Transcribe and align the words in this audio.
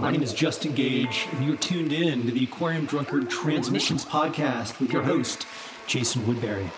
My 0.00 0.10
name 0.10 0.22
is 0.22 0.32
Justin 0.32 0.72
Gage, 0.72 1.28
and 1.30 1.44
you're 1.44 1.58
tuned 1.58 1.92
in 1.92 2.24
to 2.24 2.32
the 2.32 2.44
Aquarium 2.44 2.86
Drunkard 2.86 3.28
Transmissions 3.28 4.02
Podcast 4.02 4.80
with 4.80 4.94
your 4.94 5.02
host, 5.02 5.46
Jason 5.86 6.26
Woodbury. 6.26 6.70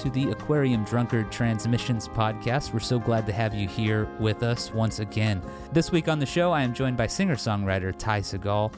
To 0.00 0.08
the 0.08 0.30
Aquarium 0.30 0.82
Drunkard 0.84 1.30
Transmissions 1.30 2.08
podcast. 2.08 2.72
We're 2.72 2.80
so 2.80 2.98
glad 2.98 3.26
to 3.26 3.34
have 3.34 3.54
you 3.54 3.68
here 3.68 4.08
with 4.18 4.42
us 4.42 4.72
once 4.72 4.98
again. 4.98 5.42
This 5.72 5.92
week 5.92 6.08
on 6.08 6.18
the 6.18 6.24
show, 6.24 6.52
I 6.52 6.62
am 6.62 6.72
joined 6.72 6.96
by 6.96 7.06
singer 7.06 7.36
songwriter 7.36 7.94
Ty 7.98 8.22
Segall, 8.22 8.72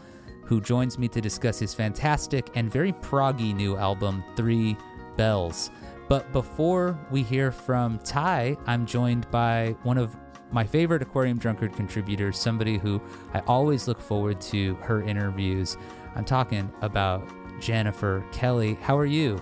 who 0.44 0.60
joins 0.60 0.98
me 0.98 1.06
to 1.06 1.20
discuss 1.20 1.60
his 1.60 1.74
fantastic 1.74 2.50
and 2.56 2.72
very 2.72 2.92
proggy 2.92 3.54
new 3.54 3.76
album, 3.76 4.24
Three 4.34 4.76
Bells. 5.16 5.70
But 6.08 6.32
before 6.32 6.98
we 7.12 7.22
hear 7.22 7.52
from 7.52 8.00
Ty, 8.00 8.56
I'm 8.66 8.84
joined 8.84 9.30
by 9.30 9.76
one 9.84 9.98
of 9.98 10.16
my 10.50 10.66
favorite 10.66 11.02
Aquarium 11.02 11.38
Drunkard 11.38 11.72
contributors, 11.76 12.36
somebody 12.36 12.78
who 12.78 13.00
I 13.32 13.42
always 13.46 13.86
look 13.86 14.00
forward 14.00 14.40
to 14.40 14.74
her 14.82 15.02
interviews. 15.02 15.76
I'm 16.16 16.24
talking 16.24 16.72
about 16.80 17.30
Jennifer 17.60 18.24
Kelly. 18.32 18.74
How 18.82 18.98
are 18.98 19.06
you? 19.06 19.40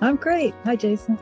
I'm 0.00 0.16
great. 0.16 0.54
Hi, 0.64 0.76
Jason. 0.76 1.18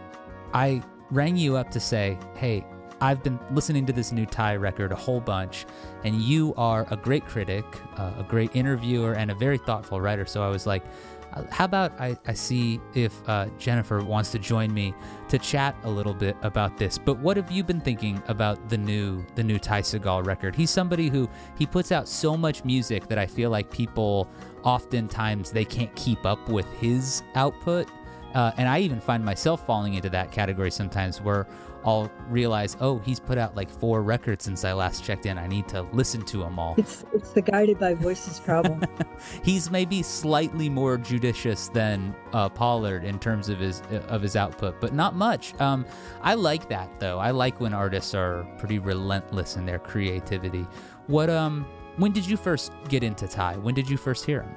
I 0.55 0.83
rang 1.11 1.37
you 1.37 1.57
up 1.57 1.71
to 1.73 1.81
say, 1.81 2.19
hey, 2.37 2.65
I've 3.01 3.23
been 3.23 3.39
listening 3.53 3.87
to 3.87 3.93
this 3.93 4.13
new 4.13 4.27
Ty 4.27 4.57
record 4.57 4.93
a 4.93 4.97
whole 4.97 5.21
bunch, 5.21 5.65
and 6.05 6.21
you 6.21 6.55
are 6.57 6.87
a 6.91 6.97
great 6.97 7.25
critic, 7.25 7.65
uh, 7.97 8.13
a 8.19 8.23
great 8.23 8.55
interviewer, 8.55 9.15
and 9.15 9.31
a 9.31 9.35
very 9.35 9.59
thoughtful 9.59 10.01
writer. 10.01 10.27
So 10.27 10.43
I 10.43 10.49
was 10.49 10.67
like, 10.67 10.85
uh, 11.33 11.45
how 11.51 11.65
about 11.65 11.99
I, 12.01 12.17
I 12.27 12.35
see 12.35 12.81
if 12.95 13.27
uh, 13.29 13.47
Jennifer 13.59 14.03
wants 14.03 14.33
to 14.33 14.39
join 14.39 14.75
me 14.75 14.93
to 15.29 15.39
chat 15.39 15.77
a 15.85 15.91
little 15.91 16.13
bit 16.13 16.37
about 16.43 16.77
this. 16.77 16.99
But 16.99 17.19
what 17.21 17.37
have 17.37 17.51
you 17.51 17.63
been 17.63 17.81
thinking 17.81 18.23
about 18.29 18.69
the 18.69 18.77
new 18.77 19.25
the 19.35 19.45
new 19.45 19.59
Ty 19.59 19.83
Segall 19.83 20.27
record? 20.27 20.55
He's 20.57 20.71
somebody 20.71 21.09
who 21.09 21.29
he 21.57 21.67
puts 21.67 21.93
out 21.93 22.09
so 22.09 22.37
much 22.37 22.65
music 22.65 23.07
that 23.09 23.19
I 23.19 23.27
feel 23.27 23.51
like 23.51 23.71
people 23.71 24.29
oftentimes 24.65 25.53
they 25.53 25.65
can't 25.65 25.95
keep 25.95 26.27
up 26.27 26.49
with 26.49 26.71
his 26.75 27.23
output. 27.35 27.89
Uh, 28.35 28.53
and 28.57 28.69
I 28.69 28.81
even 28.81 29.01
find 29.01 29.25
myself 29.25 29.67
falling 29.67 29.95
into 29.95 30.11
that 30.11 30.31
category 30.31 30.71
sometimes 30.71 31.21
where 31.21 31.47
I'll 31.85 32.11
realize, 32.29 32.77
oh, 32.81 32.99
he's 32.99 33.19
put 33.19 33.39
out 33.39 33.57
like 33.57 33.71
four 33.71 34.03
records 34.03 34.45
since 34.45 34.65
I 34.65 34.73
last 34.73 35.03
checked 35.03 35.25
in. 35.27 35.39
I 35.39 35.47
need 35.47 35.67
to 35.69 35.83
listen 35.93 36.23
to 36.27 36.39
them 36.39 36.59
all. 36.59 36.75
It's 36.77 37.05
it's 37.13 37.31
the 37.31 37.41
guided 37.43 37.79
by 37.79 37.95
voices 37.95 38.39
problem. 38.39 38.83
he's 39.43 39.71
maybe 39.71 40.03
slightly 40.03 40.69
more 40.69 40.99
judicious 40.99 41.69
than 41.69 42.15
uh, 42.33 42.49
Pollard 42.51 43.05
in 43.05 43.19
terms 43.19 43.49
of 43.49 43.59
his 43.59 43.81
uh, 43.93 44.05
of 44.09 44.21
his 44.21 44.37
output, 44.37 44.81
but 44.81 44.93
not 44.93 45.17
much. 45.17 45.59
Um, 45.61 45.87
I 46.23 46.35
like 46.35 46.69
that 46.69 47.01
though. 47.01 47.19
I 47.19 47.31
like 47.31 47.61
when 47.61 47.73
artists 47.73 48.15
are 48.15 48.45
pretty 48.59 48.79
relentless 48.79 49.57
in 49.57 49.65
their 49.65 49.79
creativity. 49.79 50.67
What 51.07 51.31
um, 51.31 51.67
when 51.97 52.13
did 52.13 52.27
you 52.27 52.37
first 52.37 52.73
get 52.89 53.03
into 53.03 53.27
Ty? 53.27 53.57
When 53.57 53.75
did 53.75 53.89
you 53.89 53.97
first 53.97 54.27
hear 54.27 54.43
him? 54.43 54.55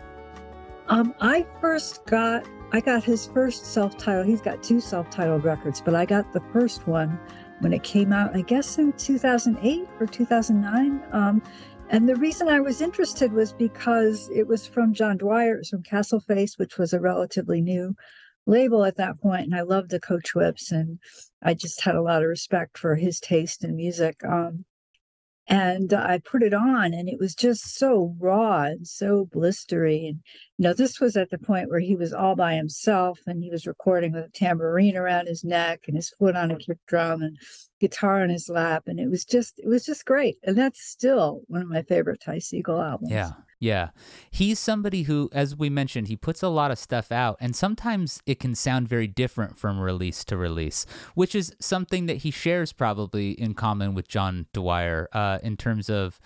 Um, 0.90 1.16
I 1.22 1.46
first 1.62 2.06
got 2.06 2.46
I 2.74 2.82
got 2.82 3.04
his 3.04 3.28
first 3.28 3.68
self-titled. 3.68 4.26
He's 4.26 4.42
got 4.42 4.64
two 4.64 4.80
self-titled 4.80 5.44
records, 5.44 5.80
but 5.80 5.94
I 5.94 6.06
got 6.06 6.34
the 6.34 6.42
first 6.52 6.88
one 6.88 7.20
when 7.60 7.72
it 7.72 7.84
came 7.84 8.12
out. 8.12 8.36
I 8.36 8.42
guess 8.42 8.80
in 8.80 8.94
2008 8.94 9.88
or 10.00 10.08
2009. 10.08 11.04
Um, 11.12 11.44
and 11.90 12.10
the 12.10 12.16
reason 12.16 12.48
I 12.50 12.60
was 12.60 12.82
interested 12.82 13.32
was 13.32 13.54
because 13.54 14.28
it 14.34 14.48
was 14.48 14.66
from 14.66 14.96
John 14.96 15.18
Dwyer, 15.18 15.54
it 15.54 15.60
was 15.60 15.70
from 15.70 15.84
Castleface, 15.84 16.58
which 16.58 16.80
was 16.80 16.94
a 16.94 17.00
relatively 17.00 17.62
new 17.62 17.96
label 18.48 18.84
at 18.86 18.98
that 18.98 19.22
point, 19.22 19.44
and 19.44 19.56
I 19.56 19.62
loved 19.62 19.92
the 19.92 20.00
Coach 20.00 20.34
Whips, 20.34 20.72
and 20.72 20.98
I 21.44 21.54
just 21.54 21.82
had 21.82 21.96
a 21.96 22.02
lot 22.02 22.24
of 22.24 22.28
respect 22.28 22.80
for 22.80 22.96
his 22.96 23.20
taste 23.20 23.64
in 23.64 23.76
music. 23.76 24.18
Um, 24.28 24.66
and 25.48 25.94
I 25.94 26.20
put 26.20 26.42
it 26.42 26.54
on, 26.54 26.94
and 26.94 27.10
it 27.10 27.20
was 27.20 27.36
just 27.36 27.76
so 27.76 28.16
raw 28.20 28.64
and 28.64 28.88
so 28.88 29.26
blistery. 29.26 30.08
And 30.08 30.20
you 30.58 30.64
know, 30.64 30.74
this 30.74 31.00
was 31.00 31.18
at 31.18 31.30
the 31.30 31.38
point 31.38 31.70
where 31.70 31.80
he 31.80 31.96
was 31.96 32.14
all 32.14 32.36
by 32.36 32.56
himself, 32.56 33.20
and 33.28 33.44
he 33.44 33.50
was 33.50 33.68
recording 33.68 34.14
with 34.14 34.26
a 34.26 34.30
tambourine 34.30 34.96
around 34.96 35.28
his 35.28 35.44
neck 35.44 35.82
and 35.88 35.98
his 35.98 36.10
foot 36.10 36.36
on 36.36 36.52
a 36.52 36.58
kick 36.58 36.78
drum 36.88 37.22
and 37.22 37.38
guitar 37.82 38.24
on 38.24 38.30
his 38.30 38.48
lap, 38.48 38.84
and 38.88 39.00
it 39.00 39.10
was 39.10 39.26
just, 39.26 39.60
it 39.60 39.68
was 39.68 39.86
just 39.86 40.06
great. 40.06 40.38
And 40.44 40.58
that's 40.58 40.82
still 40.82 41.42
one 41.48 41.62
of 41.62 41.68
my 41.68 41.82
favorite 41.82 42.22
Ty 42.22 42.38
Segall 42.38 42.84
albums. 42.84 43.12
Yeah, 43.12 43.32
yeah. 43.64 43.92
He's 44.30 44.60
somebody 44.60 45.04
who, 45.04 45.30
as 45.32 45.56
we 45.56 45.70
mentioned, 45.70 46.10
he 46.10 46.18
puts 46.18 46.44
a 46.44 46.50
lot 46.50 46.70
of 46.70 46.78
stuff 46.78 47.14
out, 47.14 47.38
and 47.40 47.56
sometimes 47.56 48.22
it 48.26 48.38
can 48.38 48.56
sound 48.56 48.90
very 48.90 49.08
different 49.08 49.58
from 49.58 49.80
release 49.80 50.26
to 50.26 50.36
release, 50.36 50.86
which 51.16 51.34
is 51.34 51.56
something 51.62 52.06
that 52.08 52.18
he 52.18 52.30
shares 52.30 52.74
probably 52.74 53.32
in 53.32 53.54
common 53.54 53.94
with 53.94 54.10
John 54.10 54.48
Dwyer 54.52 55.08
uh, 55.14 55.40
in 55.42 55.56
terms 55.56 55.90
of 55.90 56.20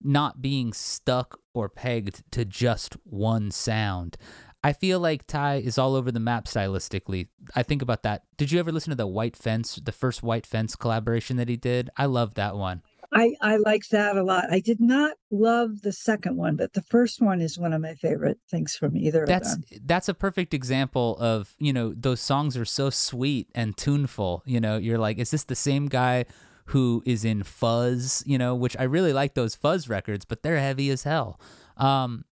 not 0.00 0.40
being 0.40 0.72
stuck 0.72 1.40
or 1.52 1.68
pegged 1.68 2.22
to 2.30 2.44
just 2.44 2.94
one 3.02 3.50
sound. 3.50 4.16
I 4.62 4.72
feel 4.72 5.00
like 5.00 5.26
Ty 5.26 5.56
is 5.56 5.76
all 5.76 5.96
over 5.96 6.12
the 6.12 6.20
map 6.20 6.44
stylistically. 6.44 7.26
I 7.56 7.64
think 7.64 7.82
about 7.82 8.04
that. 8.04 8.22
Did 8.36 8.52
you 8.52 8.60
ever 8.60 8.70
listen 8.70 8.90
to 8.90 8.96
the 8.96 9.06
White 9.06 9.36
Fence, 9.36 9.80
the 9.82 9.90
first 9.90 10.22
White 10.22 10.46
Fence 10.46 10.76
collaboration 10.76 11.38
that 11.38 11.48
he 11.48 11.56
did? 11.56 11.90
I 11.96 12.06
love 12.06 12.34
that 12.34 12.54
one. 12.56 12.82
I, 13.12 13.34
I 13.40 13.56
like 13.56 13.88
that 13.90 14.16
a 14.16 14.22
lot. 14.22 14.46
I 14.50 14.60
did 14.60 14.80
not 14.80 15.16
love 15.30 15.82
the 15.82 15.92
second 15.92 16.36
one, 16.36 16.56
but 16.56 16.72
the 16.72 16.82
first 16.82 17.20
one 17.20 17.40
is 17.40 17.58
one 17.58 17.72
of 17.72 17.80
my 17.80 17.94
favorite 17.94 18.38
things 18.50 18.76
from 18.76 18.96
either 18.96 19.24
that's, 19.26 19.54
of 19.54 19.68
them. 19.68 19.80
That's 19.84 20.08
a 20.08 20.14
perfect 20.14 20.54
example 20.54 21.16
of, 21.18 21.54
you 21.58 21.72
know, 21.72 21.92
those 21.96 22.20
songs 22.20 22.56
are 22.56 22.64
so 22.64 22.90
sweet 22.90 23.48
and 23.54 23.76
tuneful. 23.76 24.42
You 24.46 24.60
know, 24.60 24.76
you're 24.76 24.98
like, 24.98 25.18
is 25.18 25.30
this 25.30 25.44
the 25.44 25.54
same 25.54 25.86
guy 25.86 26.24
who 26.66 27.02
is 27.04 27.24
in 27.24 27.42
Fuzz, 27.42 28.22
you 28.26 28.38
know, 28.38 28.54
which 28.54 28.76
I 28.78 28.84
really 28.84 29.12
like 29.12 29.34
those 29.34 29.54
Fuzz 29.54 29.88
records, 29.88 30.24
but 30.24 30.42
they're 30.42 30.60
heavy 30.60 30.90
as 30.90 31.02
hell. 31.02 31.38
Um, 31.76 32.24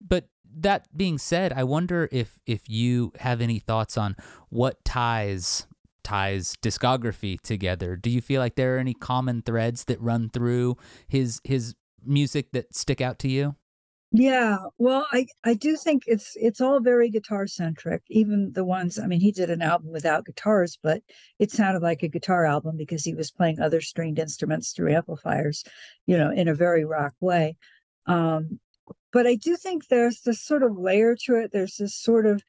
but 0.00 0.28
that 0.56 0.86
being 0.96 1.18
said, 1.18 1.52
I 1.52 1.64
wonder 1.64 2.08
if 2.10 2.40
if 2.46 2.68
you 2.68 3.12
have 3.20 3.40
any 3.40 3.58
thoughts 3.58 3.96
on 3.96 4.16
what 4.48 4.84
ties 4.84 5.66
ties 6.02 6.56
discography 6.62 7.40
together. 7.40 7.96
Do 7.96 8.10
you 8.10 8.20
feel 8.20 8.40
like 8.40 8.54
there 8.54 8.76
are 8.76 8.78
any 8.78 8.94
common 8.94 9.42
threads 9.42 9.84
that 9.84 10.00
run 10.00 10.30
through 10.30 10.76
his 11.08 11.40
his 11.44 11.74
music 12.04 12.52
that 12.52 12.74
stick 12.74 13.00
out 13.00 13.18
to 13.20 13.28
you? 13.28 13.56
Yeah, 14.10 14.56
well, 14.78 15.06
I 15.12 15.26
I 15.44 15.52
do 15.52 15.76
think 15.76 16.04
it's 16.06 16.34
it's 16.36 16.62
all 16.62 16.80
very 16.80 17.10
guitar 17.10 17.46
centric. 17.46 18.02
Even 18.08 18.52
the 18.54 18.64
ones, 18.64 18.98
I 18.98 19.06
mean, 19.06 19.20
he 19.20 19.32
did 19.32 19.50
an 19.50 19.60
album 19.60 19.90
without 19.92 20.24
guitars, 20.24 20.78
but 20.82 21.02
it 21.38 21.50
sounded 21.50 21.82
like 21.82 22.02
a 22.02 22.08
guitar 22.08 22.46
album 22.46 22.76
because 22.78 23.04
he 23.04 23.14
was 23.14 23.30
playing 23.30 23.60
other 23.60 23.82
stringed 23.82 24.18
instruments 24.18 24.72
through 24.72 24.94
amplifiers, 24.94 25.62
you 26.06 26.16
know, 26.16 26.30
in 26.30 26.48
a 26.48 26.54
very 26.54 26.86
rock 26.86 27.12
way. 27.20 27.56
Um, 28.06 28.60
but 29.12 29.26
I 29.26 29.34
do 29.34 29.56
think 29.56 29.88
there's 29.88 30.22
this 30.22 30.40
sort 30.40 30.62
of 30.62 30.78
layer 30.78 31.14
to 31.26 31.36
it. 31.36 31.50
There's 31.52 31.76
this 31.76 31.94
sort 31.94 32.24
of 32.26 32.42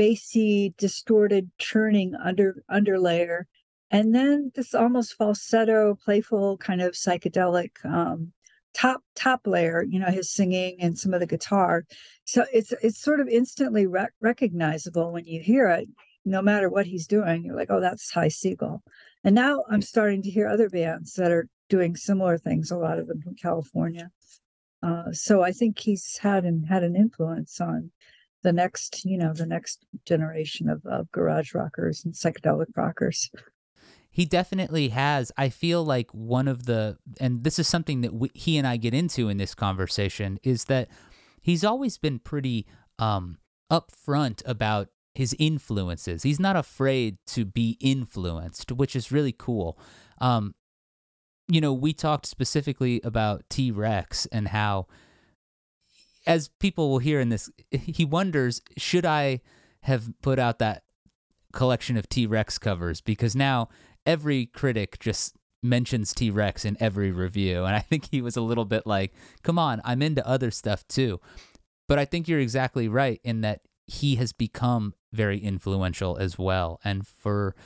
bassy, 0.00 0.72
distorted, 0.78 1.50
churning 1.58 2.14
under 2.14 2.62
underlayer, 2.70 3.42
and 3.90 4.14
then 4.14 4.50
this 4.54 4.74
almost 4.74 5.14
falsetto, 5.14 5.94
playful 6.02 6.56
kind 6.56 6.80
of 6.80 6.92
psychedelic 6.92 7.72
um, 7.84 8.32
top 8.72 9.02
top 9.14 9.46
layer. 9.46 9.84
You 9.86 10.00
know, 10.00 10.10
his 10.10 10.30
singing 10.30 10.78
and 10.80 10.98
some 10.98 11.12
of 11.12 11.20
the 11.20 11.26
guitar. 11.26 11.84
So 12.24 12.46
it's 12.50 12.72
it's 12.82 12.98
sort 12.98 13.20
of 13.20 13.28
instantly 13.28 13.86
rec- 13.86 14.14
recognizable 14.22 15.12
when 15.12 15.26
you 15.26 15.42
hear 15.42 15.68
it. 15.68 15.86
No 16.24 16.40
matter 16.40 16.70
what 16.70 16.86
he's 16.86 17.06
doing, 17.06 17.44
you're 17.44 17.56
like, 17.56 17.70
oh, 17.70 17.80
that's 17.80 18.10
Ty 18.10 18.28
Segall. 18.28 18.80
And 19.22 19.34
now 19.34 19.64
I'm 19.70 19.82
starting 19.82 20.22
to 20.22 20.30
hear 20.30 20.48
other 20.48 20.70
bands 20.70 21.12
that 21.14 21.30
are 21.30 21.46
doing 21.68 21.94
similar 21.94 22.38
things. 22.38 22.70
A 22.70 22.76
lot 22.78 22.98
of 22.98 23.06
them 23.06 23.20
from 23.20 23.34
California. 23.34 24.10
Uh, 24.82 25.12
so 25.12 25.42
I 25.42 25.52
think 25.52 25.78
he's 25.78 26.16
had 26.16 26.46
and 26.46 26.66
had 26.66 26.84
an 26.84 26.96
influence 26.96 27.60
on 27.60 27.90
the 28.42 28.52
next, 28.52 29.04
you 29.04 29.18
know, 29.18 29.32
the 29.32 29.46
next 29.46 29.84
generation 30.06 30.68
of, 30.68 30.84
of 30.86 31.10
garage 31.12 31.54
rockers 31.54 32.04
and 32.04 32.14
psychedelic 32.14 32.66
rockers. 32.76 33.30
He 34.10 34.24
definitely 34.24 34.88
has. 34.88 35.30
I 35.36 35.50
feel 35.50 35.84
like 35.84 36.10
one 36.12 36.48
of 36.48 36.66
the, 36.66 36.98
and 37.20 37.44
this 37.44 37.58
is 37.58 37.68
something 37.68 38.00
that 38.00 38.12
we, 38.12 38.30
he 38.34 38.58
and 38.58 38.66
I 38.66 38.76
get 38.76 38.94
into 38.94 39.28
in 39.28 39.36
this 39.36 39.54
conversation, 39.54 40.38
is 40.42 40.64
that 40.64 40.88
he's 41.40 41.64
always 41.64 41.96
been 41.98 42.18
pretty 42.18 42.66
um, 42.98 43.38
upfront 43.70 44.42
about 44.46 44.88
his 45.14 45.36
influences. 45.38 46.22
He's 46.22 46.40
not 46.40 46.56
afraid 46.56 47.18
to 47.28 47.44
be 47.44 47.76
influenced, 47.80 48.72
which 48.72 48.96
is 48.96 49.12
really 49.12 49.34
cool. 49.36 49.78
Um, 50.20 50.54
you 51.48 51.60
know, 51.60 51.72
we 51.72 51.92
talked 51.92 52.26
specifically 52.26 53.00
about 53.04 53.44
T 53.48 53.70
Rex 53.70 54.26
and 54.26 54.48
how, 54.48 54.86
as 56.26 56.48
people 56.48 56.90
will 56.90 56.98
hear 56.98 57.20
in 57.20 57.28
this, 57.28 57.50
he 57.70 58.04
wonders 58.04 58.62
should 58.76 59.06
I 59.06 59.40
have 59.82 60.10
put 60.22 60.38
out 60.38 60.58
that 60.58 60.84
collection 61.52 61.96
of 61.96 62.08
T 62.08 62.26
Rex 62.26 62.58
covers 62.58 63.00
because 63.00 63.34
now 63.34 63.68
every 64.06 64.46
critic 64.46 64.98
just 64.98 65.36
mentions 65.62 66.14
T 66.14 66.30
Rex 66.30 66.64
in 66.64 66.76
every 66.80 67.10
review. 67.10 67.64
And 67.64 67.74
I 67.74 67.80
think 67.80 68.08
he 68.10 68.22
was 68.22 68.36
a 68.36 68.42
little 68.42 68.64
bit 68.64 68.86
like, 68.86 69.12
come 69.42 69.58
on, 69.58 69.80
I'm 69.84 70.02
into 70.02 70.26
other 70.26 70.50
stuff 70.50 70.86
too. 70.88 71.20
But 71.88 71.98
I 71.98 72.04
think 72.04 72.28
you're 72.28 72.40
exactly 72.40 72.88
right 72.88 73.20
in 73.24 73.40
that 73.40 73.62
he 73.86 74.16
has 74.16 74.32
become 74.32 74.94
very 75.12 75.38
influential 75.38 76.16
as 76.16 76.38
well. 76.38 76.80
And 76.84 77.06
for 77.06 77.56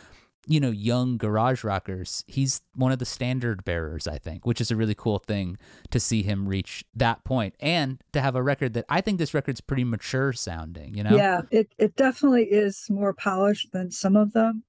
you 0.46 0.60
know, 0.60 0.70
young 0.70 1.16
garage 1.16 1.64
rockers, 1.64 2.24
he's 2.26 2.60
one 2.74 2.92
of 2.92 2.98
the 2.98 3.04
standard 3.04 3.64
bearers, 3.64 4.06
I 4.06 4.18
think, 4.18 4.46
which 4.46 4.60
is 4.60 4.70
a 4.70 4.76
really 4.76 4.94
cool 4.94 5.18
thing 5.18 5.58
to 5.90 5.98
see 5.98 6.22
him 6.22 6.48
reach 6.48 6.84
that 6.94 7.24
point 7.24 7.54
and 7.60 8.02
to 8.12 8.20
have 8.20 8.36
a 8.36 8.42
record 8.42 8.74
that 8.74 8.84
I 8.88 9.00
think 9.00 9.18
this 9.18 9.34
record's 9.34 9.60
pretty 9.60 9.84
mature 9.84 10.32
sounding, 10.32 10.94
you 10.94 11.02
know? 11.02 11.16
Yeah, 11.16 11.42
it, 11.50 11.74
it 11.78 11.96
definitely 11.96 12.44
is 12.44 12.86
more 12.90 13.14
polished 13.14 13.72
than 13.72 13.90
some 13.90 14.16
of 14.16 14.32
them. 14.32 14.64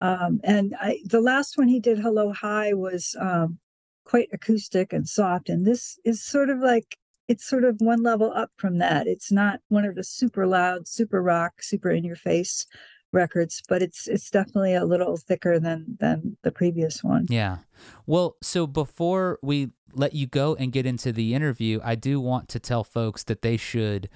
Um, 0.00 0.40
and 0.42 0.74
I, 0.80 0.98
the 1.04 1.20
last 1.20 1.56
one 1.56 1.68
he 1.68 1.80
did, 1.80 1.98
Hello 1.98 2.32
Hi, 2.32 2.74
was 2.74 3.16
um, 3.20 3.58
quite 4.04 4.28
acoustic 4.32 4.92
and 4.92 5.08
soft. 5.08 5.48
And 5.48 5.66
this 5.66 5.98
is 6.04 6.22
sort 6.22 6.50
of 6.50 6.58
like, 6.58 6.98
it's 7.28 7.46
sort 7.46 7.64
of 7.64 7.76
one 7.78 8.02
level 8.02 8.32
up 8.34 8.50
from 8.56 8.78
that. 8.78 9.06
It's 9.06 9.32
not 9.32 9.60
one 9.68 9.84
of 9.84 9.94
the 9.94 10.04
super 10.04 10.46
loud, 10.46 10.88
super 10.88 11.22
rock, 11.22 11.62
super 11.62 11.90
in 11.90 12.04
your 12.04 12.16
face 12.16 12.66
records, 13.14 13.62
but 13.68 13.82
it's 13.82 14.06
it's 14.06 14.30
definitely 14.30 14.74
a 14.74 14.84
little 14.84 15.16
thicker 15.16 15.58
than 15.58 15.96
than 16.00 16.36
the 16.42 16.50
previous 16.50 17.02
one. 17.02 17.26
Yeah. 17.28 17.58
Well, 18.06 18.36
so 18.42 18.66
before 18.66 19.38
we 19.42 19.70
let 19.92 20.14
you 20.14 20.26
go 20.26 20.54
and 20.56 20.72
get 20.72 20.86
into 20.86 21.12
the 21.12 21.34
interview, 21.34 21.80
I 21.82 21.94
do 21.94 22.20
want 22.20 22.48
to 22.50 22.58
tell 22.58 22.84
folks 22.84 23.22
that 23.24 23.42
they 23.42 23.56
should 23.56 24.08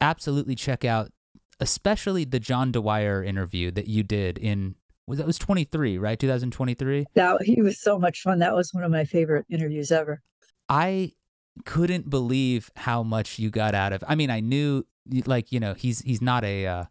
absolutely 0.00 0.54
check 0.54 0.84
out 0.84 1.10
especially 1.60 2.24
the 2.24 2.40
John 2.40 2.72
Dwyer 2.72 3.22
interview 3.22 3.70
that 3.72 3.86
you 3.86 4.02
did 4.02 4.38
in 4.38 4.74
was 5.06 5.18
that 5.18 5.26
was 5.26 5.38
23, 5.38 5.98
right? 5.98 6.18
2023? 6.18 7.06
That 7.14 7.42
he 7.42 7.60
was 7.60 7.78
so 7.78 7.98
much 7.98 8.22
fun. 8.22 8.38
That 8.38 8.54
was 8.54 8.72
one 8.72 8.84
of 8.84 8.90
my 8.90 9.04
favorite 9.04 9.44
interviews 9.50 9.92
ever. 9.92 10.22
I 10.68 11.12
couldn't 11.66 12.08
believe 12.08 12.70
how 12.76 13.02
much 13.02 13.38
you 13.38 13.50
got 13.50 13.74
out 13.74 13.92
of. 13.92 14.02
I 14.08 14.14
mean, 14.14 14.30
I 14.30 14.40
knew 14.40 14.84
like, 15.26 15.52
you 15.52 15.60
know, 15.60 15.74
he's 15.74 16.00
he's 16.00 16.22
not 16.22 16.42
a 16.44 16.66
uh, 16.66 16.84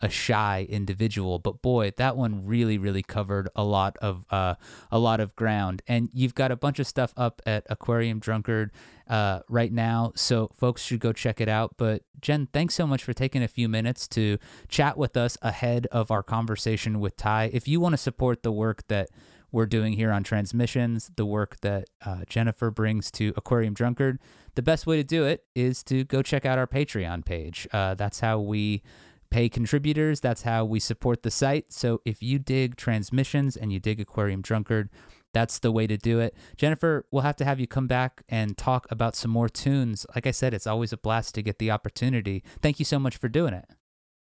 a 0.00 0.08
shy 0.08 0.66
individual 0.68 1.38
but 1.38 1.60
boy 1.62 1.92
that 1.96 2.16
one 2.16 2.46
really 2.46 2.78
really 2.78 3.02
covered 3.02 3.48
a 3.54 3.64
lot 3.64 3.96
of 3.98 4.24
uh, 4.30 4.54
a 4.90 4.98
lot 4.98 5.20
of 5.20 5.34
ground. 5.36 5.82
And 5.86 6.08
you've 6.12 6.34
got 6.34 6.50
a 6.50 6.56
bunch 6.56 6.78
of 6.78 6.86
stuff 6.86 7.12
up 7.16 7.42
at 7.46 7.66
aquarium 7.68 8.18
drunkard 8.18 8.72
uh, 9.08 9.40
right 9.48 9.72
now 9.72 10.12
so 10.14 10.50
folks 10.54 10.82
should 10.82 11.00
go 11.00 11.12
check 11.12 11.40
it 11.40 11.48
out. 11.48 11.74
But 11.76 12.02
jen 12.20 12.48
thanks 12.52 12.74
so 12.74 12.86
much 12.86 13.04
for 13.04 13.12
taking 13.12 13.42
a 13.42 13.48
few 13.48 13.68
minutes 13.68 14.08
to 14.08 14.38
chat 14.68 14.96
with 14.96 15.16
us 15.16 15.36
ahead 15.42 15.86
of 15.92 16.10
our 16.10 16.22
conversation 16.22 17.00
with 17.00 17.16
ty. 17.16 17.50
If 17.52 17.68
you 17.68 17.80
want 17.80 17.92
to 17.94 17.98
support 17.98 18.42
the 18.42 18.52
work 18.52 18.86
that 18.88 19.10
we're 19.52 19.66
doing 19.66 19.94
here 19.94 20.12
on 20.12 20.22
transmissions 20.22 21.10
the 21.16 21.26
work 21.26 21.56
that 21.60 21.88
uh, 22.06 22.18
jennifer 22.28 22.70
brings 22.70 23.10
to 23.10 23.32
aquarium 23.36 23.74
drunkard 23.74 24.20
the 24.54 24.62
best 24.62 24.86
way 24.86 24.96
to 24.96 25.04
do 25.04 25.24
it 25.24 25.44
is 25.54 25.82
to 25.84 26.04
go 26.04 26.22
check 26.22 26.44
out 26.44 26.58
our 26.58 26.66
patreon 26.66 27.24
page. 27.24 27.68
Uh, 27.72 27.94
that's 27.94 28.20
how 28.20 28.38
we 28.38 28.82
pay 29.30 29.48
contributors. 29.48 30.20
That's 30.20 30.42
how 30.42 30.64
we 30.64 30.80
support 30.80 31.22
the 31.22 31.30
site. 31.30 31.72
So 31.72 32.00
if 32.04 32.22
you 32.22 32.38
dig 32.38 32.76
transmissions 32.76 33.56
and 33.56 33.72
you 33.72 33.80
dig 33.80 34.00
Aquarium 34.00 34.42
Drunkard, 34.42 34.90
that's 35.32 35.58
the 35.58 35.70
way 35.70 35.86
to 35.86 35.96
do 35.96 36.18
it. 36.18 36.34
Jennifer, 36.56 37.06
we'll 37.10 37.22
have 37.22 37.36
to 37.36 37.44
have 37.44 37.60
you 37.60 37.66
come 37.66 37.86
back 37.86 38.22
and 38.28 38.56
talk 38.56 38.86
about 38.90 39.14
some 39.14 39.30
more 39.30 39.48
tunes. 39.48 40.04
Like 40.14 40.26
I 40.26 40.32
said, 40.32 40.52
it's 40.52 40.66
always 40.66 40.92
a 40.92 40.96
blast 40.96 41.34
to 41.36 41.42
get 41.42 41.58
the 41.58 41.70
opportunity. 41.70 42.42
Thank 42.60 42.78
you 42.78 42.84
so 42.84 42.98
much 42.98 43.16
for 43.16 43.28
doing 43.28 43.54
it. 43.54 43.66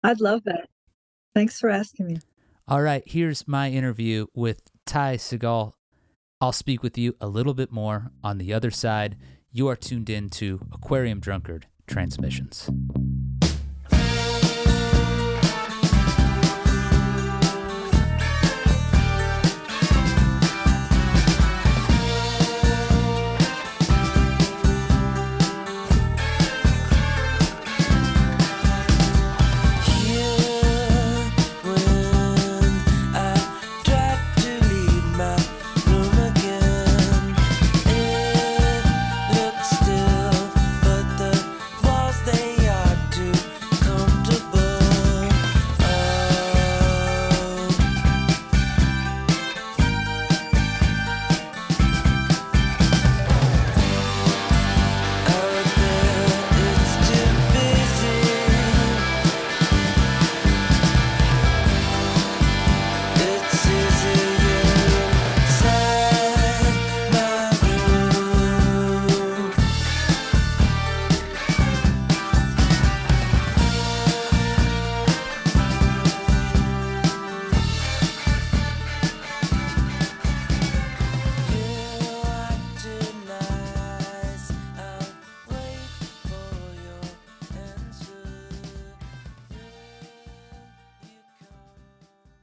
I'd 0.02 0.20
love 0.20 0.44
that. 0.44 0.68
Thanks 1.34 1.60
for 1.60 1.68
asking 1.68 2.06
me. 2.06 2.16
All 2.68 2.82
right, 2.82 3.02
here's 3.06 3.46
my 3.46 3.70
interview 3.70 4.26
with 4.34 4.62
Ty 4.86 5.18
Segall. 5.18 5.74
I'll 6.40 6.52
speak 6.52 6.82
with 6.82 6.98
you 6.98 7.14
a 7.20 7.28
little 7.28 7.54
bit 7.54 7.70
more 7.70 8.10
on 8.24 8.38
the 8.38 8.52
other 8.52 8.70
side. 8.70 9.16
You 9.52 9.68
are 9.68 9.76
tuned 9.76 10.10
in 10.10 10.30
to 10.30 10.60
Aquarium 10.72 11.20
Drunkard 11.20 11.66
Transmissions. 11.86 12.70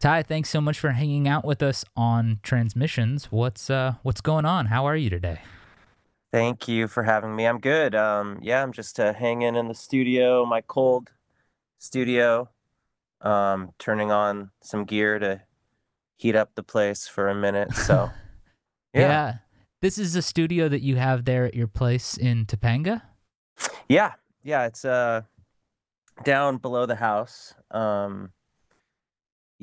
Ty, 0.03 0.21
thanks 0.21 0.49
so 0.49 0.59
much 0.59 0.77
for 0.81 0.89
hanging 0.89 1.29
out 1.29 1.45
with 1.45 1.63
us 1.63 1.85
on 1.95 2.41
transmissions. 2.43 3.31
What's 3.31 3.69
uh 3.69 3.93
what's 4.03 4.19
going 4.19 4.43
on? 4.43 4.65
How 4.65 4.83
are 4.85 4.97
you 4.97 5.09
today? 5.09 5.39
Thank 6.29 6.67
you 6.67 6.89
for 6.89 7.03
having 7.03 7.33
me. 7.37 7.45
I'm 7.45 7.61
good. 7.61 7.95
Um, 7.95 8.37
yeah, 8.41 8.61
I'm 8.61 8.73
just 8.73 8.99
uh, 8.99 9.13
hanging 9.13 9.55
in 9.55 9.69
the 9.69 9.73
studio, 9.73 10.45
my 10.45 10.59
cold 10.59 11.11
studio, 11.79 12.49
um, 13.21 13.71
turning 13.79 14.11
on 14.11 14.51
some 14.61 14.83
gear 14.83 15.19
to 15.19 15.43
heat 16.17 16.35
up 16.35 16.55
the 16.55 16.63
place 16.63 17.07
for 17.07 17.29
a 17.29 17.35
minute. 17.35 17.69
So, 17.73 18.11
yeah. 18.93 18.99
yeah. 18.99 19.33
This 19.79 19.97
is 19.97 20.17
a 20.17 20.21
studio 20.21 20.67
that 20.67 20.81
you 20.81 20.97
have 20.97 21.23
there 21.23 21.45
at 21.45 21.53
your 21.53 21.67
place 21.67 22.17
in 22.17 22.45
Topanga? 22.45 23.03
Yeah. 23.87 24.15
Yeah. 24.43 24.65
It's 24.65 24.83
uh, 24.83 25.21
down 26.25 26.57
below 26.57 26.85
the 26.85 26.95
house. 26.95 27.53
Um, 27.71 28.32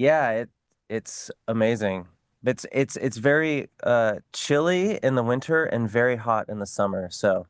yeah, 0.01 0.31
it 0.31 0.49
it's 0.89 1.31
amazing. 1.47 2.09
It's 2.43 2.65
it's 2.73 2.97
it's 2.97 3.19
very 3.19 3.69
uh, 3.83 4.17
chilly 4.33 4.99
in 5.03 5.15
the 5.15 5.23
winter 5.23 5.67
and 5.67 5.89
very 5.89 6.17
hot 6.17 6.49
in 6.49 6.59
the 6.59 6.67
summer. 6.67 7.11
So 7.11 7.47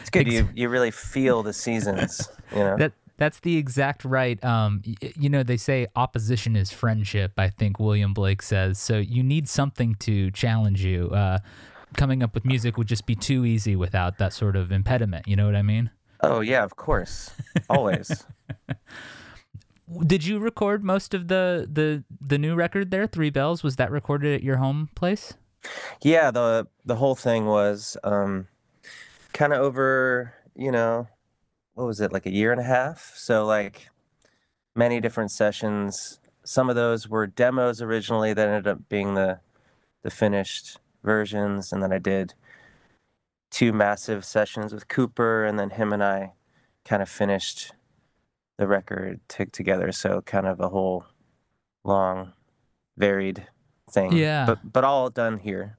it's 0.00 0.10
good. 0.10 0.30
you 0.30 0.48
you 0.54 0.68
really 0.68 0.90
feel 0.90 1.42
the 1.42 1.54
seasons. 1.54 2.28
You 2.52 2.58
know 2.58 2.76
that 2.76 2.92
that's 3.16 3.40
the 3.40 3.56
exact 3.56 4.04
right. 4.04 4.42
Um, 4.44 4.82
y- 4.86 5.12
you 5.16 5.30
know 5.30 5.42
they 5.42 5.56
say 5.56 5.86
opposition 5.96 6.54
is 6.54 6.70
friendship. 6.70 7.32
I 7.38 7.48
think 7.48 7.80
William 7.80 8.12
Blake 8.12 8.42
says 8.42 8.78
so. 8.78 8.98
You 8.98 9.22
need 9.22 9.48
something 9.48 9.94
to 10.00 10.30
challenge 10.32 10.84
you. 10.84 11.08
Uh, 11.08 11.38
coming 11.96 12.22
up 12.22 12.34
with 12.34 12.44
music 12.44 12.76
would 12.76 12.88
just 12.88 13.06
be 13.06 13.14
too 13.14 13.46
easy 13.46 13.74
without 13.74 14.18
that 14.18 14.34
sort 14.34 14.54
of 14.54 14.70
impediment. 14.70 15.26
You 15.26 15.36
know 15.36 15.46
what 15.46 15.56
I 15.56 15.62
mean? 15.62 15.90
Oh 16.20 16.40
yeah, 16.40 16.62
of 16.62 16.76
course, 16.76 17.30
always. 17.70 18.26
Did 19.98 20.24
you 20.24 20.38
record 20.38 20.84
most 20.84 21.14
of 21.14 21.28
the 21.28 21.68
the 21.70 22.04
the 22.20 22.38
new 22.38 22.54
record 22.54 22.90
there, 22.90 23.06
Three 23.06 23.30
Bells? 23.30 23.62
Was 23.62 23.76
that 23.76 23.90
recorded 23.90 24.34
at 24.34 24.42
your 24.42 24.58
home 24.58 24.88
place? 24.94 25.34
Yeah, 26.02 26.30
the 26.30 26.66
the 26.84 26.96
whole 26.96 27.14
thing 27.14 27.46
was 27.46 27.96
um, 28.04 28.46
kind 29.32 29.52
of 29.52 29.60
over, 29.60 30.34
you 30.54 30.70
know, 30.70 31.08
what 31.74 31.86
was 31.86 32.00
it, 32.00 32.12
like 32.12 32.26
a 32.26 32.32
year 32.32 32.52
and 32.52 32.60
a 32.60 32.64
half? 32.64 33.12
So 33.16 33.44
like 33.44 33.90
many 34.74 35.00
different 35.00 35.30
sessions. 35.30 36.20
Some 36.44 36.70
of 36.70 36.76
those 36.76 37.08
were 37.08 37.26
demos 37.26 37.82
originally 37.82 38.32
that 38.32 38.48
ended 38.48 38.68
up 38.68 38.88
being 38.88 39.14
the 39.14 39.40
the 40.02 40.10
finished 40.10 40.78
versions, 41.02 41.72
and 41.72 41.82
then 41.82 41.92
I 41.92 41.98
did 41.98 42.34
two 43.50 43.72
massive 43.72 44.24
sessions 44.24 44.72
with 44.72 44.88
Cooper, 44.88 45.44
and 45.44 45.58
then 45.58 45.70
him 45.70 45.92
and 45.92 46.02
I 46.02 46.32
kind 46.84 47.02
of 47.02 47.08
finished 47.08 47.72
the 48.60 48.68
record 48.68 49.20
t- 49.26 49.46
together. 49.46 49.90
So 49.90 50.20
kind 50.20 50.46
of 50.46 50.60
a 50.60 50.68
whole 50.68 51.06
long, 51.82 52.34
varied 52.98 53.48
thing. 53.90 54.12
Yeah. 54.12 54.44
But 54.44 54.72
but 54.72 54.84
all 54.84 55.08
done 55.08 55.38
here. 55.38 55.78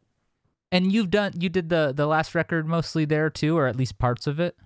And 0.72 0.92
you've 0.92 1.12
done 1.12 1.34
you 1.40 1.48
did 1.48 1.70
the 1.70 1.94
the 1.96 2.08
last 2.08 2.34
record 2.34 2.68
mostly 2.68 3.06
there 3.06 3.30
too, 3.30 3.56
or 3.56 3.68
at 3.68 3.76
least 3.76 4.00
parts 4.00 4.26
of 4.26 4.40
it. 4.40 4.58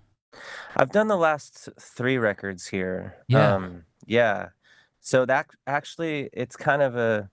I've 0.77 0.91
done 0.91 1.09
the 1.09 1.17
last 1.17 1.67
three 1.79 2.17
records 2.17 2.67
here. 2.67 3.17
Yeah. 3.27 3.53
Um, 3.53 3.83
yeah. 4.05 4.49
So 5.01 5.25
that 5.25 5.47
actually, 5.67 6.29
it's 6.31 6.55
kind 6.55 6.81
of 6.81 6.95
a 6.95 7.29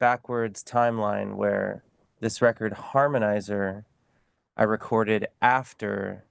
backwards 0.00 0.64
timeline 0.64 1.36
where 1.36 1.84
this 2.20 2.42
record, 2.42 2.74
Harmonizer, 2.74 3.84
I 4.56 4.64
recorded 4.64 5.26
after 5.40 6.24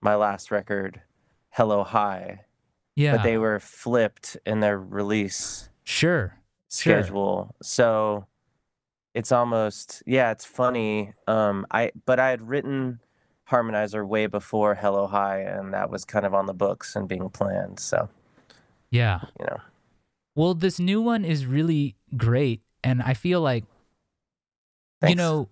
my 0.00 0.16
last 0.16 0.50
record, 0.50 1.02
Hello 1.50 1.84
Hi, 1.84 2.40
Yeah. 2.96 3.16
but 3.16 3.22
they 3.22 3.38
were 3.38 3.60
flipped 3.60 4.36
in 4.44 4.60
their 4.60 4.78
release 4.78 5.68
sure. 5.84 6.36
Sure. 6.70 7.02
schedule. 7.02 7.54
So 7.62 8.26
it's 9.14 9.32
almost 9.32 10.02
yeah, 10.06 10.30
it's 10.30 10.44
funny. 10.44 11.12
Um 11.26 11.66
I 11.70 11.92
but 12.06 12.18
I 12.20 12.30
had 12.30 12.42
written 12.48 13.00
Harmonizer 13.50 14.06
way 14.06 14.26
before 14.26 14.74
Hello 14.76 15.06
Hi 15.08 15.40
and 15.40 15.74
that 15.74 15.90
was 15.90 16.04
kind 16.04 16.24
of 16.24 16.34
on 16.34 16.46
the 16.46 16.54
books 16.54 16.94
and 16.94 17.08
being 17.08 17.28
planned. 17.30 17.80
So, 17.80 18.08
Yeah. 18.90 19.20
you 19.38 19.46
know. 19.46 19.60
Well, 20.36 20.54
this 20.54 20.78
new 20.78 21.02
one 21.02 21.24
is 21.24 21.44
really 21.44 21.96
great, 22.16 22.62
and 22.84 23.02
I 23.02 23.14
feel 23.14 23.40
like 23.40 23.64
you 25.06 25.14
know 25.16 25.48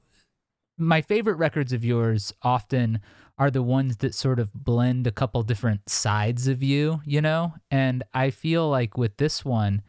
my 0.79 1.01
favorite 1.03 1.35
records 1.37 1.73
of 1.73 1.85
yours 1.85 2.33
often 2.43 3.01
are 3.39 3.51
the 3.51 3.63
ones 3.63 3.99
that 3.99 4.15
sort 4.15 4.41
of 4.41 4.53
blend 4.53 5.07
a 5.07 5.13
couple 5.13 5.43
different 5.43 5.89
sides 5.89 6.49
of 6.49 6.63
you, 6.63 7.01
you 7.05 7.21
know? 7.21 7.55
And 7.71 8.03
I 8.13 8.31
feel 8.31 8.69
like 8.69 8.99
with 8.99 9.17
this 9.17 9.45
one 9.45 9.83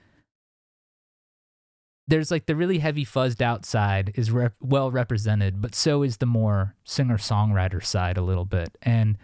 there's 2.09 2.31
like 2.31 2.47
the 2.47 2.55
really 2.55 2.79
heavy 2.79 3.05
fuzzed 3.05 3.39
out 3.39 3.65
side 3.65 4.11
is 4.15 4.31
rep- 4.31 4.55
well 4.59 4.89
represented, 4.89 5.61
but 5.61 5.75
so 5.75 6.01
is 6.01 6.17
the 6.17 6.25
more 6.25 6.75
singer-songwriter 6.83 7.85
side 7.85 8.17
a 8.17 8.23
little 8.23 8.45
bit. 8.45 8.75
And 8.81 9.15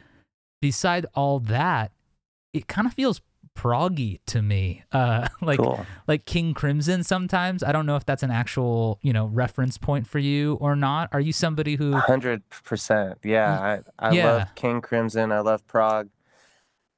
beside 0.61 1.07
all 1.15 1.39
that, 1.39 1.91
it 2.53 2.67
kind 2.67 2.85
of 2.85 2.93
feels 2.93 3.21
proggy 3.55 4.19
to 4.27 4.41
me. 4.41 4.83
Uh 4.91 5.27
like 5.41 5.59
cool. 5.59 5.85
like 6.07 6.25
King 6.25 6.53
Crimson 6.53 7.03
sometimes. 7.03 7.63
I 7.63 7.71
don't 7.71 7.85
know 7.85 7.95
if 7.95 8.05
that's 8.05 8.21
an 8.23 8.31
actual, 8.31 8.99
you 9.01 9.13
know, 9.13 9.25
reference 9.27 9.77
point 9.77 10.07
for 10.07 10.19
you 10.19 10.55
or 10.55 10.75
not. 10.75 11.09
Are 11.13 11.19
you 11.21 11.31
somebody 11.33 11.75
who 11.75 11.93
Hundred 11.95 12.43
percent. 12.49 13.17
Yeah. 13.23 13.79
I, 13.99 14.07
I 14.09 14.11
Yeah. 14.11 14.31
love 14.33 14.55
King 14.55 14.81
Crimson. 14.81 15.31
I 15.31 15.39
love 15.39 15.65
prog. 15.67 16.09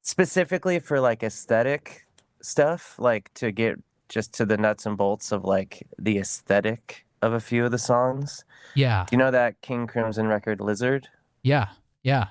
Specifically 0.01 0.79
for 0.79 0.99
like 0.99 1.21
aesthetic 1.23 2.05
stuff, 2.41 2.95
like 2.97 3.33
to 3.35 3.51
get 3.51 3.75
just 4.09 4.33
to 4.35 4.45
the 4.45 4.57
nuts 4.57 4.85
and 4.85 4.97
bolts 4.97 5.31
of 5.33 5.43
like 5.43 5.85
the 5.99 6.17
aesthetic 6.17 7.05
of 7.21 7.33
a 7.33 7.39
few 7.41 7.65
of 7.65 7.71
the 7.71 7.77
songs. 7.77 8.45
Yeah. 8.73 9.05
Do 9.09 9.15
you 9.15 9.17
know 9.17 9.31
that 9.31 9.59
King 9.61 9.85
Crimson 9.85 10.27
record 10.27 10.61
Lizard? 10.61 11.07
Yeah. 11.43 11.69
Yeah. 12.03 12.27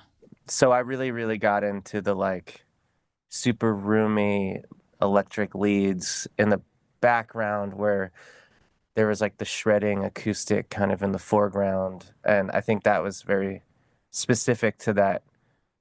so 0.47 0.71
I 0.71 0.79
really, 0.79 1.11
really 1.11 1.37
got 1.37 1.63
into 1.63 2.01
the 2.01 2.15
like 2.15 2.65
super 3.37 3.73
roomy 3.73 4.61
electric 5.01 5.53
leads 5.55 6.27
in 6.37 6.49
the 6.49 6.61
background 7.01 7.73
where 7.75 8.11
there 8.95 9.07
was 9.07 9.21
like 9.21 9.37
the 9.37 9.45
shredding 9.45 10.03
acoustic 10.03 10.69
kind 10.69 10.91
of 10.91 11.03
in 11.03 11.11
the 11.11 11.19
foreground. 11.19 12.11
And 12.23 12.49
I 12.51 12.61
think 12.61 12.83
that 12.83 13.03
was 13.03 13.21
very 13.21 13.61
specific 14.09 14.79
to 14.79 14.93
that 14.93 15.21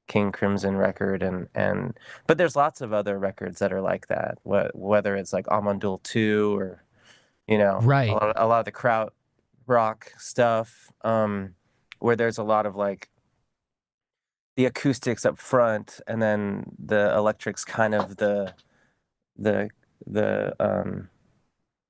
King 0.06 0.32
Crimson 0.32 0.76
record. 0.76 1.22
And, 1.22 1.48
and, 1.54 1.98
but 2.26 2.36
there's 2.36 2.54
lots 2.56 2.80
of 2.82 2.92
other 2.92 3.18
records 3.18 3.58
that 3.60 3.72
are 3.72 3.80
like 3.80 4.08
that, 4.08 4.38
wh- 4.44 4.74
whether 4.76 5.16
it's 5.16 5.32
like 5.32 5.48
Amon 5.48 5.80
Düül 5.80 6.00
II 6.14 6.54
or, 6.58 6.84
you 7.48 7.56
know, 7.58 7.78
Right. 7.82 8.10
a 8.10 8.12
lot, 8.12 8.32
a 8.36 8.46
lot 8.46 8.58
of 8.60 8.64
the 8.66 8.72
kraut 8.72 9.14
rock 9.66 10.12
stuff, 10.18 10.92
um, 11.02 11.54
where 12.00 12.16
there's 12.16 12.38
a 12.38 12.42
lot 12.44 12.66
of 12.66 12.76
like 12.76 13.08
the 14.56 14.64
acoustics 14.64 15.24
up 15.26 15.38
front 15.38 16.00
and 16.06 16.20
then 16.22 16.64
the 16.78 17.14
electrics 17.14 17.64
kind 17.64 17.94
of 17.94 18.16
the 18.16 18.54
the 19.36 19.68
the 20.06 20.54
um 20.60 21.08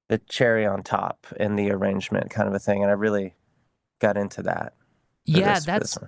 the 0.08 0.18
cherry 0.28 0.66
on 0.66 0.82
top 0.82 1.26
in 1.38 1.56
the 1.56 1.70
arrangement 1.70 2.30
kind 2.30 2.48
of 2.48 2.54
a 2.54 2.58
thing 2.58 2.82
and 2.82 2.90
i 2.90 2.94
really 2.94 3.34
got 4.00 4.16
into 4.16 4.42
that 4.42 4.74
Yeah, 5.24 5.54
this- 5.54 5.64
that's 5.64 5.98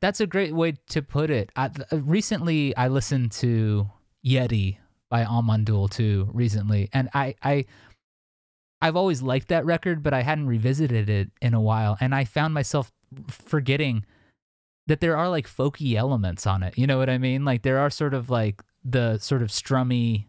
that's 0.00 0.20
a 0.20 0.26
great 0.26 0.54
way 0.54 0.74
to 0.90 1.00
put 1.02 1.30
it. 1.30 1.50
I, 1.56 1.70
uh, 1.90 1.98
recently, 1.98 2.76
I 2.76 2.88
listened 2.88 3.32
to 3.40 3.88
Yeti 4.24 4.76
by 5.08 5.24
Amon 5.24 5.64
Düül 5.64 5.88
II 5.98 6.28
recently, 6.34 6.88
and 6.92 7.08
I 7.14 7.34
I 7.42 7.64
I've 8.82 8.96
always 8.96 9.22
liked 9.22 9.48
that 9.48 9.64
record, 9.64 10.02
but 10.02 10.12
I 10.12 10.22
hadn't 10.22 10.46
revisited 10.48 11.08
it 11.08 11.30
in 11.40 11.54
a 11.54 11.60
while, 11.60 11.96
and 12.00 12.14
I 12.14 12.24
found 12.24 12.52
myself 12.54 12.92
forgetting 13.28 14.04
that 14.86 15.00
there 15.00 15.16
are 15.16 15.28
like 15.28 15.48
folky 15.48 15.94
elements 15.94 16.46
on 16.46 16.62
it. 16.62 16.78
You 16.78 16.86
know 16.86 16.98
what 16.98 17.10
I 17.10 17.18
mean? 17.18 17.44
Like 17.44 17.62
there 17.62 17.78
are 17.78 17.90
sort 17.90 18.14
of 18.14 18.30
like 18.30 18.62
the 18.84 19.18
sort 19.18 19.42
of 19.42 19.48
strummy 19.48 20.26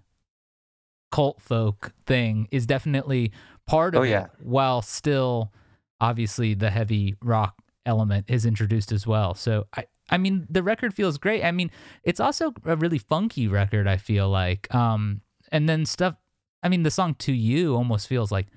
cult 1.12 1.42
folk 1.42 1.94
thing 2.06 2.48
is 2.52 2.66
definitely 2.66 3.32
part 3.66 3.96
of 3.96 4.02
Oh, 4.02 4.04
it, 4.04 4.26
while 4.40 4.82
still 4.82 5.54
obviously 6.02 6.54
the 6.54 6.70
heavy 6.70 7.16
rock 7.22 7.56
element 7.86 8.26
is 8.28 8.46
introduced 8.46 8.92
as 8.92 9.08
well. 9.08 9.34
So 9.34 9.68
I 9.76 9.86
I 10.10 10.18
mean 10.18 10.48
the 10.50 10.64
record 10.64 10.94
feels 10.94 11.18
great. 11.18 11.44
I 11.44 11.52
mean 11.52 11.72
it's 12.04 12.20
also 12.20 12.54
a 12.66 12.76
really 12.76 12.98
funky 12.98 13.48
record 13.48 13.88
I 13.88 13.98
feel 13.98 14.30
like. 14.30 14.74
Um 14.74 15.22
and 15.52 15.70
then 15.70 15.86
stuff 15.86 16.16
I 16.64 16.70
mean 16.70 16.84
the 16.84 16.92
song 16.92 17.16
to 17.20 17.32
you 17.32 17.76
almost 17.76 18.08
feels 18.08 18.32
like 18.32 18.48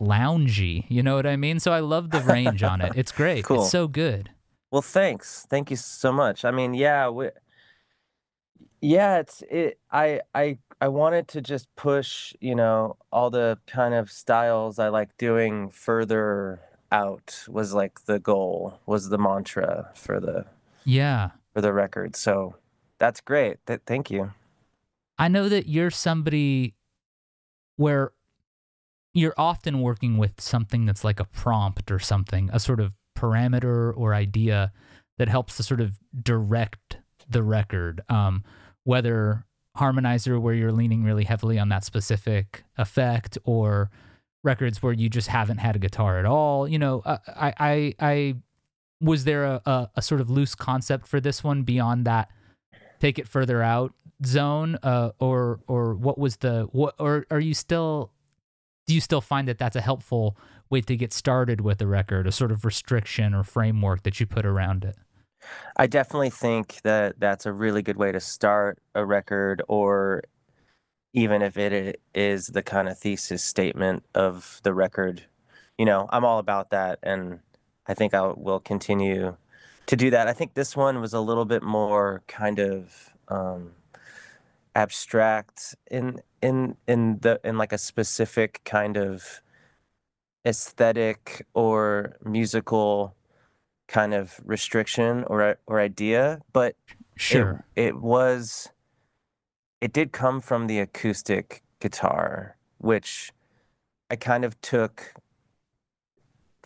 loungy, 0.00 0.84
you 0.88 1.02
know 1.02 1.14
what 1.16 1.26
I 1.26 1.36
mean? 1.36 1.58
So 1.58 1.72
I 1.72 1.80
love 1.80 2.10
the 2.10 2.20
range 2.20 2.62
on 2.62 2.80
it. 2.80 2.92
It's 2.96 3.12
great. 3.12 3.44
Cool. 3.44 3.62
It's 3.62 3.70
so 3.70 3.88
good. 3.88 4.30
Well 4.70 4.82
thanks. 4.82 5.46
Thank 5.50 5.70
you 5.70 5.76
so 5.76 6.12
much. 6.12 6.44
I 6.44 6.50
mean 6.50 6.74
yeah 6.74 7.08
we, 7.08 7.28
yeah 8.80 9.18
it's 9.18 9.42
it 9.50 9.78
i 9.90 10.20
i 10.34 10.56
i 10.80 10.88
wanted 10.88 11.28
to 11.28 11.40
just 11.42 11.68
push 11.76 12.32
you 12.40 12.54
know 12.54 12.96
all 13.12 13.28
the 13.30 13.58
kind 13.66 13.92
of 13.92 14.10
styles 14.10 14.78
i 14.78 14.88
like 14.88 15.14
doing 15.18 15.68
further 15.68 16.60
out 16.90 17.44
was 17.48 17.74
like 17.74 18.04
the 18.06 18.18
goal 18.18 18.80
was 18.86 19.10
the 19.10 19.18
mantra 19.18 19.90
for 19.94 20.18
the 20.18 20.44
Yeah. 20.84 21.30
for 21.54 21.60
the 21.60 21.72
record. 21.72 22.16
So 22.16 22.56
that's 22.98 23.20
great. 23.20 23.58
Th- 23.66 23.80
thank 23.86 24.10
you. 24.10 24.32
I 25.16 25.28
know 25.28 25.48
that 25.48 25.68
you're 25.68 25.90
somebody 25.92 26.74
where 27.76 28.10
you're 29.14 29.34
often 29.38 29.80
working 29.82 30.18
with 30.18 30.40
something 30.40 30.84
that's 30.84 31.04
like 31.04 31.20
a 31.20 31.24
prompt 31.24 31.92
or 31.92 32.00
something, 32.00 32.50
a 32.52 32.58
sort 32.58 32.80
of 32.80 32.96
parameter 33.20 33.92
or 33.96 34.14
idea 34.14 34.72
that 35.18 35.28
helps 35.28 35.56
to 35.56 35.62
sort 35.62 35.80
of 35.80 35.98
direct 36.22 36.98
the 37.28 37.42
record. 37.42 38.00
Um, 38.08 38.44
whether 38.84 39.44
harmonizer 39.76 40.40
where 40.40 40.54
you're 40.54 40.72
leaning 40.72 41.04
really 41.04 41.24
heavily 41.24 41.58
on 41.58 41.68
that 41.68 41.84
specific 41.84 42.64
effect 42.76 43.38
or 43.44 43.90
records 44.42 44.82
where 44.82 44.92
you 44.92 45.08
just 45.08 45.28
haven't 45.28 45.58
had 45.58 45.76
a 45.76 45.78
guitar 45.78 46.18
at 46.18 46.24
all. 46.24 46.66
You 46.66 46.78
know, 46.78 47.02
uh, 47.04 47.18
I 47.28 47.54
I 47.58 47.94
I 48.00 48.34
was 49.00 49.24
there 49.24 49.44
a, 49.44 49.62
a, 49.66 49.90
a 49.96 50.02
sort 50.02 50.20
of 50.20 50.30
loose 50.30 50.54
concept 50.54 51.06
for 51.06 51.20
this 51.20 51.42
one 51.44 51.62
beyond 51.62 52.04
that 52.06 52.30
take 53.00 53.18
it 53.18 53.26
further 53.26 53.62
out 53.62 53.94
zone 54.24 54.78
uh, 54.82 55.10
or 55.18 55.60
or 55.66 55.94
what 55.94 56.18
was 56.18 56.36
the 56.36 56.68
what 56.72 56.94
or 56.98 57.24
are 57.30 57.40
you 57.40 57.54
still 57.54 58.12
do 58.86 58.94
you 58.94 59.00
still 59.00 59.20
find 59.20 59.48
that 59.48 59.58
that's 59.58 59.76
a 59.76 59.80
helpful 59.80 60.36
way 60.70 60.80
to 60.80 60.96
get 60.96 61.12
started 61.12 61.60
with 61.60 61.80
a 61.82 61.86
record 61.86 62.26
a 62.26 62.32
sort 62.32 62.52
of 62.52 62.64
restriction 62.64 63.34
or 63.34 63.42
framework 63.42 64.02
that 64.02 64.20
you 64.20 64.26
put 64.26 64.46
around 64.46 64.84
it 64.84 64.96
I 65.76 65.86
definitely 65.86 66.30
think 66.30 66.80
that 66.82 67.18
that's 67.18 67.46
a 67.46 67.52
really 67.52 67.82
good 67.82 67.96
way 67.96 68.12
to 68.12 68.20
start 68.20 68.78
a 68.94 69.04
record, 69.04 69.62
or 69.68 70.22
even 71.12 71.42
if 71.42 71.56
it 71.56 72.00
is 72.14 72.48
the 72.48 72.62
kind 72.62 72.88
of 72.88 72.98
thesis 72.98 73.42
statement 73.42 74.04
of 74.14 74.60
the 74.62 74.74
record. 74.74 75.24
You 75.78 75.86
know, 75.86 76.08
I'm 76.10 76.24
all 76.24 76.38
about 76.38 76.70
that, 76.70 76.98
and 77.02 77.40
I 77.86 77.94
think 77.94 78.14
I 78.14 78.32
will 78.36 78.60
continue 78.60 79.36
to 79.86 79.96
do 79.96 80.10
that. 80.10 80.28
I 80.28 80.32
think 80.32 80.54
this 80.54 80.76
one 80.76 81.00
was 81.00 81.14
a 81.14 81.20
little 81.20 81.46
bit 81.46 81.62
more 81.62 82.22
kind 82.28 82.58
of 82.58 83.14
um, 83.28 83.72
abstract 84.74 85.74
in 85.90 86.20
in 86.42 86.76
in 86.86 87.18
the 87.20 87.40
in 87.42 87.58
like 87.58 87.72
a 87.72 87.78
specific 87.78 88.60
kind 88.64 88.96
of 88.96 89.42
aesthetic 90.46 91.46
or 91.54 92.16
musical 92.24 93.14
kind 93.88 94.14
of 94.14 94.40
restriction 94.44 95.24
or 95.24 95.58
or 95.66 95.80
idea, 95.80 96.40
but 96.52 96.76
sure 97.16 97.64
it, 97.76 97.86
it 97.86 98.00
was 98.00 98.70
it 99.80 99.92
did 99.92 100.12
come 100.12 100.40
from 100.40 100.66
the 100.66 100.78
acoustic 100.78 101.62
guitar, 101.80 102.56
which 102.78 103.32
I 104.10 104.16
kind 104.16 104.44
of 104.44 104.60
took 104.60 105.14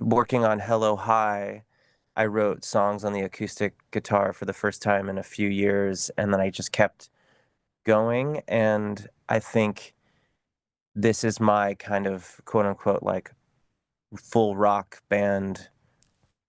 working 0.01 0.45
on 0.45 0.61
Hello 0.61 0.97
Hi. 0.97 1.65
I 2.17 2.27
wrote 2.27 2.65
songs 2.65 3.05
on 3.05 3.13
the 3.13 3.23
acoustic 3.23 3.75
guitar 3.91 4.33
for 4.33 4.45
the 4.45 4.53
first 4.53 4.83
time 4.83 5.09
in 5.09 5.19
a 5.19 5.23
few 5.23 5.49
years, 5.49 6.11
and 6.17 6.33
then 6.33 6.41
I 6.41 6.51
just 6.51 6.71
kept 6.71 7.11
going. 7.85 8.43
And 8.47 9.09
I 9.29 9.41
think 9.41 9.95
this 10.95 11.25
is 11.25 11.41
my 11.41 11.75
kind 11.75 12.07
of 12.07 12.41
quote 12.45 12.67
unquote 12.67 13.03
like 13.03 13.33
full 14.17 14.57
rock 14.57 15.03
band 15.09 15.69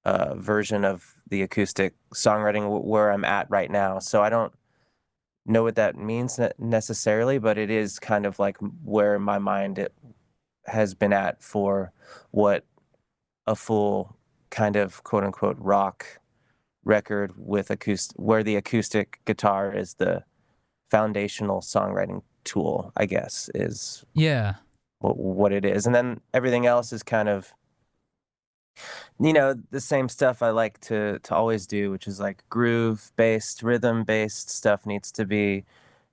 uh, 0.04 0.36
version 0.36 0.86
of 0.86 1.22
the 1.30 1.42
acoustic 1.42 1.94
songwriting 2.14 2.84
where 2.84 3.12
I'm 3.12 3.26
at 3.26 3.50
right 3.50 3.72
now. 3.72 4.00
So 4.00 4.22
I 4.22 4.30
don't 4.30 4.54
know 5.46 5.64
what 5.64 5.76
that 5.76 5.96
means 5.96 6.40
necessarily, 6.58 7.38
but 7.38 7.58
it 7.58 7.70
is 7.70 8.00
kind 8.00 8.26
of 8.26 8.40
like 8.40 8.58
where 8.84 9.20
my 9.20 9.40
mind 9.40 9.80
it 9.80 9.94
has 10.66 10.94
been 10.94 11.14
at 11.14 11.44
for 11.44 11.92
what 12.32 12.66
a 13.46 13.56
full 13.56 14.16
kind 14.50 14.76
of 14.76 15.04
quote 15.04 15.24
unquote 15.24 15.58
rock 15.60 16.20
record 16.84 17.34
with 17.38 17.70
acoustic 17.70 18.16
where 18.18 18.44
the 18.44 18.56
acoustic 18.56 19.20
guitar 19.26 19.74
is 19.74 19.96
the 19.96 20.24
foundational 20.90 21.62
songwriting 21.62 22.22
tool, 22.44 22.92
I 22.96 23.06
guess, 23.06 23.50
is 23.56 24.06
yeah 24.14 24.56
what, 25.00 25.18
what 25.18 25.54
it 25.54 25.66
is. 25.66 25.86
And 25.86 25.96
then 25.96 26.22
everything 26.34 26.66
else 26.66 26.94
is 26.94 27.04
kind 27.04 27.30
of 27.30 27.54
you 29.20 29.32
know 29.32 29.56
the 29.72 29.80
same 29.80 30.10
stuff 30.10 30.42
I 30.42 30.50
like 30.50 30.80
to 30.82 31.20
to 31.20 31.36
always 31.36 31.66
do, 31.68 31.92
which 31.92 32.08
is 32.08 32.20
like 32.20 32.44
groove 32.50 33.12
based, 33.16 33.64
rhythm 33.64 34.04
based 34.04 34.50
stuff 34.50 34.86
needs 34.86 35.12
to 35.14 35.26
be 35.26 35.66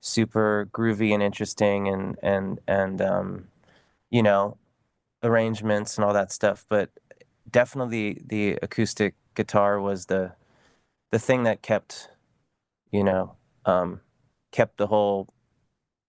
super 0.03 0.69
groovy 0.73 1.15
and 1.15 1.23
interesting 1.23 1.89
and 1.89 2.17
and 2.23 2.61
and 2.67 3.01
um 3.01 3.49
you 4.11 4.23
know 4.23 4.59
arrangements 5.23 5.97
and 5.97 6.05
all 6.05 6.13
that 6.13 6.33
stuff 6.33 6.67
but 6.69 6.91
definitely 7.51 8.21
the 8.27 8.59
acoustic 8.63 9.15
guitar 9.37 9.81
was 9.81 10.07
the 10.07 10.33
the 11.13 11.21
thing 11.21 11.45
that 11.45 11.63
kept 11.63 12.09
you 12.91 13.05
know 13.05 13.37
um 13.65 14.01
kept 14.53 14.77
the 14.79 14.89
whole 14.89 15.29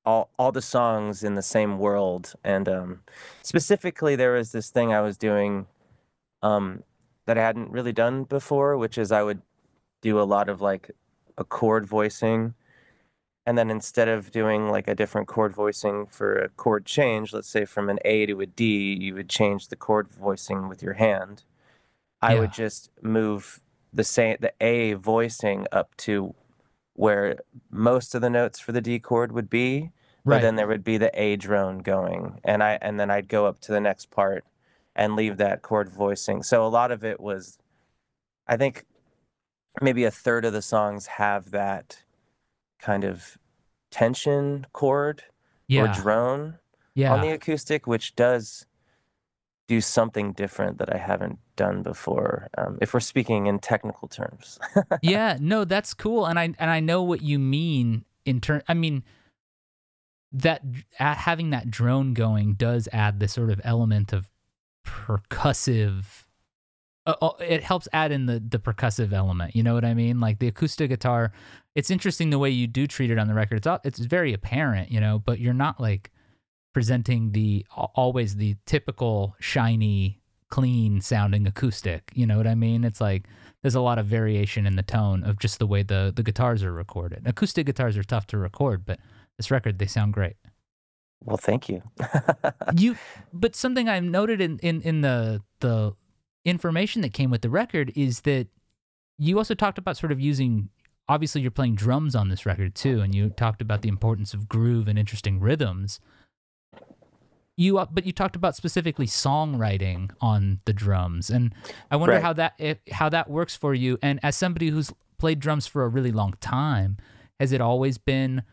all 0.06 0.30
all 0.40 0.52
the 0.52 0.62
songs 0.62 1.24
in 1.24 1.36
the 1.36 1.42
same 1.42 1.78
world. 1.80 2.34
And 2.44 2.68
um 2.70 3.02
specifically 3.44 4.16
there 4.16 4.34
was 4.34 4.52
this 4.52 4.70
thing 4.70 4.94
I 4.94 5.02
was 5.02 5.18
doing 5.18 5.68
um 6.44 6.84
that 7.26 7.38
I 7.38 7.42
hadn't 7.44 7.72
really 7.72 7.94
done 7.94 8.26
before 8.26 8.78
which 8.78 8.98
is 8.98 9.12
I 9.12 9.24
would 9.24 9.42
do 10.02 10.20
a 10.20 10.24
lot 10.24 10.50
of 10.50 10.62
like 10.62 10.92
a 11.38 11.44
chord 11.44 11.86
voicing. 11.88 12.56
And 13.46 13.58
then 13.58 13.70
instead 13.72 14.10
of 14.10 14.32
doing 14.32 14.70
like 14.70 14.88
a 14.88 14.96
different 14.96 15.28
chord 15.28 15.54
voicing 15.56 16.08
for 16.08 16.36
a 16.38 16.50
chord 16.50 16.86
change 16.86 17.34
let's 17.34 17.50
say 17.50 17.66
from 17.66 17.90
an 17.90 18.00
A 18.06 18.26
to 18.28 18.42
a 18.42 18.46
D 18.48 18.98
you 19.02 19.16
would 19.16 19.30
change 19.30 19.70
the 19.70 19.76
chord 19.78 20.10
voicing 20.10 20.70
with 20.70 20.84
your 20.84 20.94
hand. 20.96 21.44
I 22.22 22.36
Yeah. 22.36 22.40
would 22.40 22.52
just 22.54 22.92
move 23.02 23.62
the 23.94 24.04
same 24.04 24.38
the 24.42 24.54
A 24.62 24.94
voicing 24.94 25.68
up 25.72 25.96
to 25.98 26.36
where 26.94 27.40
most 27.72 28.16
of 28.16 28.22
the 28.22 28.30
notes 28.30 28.60
for 28.60 28.72
the 28.72 28.82
D 28.82 29.00
chord 29.00 29.32
would 29.32 29.50
be, 29.50 29.92
but 30.26 30.32
right. 30.32 30.42
then 30.42 30.56
there 30.56 30.68
would 30.68 30.84
be 30.84 30.98
the 30.98 31.12
A 31.20 31.36
drone 31.36 31.80
going, 31.80 32.40
and 32.44 32.64
I 32.64 32.78
and 32.82 33.00
then 33.00 33.10
I'd 33.10 33.28
go 33.28 33.46
up 33.46 33.60
to 33.62 33.72
the 33.72 33.82
next 33.82 34.12
part 34.12 34.46
and 34.96 35.16
leave 35.16 35.38
that 35.38 35.62
chord 35.62 35.90
voicing. 35.90 36.44
So 36.44 36.66
a 36.66 36.70
lot 36.70 36.92
of 36.92 37.04
it 37.04 37.20
was, 37.20 37.58
I 38.48 38.58
think, 38.58 38.86
maybe 39.82 40.04
a 40.04 40.12
third 40.12 40.46
of 40.46 40.54
the 40.54 40.62
songs 40.62 41.08
have 41.08 41.52
that 41.52 42.04
kind 42.80 43.04
of 43.04 43.38
tension 43.90 44.68
chord 44.74 45.24
or 45.72 45.88
drone 45.88 46.60
yeah. 46.94 47.10
drone 47.10 47.20
on 47.20 47.22
the 47.22 47.32
acoustic, 47.32 47.88
which 47.88 48.16
does 48.16 48.66
do 49.68 49.82
something 49.82 50.34
different 50.34 50.78
that 50.80 50.94
I 50.94 50.98
haven't 50.98 51.40
done 51.56 51.84
before. 51.84 52.50
Um, 52.58 52.78
if 52.82 52.94
we're 52.94 53.00
speaking 53.00 53.48
in 53.48 53.60
technical 53.60 54.08
terms. 54.08 54.60
yeah, 55.02 55.38
no, 55.40 55.66
that's 55.66 55.94
cool, 55.94 56.26
and 56.26 56.38
I 56.38 56.54
and 56.60 56.70
I 56.70 56.80
know 56.80 57.02
what 57.04 57.22
you 57.22 57.40
mean 57.40 58.06
in 58.26 58.42
turn. 58.42 58.62
I 58.68 58.74
mean, 58.74 59.04
that 60.32 60.64
uh, 61.00 61.14
having 61.16 61.52
that 61.52 61.72
drone 61.72 62.14
going 62.14 62.54
does 62.56 62.90
add 62.92 63.20
this 63.20 63.34
sort 63.34 63.50
of 63.50 63.62
element 63.64 64.12
of 64.12 64.30
percussive. 64.86 66.24
Uh, 67.06 67.16
uh, 67.22 67.32
it 67.40 67.64
helps 67.64 67.88
add 67.94 68.12
in 68.12 68.26
the 68.26 68.40
the 68.40 68.60
percussive 68.60 69.14
element. 69.14 69.56
You 69.56 69.64
know 69.64 69.74
what 69.74 69.86
I 69.86 69.94
mean? 69.94 70.20
Like 70.20 70.40
the 70.40 70.48
acoustic 70.48 70.90
guitar. 70.90 71.32
It's 71.76 71.90
interesting 71.90 72.30
the 72.30 72.38
way 72.38 72.50
you 72.50 72.68
do 72.68 72.86
treat 72.86 73.12
it 73.12 73.18
on 73.18 73.28
the 73.28 73.34
record. 73.34 73.66
It's 73.66 73.86
it's 73.86 74.00
very 74.00 74.34
apparent, 74.34 74.92
you 74.92 75.00
know, 75.00 75.20
but 75.20 75.40
you're 75.40 75.54
not 75.54 75.80
like 75.80 76.12
presenting 76.74 77.32
the 77.32 77.66
always 77.72 78.36
the 78.36 78.56
typical 78.66 79.36
shiny 79.40 80.20
clean 80.50 81.02
sounding 81.02 81.48
acoustic 81.48 82.12
you 82.14 82.28
know 82.28 82.38
what 82.38 82.46
i 82.48 82.56
mean? 82.56 82.84
It's 82.84 83.02
like 83.02 83.28
there's 83.62 83.76
a 83.76 83.82
lot 83.82 83.98
of 83.98 84.06
variation 84.06 84.68
in 84.68 84.76
the 84.76 84.84
tone 84.84 85.24
of 85.24 85.40
just 85.40 85.58
the 85.60 85.68
way 85.68 85.84
the 85.84 86.12
the 86.16 86.24
guitars 86.24 86.64
are 86.64 86.74
recorded. 86.74 87.24
Acoustic 87.26 87.66
guitars 87.66 87.98
are 87.98 88.04
tough 88.04 88.28
to 88.28 88.38
record 88.38 88.86
but 88.86 89.00
this 89.38 89.50
record 89.50 89.80
they 89.80 89.88
sound 89.88 90.14
great. 90.14 90.36
Well, 91.24 91.38
thank 91.38 91.70
you. 91.70 91.82
you 92.76 92.98
but 93.32 93.56
something 93.56 93.88
i've 93.88 94.04
noted 94.04 94.42
in 94.42 94.60
in 94.60 94.82
in 94.82 95.02
the 95.02 95.42
the 95.62 95.94
information 96.46 97.02
that 97.02 97.14
came 97.14 97.32
with 97.32 97.42
the 97.42 97.50
record 97.50 97.92
is 97.96 98.22
that 98.22 98.48
you 99.18 99.38
also 99.38 99.54
talked 99.54 99.78
about 99.78 99.98
sort 99.98 100.12
of 100.12 100.20
using 100.20 100.70
obviously 101.08 101.42
you're 101.42 101.52
playing 101.52 101.76
drums 101.76 102.16
on 102.16 102.30
this 102.30 102.46
record 102.46 102.76
too 102.76 103.00
and 103.02 103.14
you 103.16 103.30
talked 103.30 103.62
about 103.62 103.82
the 103.82 103.90
importance 103.90 104.34
of 104.34 104.48
groove 104.48 104.88
and 104.88 105.00
interesting 105.00 105.40
rhythms 105.40 106.00
you 107.58 107.78
uh, 107.78 107.86
but 107.92 108.06
you 108.06 108.12
talked 108.12 108.36
about 108.36 108.56
specifically 108.56 109.06
songwriting 109.06 110.12
on 110.22 110.60
the 110.66 110.74
drums 110.74 111.30
and 111.30 111.54
i 111.92 111.96
wonder 111.96 112.16
Right. 112.16 112.22
how 112.24 112.34
that 112.34 112.54
how 112.92 113.10
that 113.10 113.30
works 113.30 113.56
for 113.56 113.74
you 113.74 113.98
and 114.02 114.20
as 114.24 114.36
somebody 114.36 114.70
who's 114.70 114.92
played 115.20 115.40
drums 115.40 115.68
for 115.68 115.84
a 115.84 115.88
really 115.88 116.12
long 116.12 116.34
time 116.42 116.98
has 117.40 117.52
it 117.52 117.62
always 117.62 117.98
been 117.98 118.44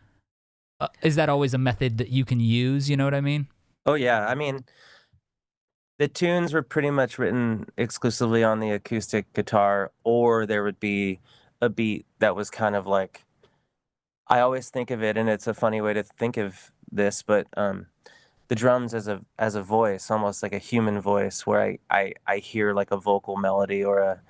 uh, 0.79 0.87
is 1.01 1.15
that 1.15 1.29
always 1.29 1.53
a 1.53 1.57
method 1.57 1.97
that 1.97 2.09
you 2.09 2.25
can 2.25 2.39
use 2.39 2.89
you 2.89 2.95
know 2.97 3.05
what 3.05 3.13
i 3.15 3.21
mean 3.21 3.47
oh 3.87 3.95
yeah, 3.95 4.27
I 4.27 4.35
mean, 4.35 4.63
the 5.97 6.07
tunes 6.07 6.53
were 6.53 6.61
pretty 6.61 6.91
much 6.91 7.17
written 7.17 7.65
exclusively 7.77 8.43
on 8.43 8.59
the 8.59 8.69
acoustic 8.71 9.31
guitar, 9.33 9.91
or 10.03 10.45
there 10.45 10.63
would 10.63 10.79
be 10.79 11.19
a 11.61 11.69
beat 11.69 12.05
that 12.19 12.35
was 12.35 12.49
kind 12.51 12.75
of 12.75 12.85
like. 12.87 13.25
I 14.27 14.39
always 14.39 14.69
think 14.69 14.91
of 14.91 15.01
it, 15.03 15.17
and 15.17 15.27
it's 15.29 15.47
a 15.47 15.53
funny 15.55 15.81
way 15.81 15.93
to 15.93 16.03
think 16.03 16.37
of 16.37 16.71
this, 16.91 17.21
but 17.23 17.47
um, 17.57 17.87
the 18.51 18.55
drums 18.55 18.93
as 18.93 19.07
a 19.07 19.21
as 19.39 19.55
a 19.55 19.63
voice, 19.63 20.11
almost 20.11 20.43
like 20.43 20.51
a 20.51 20.57
human 20.57 20.99
voice, 20.99 21.47
where 21.47 21.61
I 21.61 21.79
I, 21.89 22.13
I 22.27 22.37
hear 22.39 22.73
like 22.73 22.91
a 22.91 22.97
vocal 22.97 23.37
melody 23.37 23.81
or 23.81 23.99
a 23.99 24.21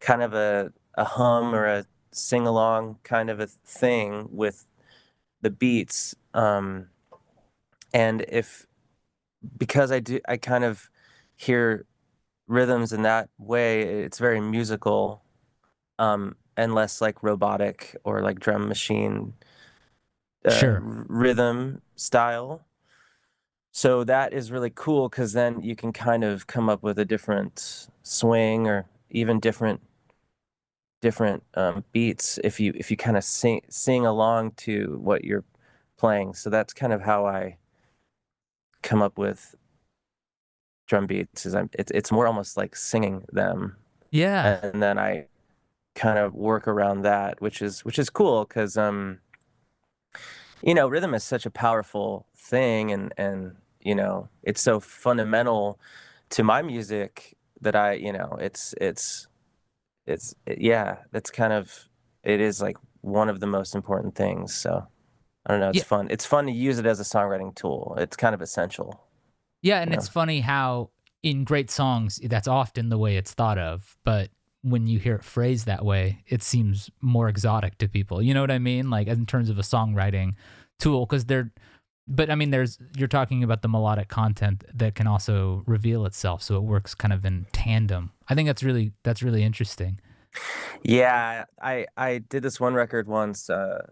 kind 0.00 0.20
of 0.20 0.34
a 0.34 0.72
a 0.94 1.04
hum 1.04 1.54
or 1.54 1.64
a 1.66 1.86
sing 2.10 2.44
along 2.44 2.98
kind 3.04 3.30
of 3.30 3.38
a 3.38 3.46
thing 3.46 4.28
with 4.32 4.66
the 5.42 5.50
beats. 5.50 6.16
Um, 6.34 6.88
and 7.94 8.24
if 8.28 8.66
because 9.56 9.92
I 9.92 10.00
do 10.00 10.18
I 10.28 10.38
kind 10.38 10.64
of 10.64 10.90
hear 11.36 11.86
rhythms 12.48 12.92
in 12.92 13.02
that 13.02 13.30
way, 13.38 13.82
it's 13.82 14.18
very 14.18 14.40
musical, 14.40 15.22
um, 16.00 16.34
and 16.56 16.74
less 16.74 17.00
like 17.00 17.22
robotic 17.22 17.96
or 18.02 18.22
like 18.22 18.40
drum 18.40 18.66
machine 18.66 19.34
uh, 20.44 20.50
Sure. 20.50 20.80
rhythm 20.80 21.82
style. 21.96 22.64
So 23.72 24.02
that 24.04 24.32
is 24.32 24.50
really 24.50 24.72
cool 24.74 25.08
because 25.08 25.32
then 25.32 25.60
you 25.62 25.76
can 25.76 25.92
kind 25.92 26.24
of 26.24 26.46
come 26.46 26.68
up 26.68 26.82
with 26.82 26.98
a 26.98 27.04
different 27.04 27.88
swing 28.02 28.66
or 28.66 28.86
even 29.10 29.40
different 29.40 29.80
different 31.00 31.44
um, 31.54 31.84
beats 31.92 32.38
if 32.42 32.58
you 32.58 32.72
if 32.76 32.90
you 32.90 32.96
kind 32.96 33.16
of 33.16 33.24
sing 33.24 33.62
sing 33.68 34.04
along 34.04 34.52
to 34.52 34.98
what 35.00 35.24
you're 35.24 35.44
playing. 35.96 36.34
So 36.34 36.50
that's 36.50 36.72
kind 36.72 36.92
of 36.92 37.02
how 37.02 37.26
I 37.26 37.58
come 38.82 39.02
up 39.02 39.18
with 39.18 39.54
drum 40.86 41.06
beats. 41.06 41.46
Is 41.46 41.54
I'm 41.54 41.70
it's 41.78 41.90
it's 41.92 42.12
more 42.12 42.26
almost 42.26 42.56
like 42.56 42.76
singing 42.76 43.24
them, 43.32 43.76
yeah 44.10 44.60
and 44.62 44.82
then 44.82 44.98
I 44.98 45.26
kind 45.94 46.18
of 46.18 46.34
work 46.34 46.68
around 46.68 47.02
that, 47.02 47.40
which 47.42 47.62
is 47.62 47.84
which 47.84 47.98
is 47.98 48.10
cool 48.10 48.44
because 48.44 48.76
um 48.76 49.20
you 50.62 50.74
know 50.74 50.88
rhythm 50.88 51.14
is 51.14 51.24
such 51.24 51.46
a 51.46 51.50
powerful 51.50 52.26
thing 52.36 52.92
and 52.92 53.12
and 53.16 53.56
you 53.80 53.94
know 53.94 54.28
it's 54.42 54.60
so 54.60 54.80
fundamental 54.80 55.78
to 56.30 56.42
my 56.42 56.62
music 56.62 57.36
that 57.60 57.74
I 57.76 57.92
you 57.94 58.12
know 58.12 58.36
it's 58.40 58.74
it's 58.80 59.28
it's 60.06 60.34
yeah 60.58 60.96
that's 61.12 61.30
kind 61.30 61.52
of 61.52 61.88
it 62.24 62.40
is 62.40 62.60
like 62.60 62.76
one 63.00 63.28
of 63.28 63.40
the 63.40 63.46
most 63.46 63.74
important 63.74 64.14
things 64.14 64.54
so 64.54 64.86
I 65.46 65.52
don't 65.52 65.60
know 65.60 65.70
it's 65.70 65.78
Yeah. 65.78 65.84
fun 65.84 66.08
it's 66.10 66.26
fun 66.26 66.46
to 66.46 66.52
use 66.52 66.78
it 66.78 66.86
as 66.86 67.00
a 67.00 67.04
songwriting 67.04 67.54
tool 67.54 67.94
it's 67.98 68.16
kind 68.16 68.34
of 68.34 68.42
essential 68.42 69.00
Yeah, 69.62 69.80
and 69.80 69.90
Yeah. 69.92 69.98
it's 69.98 70.08
funny 70.08 70.40
how 70.40 70.90
in 71.22 71.44
great 71.44 71.70
songs 71.70 72.20
that's 72.24 72.48
often 72.48 72.90
the 72.90 72.98
way 72.98 73.16
it's 73.16 73.34
thought 73.34 73.58
of, 73.58 73.96
but 74.04 74.30
when 74.62 74.86
you 74.86 74.98
hear 74.98 75.16
it 75.16 75.24
phrased 75.24 75.66
that 75.66 75.84
way, 75.84 76.22
it 76.26 76.42
seems 76.42 76.90
more 77.00 77.28
exotic 77.28 77.78
to 77.78 77.88
people. 77.88 78.20
You 78.20 78.34
know 78.34 78.40
what 78.40 78.50
I 78.50 78.58
mean? 78.58 78.90
Like 78.90 79.06
in 79.06 79.26
terms 79.26 79.50
of 79.50 79.58
a 79.58 79.62
songwriting 79.62 80.34
tool 80.78 81.06
because 81.06 81.24
they're 81.24 81.50
but 82.06 82.30
I 82.30 82.34
mean 82.34 82.50
there's 82.50 82.78
you're 82.96 83.08
talking 83.08 83.42
about 83.42 83.62
the 83.62 83.68
melodic 83.68 84.08
content 84.08 84.64
that 84.72 84.94
can 84.94 85.06
also 85.06 85.62
reveal 85.66 86.06
itself 86.06 86.42
so 86.42 86.56
it 86.56 86.62
works 86.62 86.94
kind 86.94 87.12
of 87.12 87.24
in 87.24 87.46
tandem. 87.52 88.12
I 88.28 88.34
think 88.34 88.46
that's 88.46 88.62
really 88.62 88.92
that's 89.02 89.22
really 89.22 89.42
interesting. 89.42 90.00
Yeah, 90.82 91.44
I 91.60 91.86
I 91.96 92.18
did 92.18 92.42
this 92.42 92.60
one 92.60 92.74
record 92.74 93.08
once, 93.08 93.50
uh, 93.50 93.86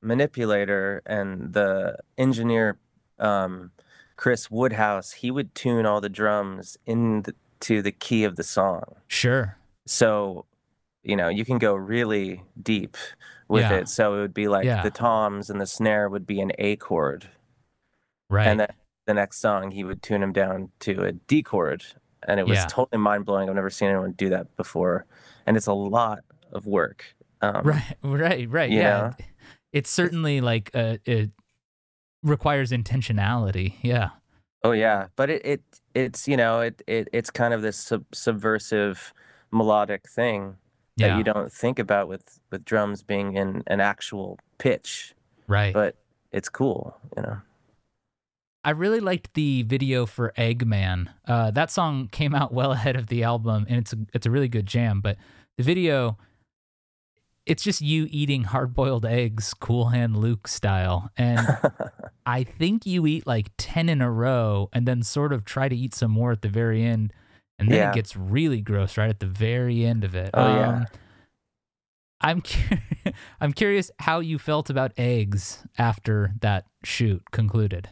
Manipulator, 0.00 1.02
and 1.06 1.52
the 1.52 1.96
engineer, 2.16 2.78
um, 3.18 3.72
Chris 4.16 4.50
Woodhouse, 4.50 5.12
he 5.12 5.30
would 5.30 5.54
tune 5.54 5.86
all 5.86 6.00
the 6.00 6.08
drums 6.08 6.76
into 6.86 7.32
the 7.82 7.92
key 7.92 8.24
of 8.24 8.36
the 8.36 8.42
song. 8.42 8.84
Sure. 9.08 9.57
So, 9.88 10.44
you 11.02 11.16
know, 11.16 11.28
you 11.28 11.44
can 11.44 11.58
go 11.58 11.74
really 11.74 12.42
deep 12.62 12.96
with 13.48 13.62
Yeah. 13.62 13.78
it. 13.78 13.88
So 13.88 14.14
it 14.14 14.20
would 14.20 14.34
be 14.34 14.48
like 14.48 14.64
Yeah. 14.66 14.82
the 14.82 14.90
toms 14.90 15.48
and 15.50 15.60
the 15.60 15.66
snare 15.66 16.08
would 16.08 16.26
be 16.26 16.40
an 16.40 16.52
A 16.58 16.76
chord, 16.76 17.28
Right. 18.28 18.46
and 18.46 18.60
then 18.60 18.68
the 19.06 19.14
next 19.14 19.38
song 19.40 19.70
he 19.70 19.84
would 19.84 20.02
tune 20.02 20.22
him 20.22 20.32
down 20.32 20.70
to 20.80 21.04
a 21.04 21.12
D 21.12 21.42
chord, 21.42 21.82
and 22.26 22.38
it 22.38 22.46
was 22.46 22.58
Yeah. 22.58 22.66
totally 22.68 23.00
mind 23.00 23.24
blowing. 23.24 23.48
I've 23.48 23.54
never 23.54 23.70
seen 23.70 23.88
anyone 23.88 24.12
do 24.12 24.28
that 24.28 24.54
before, 24.56 25.06
and 25.46 25.56
it's 25.56 25.66
a 25.66 25.72
lot 25.72 26.20
of 26.52 26.66
work. 26.66 27.04
Um, 27.40 27.62
right. 27.64 27.96
Right. 28.02 28.50
Right. 28.50 28.70
Yeah. 28.70 28.82
know? 29.18 29.24
It's 29.72 29.88
certainly 29.90 30.40
like 30.42 30.70
uh, 30.74 30.98
it 31.06 31.30
requires 32.22 32.70
intentionality. 32.72 33.74
Yeah. 33.82 34.10
Oh 34.64 34.72
yeah, 34.72 35.06
but 35.16 35.30
it, 35.30 35.44
it 35.46 35.62
it's 35.94 36.26
you 36.28 36.36
know 36.36 36.60
it, 36.60 36.82
it 36.86 37.08
it's 37.12 37.30
kind 37.30 37.54
of 37.54 37.62
this 37.62 37.76
sub- 37.78 38.12
subversive 38.12 39.14
melodic 39.50 40.08
thing 40.08 40.56
that 40.96 41.06
Yeah. 41.08 41.18
you 41.18 41.24
don't 41.24 41.52
think 41.52 41.78
about 41.78 42.08
with 42.08 42.40
with 42.50 42.64
drums 42.64 43.02
being 43.02 43.34
in 43.34 43.62
an 43.66 43.80
actual 43.80 44.38
pitch, 44.58 45.14
Right. 45.46 45.72
but 45.72 45.96
it's 46.32 46.48
cool, 46.48 46.96
you 47.16 47.22
know. 47.22 47.38
I 48.64 48.70
really 48.70 49.00
liked 49.00 49.32
the 49.34 49.62
video 49.62 50.04
for 50.04 50.32
Eggman. 50.36 51.08
Uh, 51.26 51.50
that 51.52 51.70
song 51.70 52.08
came 52.08 52.34
out 52.34 52.52
well 52.52 52.72
ahead 52.78 52.96
of 52.96 53.06
the 53.06 53.22
album, 53.22 53.64
and 53.68 53.78
it's 53.78 53.92
a, 53.92 53.96
it's 54.12 54.26
a 54.26 54.30
really 54.30 54.48
good 54.48 54.66
jam. 54.66 55.00
But 55.00 55.16
the 55.56 55.62
video, 55.62 56.18
it's 57.46 57.62
just 57.62 57.80
you 57.80 58.08
eating 58.10 58.44
hard 58.44 58.74
boiled 58.74 59.06
eggs, 59.06 59.54
Cool 59.54 59.86
Hand 59.88 60.16
Luke 60.16 60.46
style, 60.48 61.10
and 61.16 61.46
I 62.26 62.42
think 62.44 62.84
you 62.84 63.06
eat 63.06 63.26
like 63.26 63.50
ten 63.56 63.88
in 63.88 64.02
a 64.02 64.10
row, 64.10 64.68
and 64.72 64.86
then 64.86 65.02
sort 65.02 65.32
of 65.32 65.44
try 65.44 65.68
to 65.68 65.76
eat 65.76 65.94
some 65.94 66.10
more 66.10 66.32
at 66.32 66.42
the 66.42 66.48
very 66.50 66.82
end, 66.84 67.12
and 67.58 67.68
then 67.70 67.76
Yeah. 67.78 67.90
it 67.90 67.94
gets 67.94 68.16
really 68.16 68.60
gross 68.60 68.96
right 68.96 69.10
at 69.10 69.20
the 69.20 69.26
very 69.26 69.84
end 69.84 70.04
of 70.04 70.14
it. 70.14 70.30
Oh, 70.34 70.46
yeah. 70.54 70.68
Um, 70.68 70.86
I'm 72.20 72.40
cur- 72.42 72.82
I'm 73.40 73.52
curious 73.52 73.90
how 74.00 74.20
you 74.20 74.38
felt 74.38 74.70
about 74.70 74.92
eggs 74.96 75.64
after 75.78 76.32
that 76.40 76.64
shoot 76.84 77.22
concluded. 77.30 77.90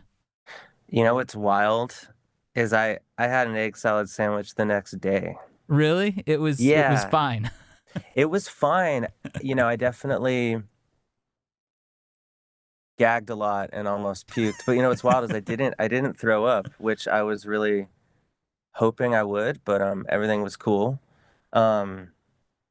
you 0.89 1.03
know 1.05 1.15
what's 1.15 1.35
wild 1.37 2.09
is 2.55 2.73
I 2.73 2.99
I 3.19 3.27
had 3.29 3.47
an 3.49 3.57
egg 3.57 3.77
salad 3.77 4.09
sandwich 4.09 4.55
the 4.55 4.65
next 4.65 5.01
day. 5.01 5.37
Really? 5.69 6.23
It 6.27 6.41
was 6.41 6.61
yeah. 6.61 6.89
it 6.89 6.93
was 6.93 7.05
fine. 7.05 7.51
It 8.15 8.27
was 8.27 8.47
fine. 8.47 9.07
You 9.41 9.55
know, 9.55 9.67
I 9.67 9.77
definitely 9.77 10.63
gagged 12.99 13.31
a 13.31 13.35
lot 13.35 13.71
and 13.73 13.89
almost 13.89 14.27
puked. 14.27 14.65
But 14.67 14.73
you 14.73 14.83
know 14.83 14.89
what's 14.91 15.05
wild 15.05 15.25
is 15.25 15.35
I 15.35 15.41
didn't 15.41 15.75
I 15.79 15.89
didn't 15.89 16.19
throw 16.19 16.45
up, 16.45 16.67
which 16.79 17.07
I 17.09 17.23
was 17.23 17.47
really 17.47 17.87
hoping 18.77 19.15
I 19.15 19.23
would, 19.23 19.61
but 19.65 19.81
um 19.83 20.07
everything 20.09 20.43
was 20.43 20.57
cool. 20.57 21.01
Um 21.53 22.13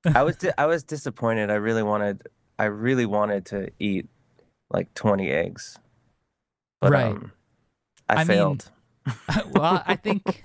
I 0.06 0.24
was 0.24 0.38
di- 0.38 0.54
I 0.58 0.66
was 0.66 0.84
disappointed. 0.84 1.50
I 1.50 1.56
really 1.56 1.84
wanted 1.84 2.28
I 2.58 2.66
really 2.66 3.06
wanted 3.06 3.46
to 3.48 3.70
eat 3.80 4.08
like 4.70 4.94
20 4.94 5.30
eggs. 5.30 5.80
But 6.82 6.92
Right. 6.92 7.06
um 7.12 7.32
I, 8.08 8.16
I 8.16 8.24
mean, 8.24 8.28
failed. 8.28 8.72
well, 9.52 9.84
I 9.86 9.96
think 9.96 10.44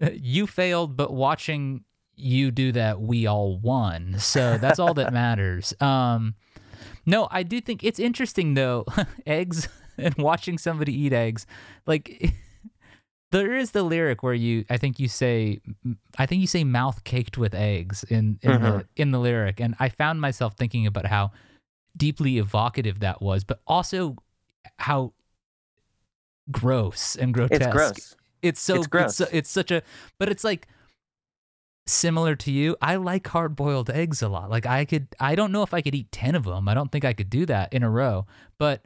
you 0.12 0.46
failed, 0.46 0.96
but 0.96 1.12
watching 1.12 1.84
you 2.16 2.50
do 2.50 2.72
that, 2.72 3.00
we 3.00 3.26
all 3.26 3.58
won. 3.58 4.16
So 4.18 4.58
that's 4.58 4.78
all 4.78 4.94
that 4.94 5.12
matters. 5.12 5.74
Um, 5.80 6.34
no, 7.06 7.28
I 7.30 7.42
do 7.42 7.60
think 7.60 7.82
it's 7.84 7.98
interesting 7.98 8.54
though. 8.54 8.84
eggs 9.26 9.68
and 9.98 10.14
watching 10.16 10.58
somebody 10.58 10.92
eat 10.92 11.12
eggs, 11.12 11.46
like 11.86 12.34
there 13.40 13.56
is 13.56 13.70
the 13.72 13.82
lyric 13.82 14.22
where 14.22 14.34
you, 14.34 14.64
I 14.70 14.76
think 14.76 14.98
you 14.98 15.08
say, 15.08 15.60
I 16.18 16.26
think 16.26 16.40
you 16.40 16.46
say 16.46 16.64
mouth 16.64 17.04
caked 17.04 17.36
with 17.38 17.54
eggs 17.54 18.04
in 18.04 18.38
in 18.42 18.62
the 18.62 18.68
Mhm. 18.68 18.84
in 18.96 19.10
the 19.10 19.18
lyric, 19.20 19.60
and 19.60 19.74
I 19.78 19.88
found 19.88 20.20
myself 20.20 20.54
thinking 20.56 20.86
about 20.86 21.06
how 21.06 21.30
deeply 21.96 22.38
evocative 22.38 23.00
that 23.00 23.20
was, 23.22 23.44
but 23.44 23.60
also 23.66 24.16
how 24.78 25.12
gross 26.50 27.16
and 27.16 27.34
grotesque 27.34 27.62
It's 27.62 27.72
gross. 27.72 28.16
it's 28.42 28.60
so 28.60 28.74
It's 28.74 28.78
it's, 28.80 28.86
gross. 28.88 29.16
so- 29.16 29.28
it's 29.32 29.50
such 29.50 29.70
a 29.70 29.82
but 30.18 30.28
it's 30.28 30.44
like 30.44 30.68
similar 31.88 32.34
to 32.36 32.50
you 32.52 32.76
i 32.82 32.96
like 32.96 33.26
hard 33.28 33.54
boiled 33.56 33.88
eggs 33.90 34.20
a 34.22 34.28
lot 34.28 34.50
like 34.50 34.66
i 34.66 34.84
could 34.84 35.06
i 35.20 35.34
don't 35.34 35.50
know 35.52 35.62
if 35.62 35.72
i 35.72 35.80
could 35.80 35.94
eat 35.94 36.10
10 36.12 36.34
of 36.34 36.44
them 36.44 36.68
i 36.68 36.74
don't 36.74 36.90
think 36.92 37.04
i 37.04 37.12
could 37.12 37.30
do 37.30 37.46
that 37.46 37.72
in 37.72 37.82
a 37.82 37.90
row 37.90 38.26
but 38.58 38.84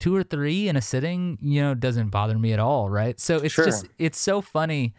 two 0.00 0.14
or 0.14 0.22
three 0.22 0.68
in 0.68 0.76
a 0.76 0.80
sitting 0.80 1.38
you 1.40 1.62
know 1.62 1.74
doesn't 1.74 2.08
bother 2.08 2.38
me 2.38 2.52
at 2.52 2.58
all 2.58 2.88
right 2.88 3.20
so 3.20 3.36
it's 3.36 3.54
just 3.54 3.86
it's 3.98 4.18
so 4.18 4.40
funny 4.40 4.94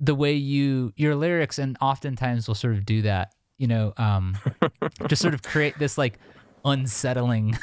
the 0.00 0.14
way 0.14 0.32
you 0.32 0.92
your 0.96 1.14
lyrics 1.14 1.58
and 1.58 1.76
oftentimes 1.80 2.48
will 2.48 2.54
sort 2.54 2.74
of 2.74 2.84
do 2.84 3.02
that 3.02 3.34
you 3.58 3.66
know 3.66 3.92
um 3.98 4.36
just 5.06 5.22
sort 5.22 5.34
of 5.34 5.42
create 5.42 5.78
this 5.78 5.98
like 5.98 6.18
unsettling 6.64 7.56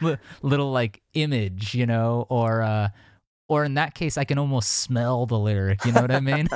little 0.42 0.72
like 0.72 1.02
image 1.14 1.74
you 1.74 1.86
know 1.86 2.26
or 2.28 2.62
uh 2.62 2.88
or 3.48 3.64
in 3.64 3.74
that 3.74 3.94
case 3.94 4.18
i 4.18 4.24
can 4.24 4.38
almost 4.38 4.70
smell 4.70 5.26
the 5.26 5.38
lyric 5.38 5.84
you 5.84 5.92
know 5.92 6.00
what 6.00 6.10
i 6.10 6.20
mean 6.20 6.48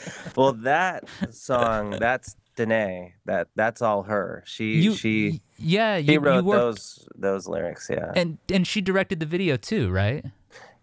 well, 0.36 0.52
that 0.52 1.04
song, 1.30 1.90
that's 1.90 2.36
Denée. 2.56 3.12
That 3.26 3.48
that's 3.54 3.82
all 3.82 4.02
her. 4.04 4.42
She 4.46 4.80
you 4.80 4.94
she 4.94 5.40
yeah 5.60 5.96
you, 5.96 6.14
you 6.14 6.20
wrote 6.20 6.44
those 6.44 7.08
those 7.14 7.46
lyrics. 7.46 7.88
Yeah. 7.90 8.12
and 8.16 8.38
and 8.52 8.66
she 8.66 8.80
directed 8.80 9.20
the 9.20 9.26
video 9.26 9.56
too 9.56 9.90
right 9.90 10.24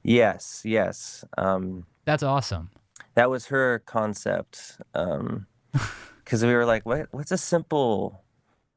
yes, 0.03 0.61
yes. 0.63 1.25
Um, 1.37 1.85
that's 2.05 2.23
awesome 2.23 2.69
that 3.17 3.31
was 3.31 3.47
her 3.47 3.79
concept. 3.79 4.79
Um, 4.93 5.47
because 6.23 6.45
we 6.45 6.53
were 6.53 6.67
like, 6.67 6.85
what 6.85 7.07
what's 7.09 7.31
a 7.31 7.37
simple, 7.37 8.21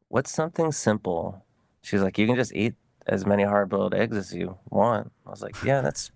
what's 0.08 0.32
something 0.32 0.72
simple? 0.72 1.44
She's 1.82 2.00
like, 2.00 2.16
you 2.16 2.26
can 2.26 2.36
just 2.36 2.54
eat 2.54 2.74
as 3.06 3.26
many 3.26 3.42
hard-boiled 3.42 3.92
eggs 3.92 4.16
as 4.16 4.34
you 4.34 4.56
want. 4.70 5.12
I 5.26 5.30
was 5.30 5.42
like, 5.42 5.62
yeah, 5.62 5.82
that's 5.82 6.10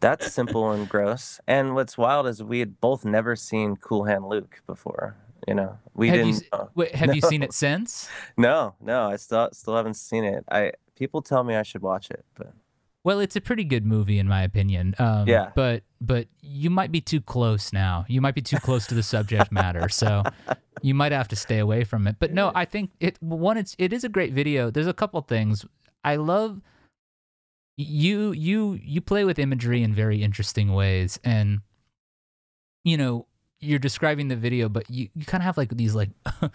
that's 0.00 0.30
simple 0.30 0.70
and 0.72 0.86
gross. 0.86 1.40
And 1.46 1.74
what's 1.74 1.96
wild 1.96 2.26
is 2.26 2.42
we 2.42 2.58
had 2.58 2.82
both 2.82 3.02
never 3.02 3.34
seen 3.34 3.76
Cool 3.76 4.04
Hand 4.04 4.28
Luke 4.28 4.60
before. 4.66 5.16
You 5.48 5.54
know, 5.54 5.78
we 5.94 6.08
have 6.08 6.16
didn't. 6.18 6.42
you 6.42 6.48
know. 6.52 6.70
wait, 6.74 6.94
have 6.94 7.14
you 7.14 7.20
seen 7.20 7.42
it 7.42 7.52
since 7.52 8.08
No, 8.36 8.74
no, 8.80 9.08
I 9.08 9.16
still 9.16 9.48
still 9.52 9.76
haven't 9.76 9.94
seen 9.94 10.24
it. 10.24 10.44
I 10.50 10.72
people 10.96 11.22
tell 11.22 11.42
me 11.42 11.56
I 11.56 11.62
should 11.64 11.82
watch 11.82 12.10
it, 12.10 12.24
but 12.34 12.52
Well, 13.02 13.18
it's 13.18 13.34
a 13.34 13.40
pretty 13.40 13.64
good 13.64 13.84
movie 13.84 14.18
in 14.18 14.28
my 14.28 14.42
opinion. 14.42 14.94
Um, 14.98 15.26
Yeah. 15.26 15.50
But 15.54 15.82
but 16.00 16.28
you 16.40 16.70
might 16.70 16.92
be 16.92 17.00
too 17.00 17.20
close 17.20 17.72
now. 17.72 18.04
You 18.08 18.20
might 18.20 18.34
be 18.34 18.42
too 18.42 18.58
close 18.58 18.86
to 18.86 18.94
the 18.94 19.02
subject 19.02 19.50
matter, 19.50 19.88
so 19.88 20.22
you 20.82 20.94
might 20.94 21.12
have 21.12 21.28
to 21.28 21.36
stay 21.36 21.58
away 21.58 21.82
from 21.84 22.06
it. 22.06 22.16
But 22.20 22.32
no, 22.32 22.52
I 22.54 22.64
think 22.64 22.92
it 23.00 23.16
one 23.20 23.56
it's 23.56 23.74
it 23.78 23.92
is 23.92 24.04
a 24.04 24.08
great 24.08 24.32
video. 24.32 24.70
There's 24.70 24.86
a 24.86 24.94
couple 24.94 25.20
things 25.22 25.66
I 26.04 26.16
love. 26.16 26.60
You 27.76 28.30
you 28.32 28.78
you 28.82 29.00
play 29.00 29.24
with 29.24 29.38
imagery 29.38 29.82
in 29.82 29.92
very 29.94 30.22
interesting 30.22 30.72
ways, 30.72 31.18
and 31.24 31.60
you 32.84 32.96
know 32.96 33.26
you're 33.62 33.78
describing 33.78 34.28
the 34.28 34.36
video, 34.36 34.68
but 34.68 34.90
you 34.90 35.08
you 35.14 35.24
kind 35.24 35.40
of 35.40 35.46
have 35.46 35.56
like 35.56 35.74
these 35.76 35.94
like 35.94 36.10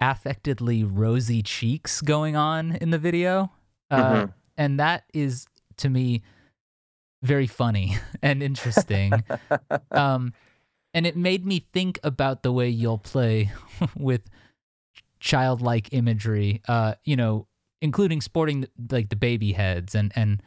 affectedly 0.00 0.84
rosy 0.84 1.42
cheeks 1.42 2.00
going 2.00 2.36
on 2.36 2.76
in 2.76 2.90
the 2.90 2.98
video. 2.98 3.50
Uh, 3.90 4.12
Mhm. 4.12 4.32
and 4.56 4.78
that 4.80 5.04
is 5.12 5.46
to 5.78 5.88
me 5.88 6.22
very 7.22 7.46
funny 7.46 7.96
and 8.22 8.42
interesting 8.42 9.24
um 9.90 10.32
and 10.94 11.06
it 11.06 11.16
made 11.16 11.44
me 11.44 11.66
think 11.72 11.98
about 12.02 12.42
the 12.42 12.52
way 12.52 12.68
you'll 12.68 12.98
play 12.98 13.50
with 13.96 14.22
childlike 15.18 15.88
imagery 15.92 16.62
uh 16.68 16.94
you 17.04 17.16
know 17.16 17.46
including 17.82 18.20
sporting 18.20 18.66
like 18.90 19.08
the 19.10 19.16
baby 19.16 19.52
heads 19.52 19.94
and 19.94 20.12
and 20.16 20.42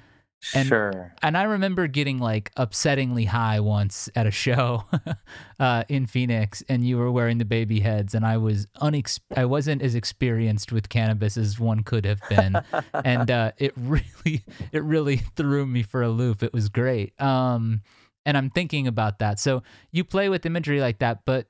And- 0.54 0.68
sure. 0.68 1.14
and 1.22 1.38
I 1.38 1.44
remember 1.44 1.88
getting 1.88 2.20
like 2.20 2.54
upsettingly 2.56 3.28
high 3.28 3.60
once 3.60 4.10
at 4.16 4.28
a 4.28 4.32
show 4.32 4.84
uh, 5.60 5.84
in 5.90 6.06
Phoenix, 6.06 6.64
and 6.68 6.86
you 6.86 6.98
were 6.98 7.12
wearing 7.12 7.38
the 7.38 7.46
baby 7.46 7.80
heads, 7.80 8.14
and 8.14 8.26
I 8.26 8.38
was 8.38 8.66
unex- 8.82 9.20
I 9.36 9.46
wasn't 9.46 9.82
as 9.82 9.96
experienced 9.96 10.72
with 10.72 10.90
cannabis 10.90 11.38
as 11.38 11.60
one 11.60 11.84
could 11.84 12.06
have 12.06 12.20
been, 12.30 12.58
and 12.94 13.32
uh, 13.32 13.52
it 13.58 13.74
really 13.78 14.44
it 14.72 14.84
really 14.84 15.18
threw 15.18 15.66
me 15.66 15.84
for 15.84 16.02
a 16.02 16.10
loop. 16.10 16.44
It 16.44 16.54
was 16.54 16.70
great, 16.70 17.20
um, 17.22 17.82
and 18.26 18.38
I'm 18.38 18.50
thinking 18.50 18.88
about 18.88 19.20
that. 19.20 19.40
So 19.40 19.64
you 19.92 20.04
play 20.04 20.30
with 20.30 20.46
imagery 20.46 20.82
like 20.82 21.00
that, 21.00 21.20
but 21.26 21.48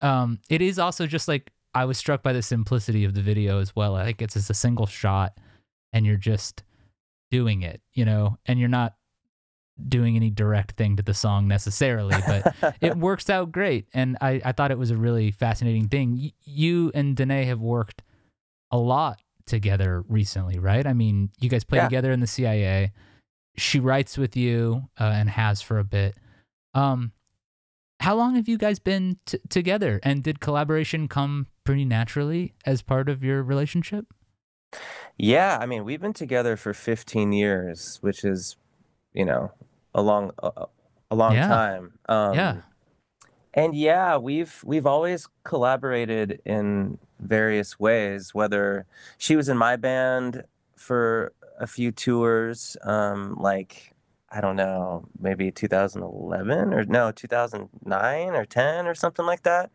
um, 0.00 0.38
it 0.48 0.62
is 0.62 0.78
also 0.78 1.06
just 1.06 1.28
like 1.28 1.50
I 1.74 1.84
was 1.84 1.98
struck 1.98 2.22
by 2.22 2.32
the 2.32 2.42
simplicity 2.42 3.04
of 3.04 3.14
the 3.14 3.22
video 3.22 3.60
as 3.60 3.76
well. 3.76 3.96
I 3.96 4.04
like 4.04 4.22
it's 4.22 4.34
just 4.34 4.50
a 4.50 4.54
single 4.54 4.86
shot, 4.86 5.36
and 5.92 6.06
you're 6.06 6.16
just 6.16 6.62
doing 7.30 7.62
it, 7.62 7.80
you 7.92 8.04
know, 8.04 8.38
and 8.46 8.58
you're 8.58 8.68
not 8.68 8.94
doing 9.88 10.14
any 10.16 10.28
direct 10.30 10.76
thing 10.76 10.96
to 10.96 11.02
the 11.02 11.14
song 11.14 11.48
necessarily, 11.48 12.16
but 12.26 12.76
it 12.80 12.96
works 12.96 13.30
out 13.30 13.50
great. 13.50 13.86
And 13.94 14.18
I, 14.20 14.40
I 14.44 14.52
thought 14.52 14.70
it 14.70 14.78
was 14.78 14.90
a 14.90 14.96
really 14.96 15.30
fascinating 15.30 15.88
thing. 15.88 16.12
Y- 16.16 16.32
you 16.44 16.90
and 16.94 17.16
Denée 17.16 17.46
have 17.46 17.60
worked 17.60 18.02
a 18.70 18.76
lot 18.78 19.20
together 19.46 20.04
recently, 20.08 20.58
right? 20.58 20.86
I 20.86 20.92
mean, 20.92 21.30
you 21.40 21.48
guys 21.48 21.64
play 21.64 21.78
Yeah. 21.78 21.84
together 21.88 22.12
in 22.12 22.20
the 22.20 22.26
CIA. 22.26 22.92
She 23.56 23.80
writes 23.80 24.18
with 24.18 24.36
you 24.36 24.88
uh, 24.98 25.04
and 25.04 25.30
has 25.30 25.62
for 25.62 25.78
a 25.78 25.84
bit. 25.84 26.14
Um, 26.74 27.12
how 28.00 28.14
long 28.14 28.34
have 28.36 28.48
you 28.48 28.56
guys 28.58 28.78
been 28.78 29.18
t- 29.26 29.38
together? 29.48 29.98
And 30.02 30.22
did 30.22 30.40
collaboration 30.40 31.08
come 31.08 31.46
pretty 31.64 31.84
naturally 31.84 32.54
as 32.64 32.80
part 32.82 33.08
of 33.08 33.24
your 33.24 33.42
relationship? 33.42 34.06
Yeah, 35.22 35.58
I 35.60 35.66
mean, 35.66 35.84
we've 35.84 36.00
been 36.00 36.14
together 36.14 36.56
for 36.56 36.72
15 36.72 37.32
years, 37.32 37.98
which 38.00 38.24
is, 38.24 38.56
you 39.12 39.24
know, 39.24 39.52
a 39.94 40.02
long 40.02 40.32
a, 40.42 40.66
a 41.10 41.14
long 41.14 41.34
Yeah. 41.34 41.46
time. 41.46 41.98
Um, 42.08 42.36
Yeah. 42.36 42.62
And 43.54 43.74
yeah, 43.74 44.16
we've 44.16 44.62
we've 44.64 44.86
always 44.86 45.28
collaborated 45.44 46.40
in 46.46 46.98
various 47.20 47.78
ways, 47.80 48.34
whether 48.34 48.86
she 49.18 49.36
was 49.36 49.48
in 49.48 49.58
my 49.58 49.76
band 49.76 50.44
for 50.76 51.32
a 51.60 51.66
few 51.66 51.92
tours, 51.92 52.76
um, 52.84 53.34
like 53.40 53.92
I 54.30 54.40
don't 54.40 54.56
know, 54.56 55.08
maybe 55.18 55.50
2011 55.50 56.72
or 56.74 56.84
no, 56.84 57.12
2009 57.12 58.30
or 58.30 58.44
10 58.46 58.86
or 58.86 58.94
something 58.94 59.26
like 59.26 59.42
that. 59.42 59.70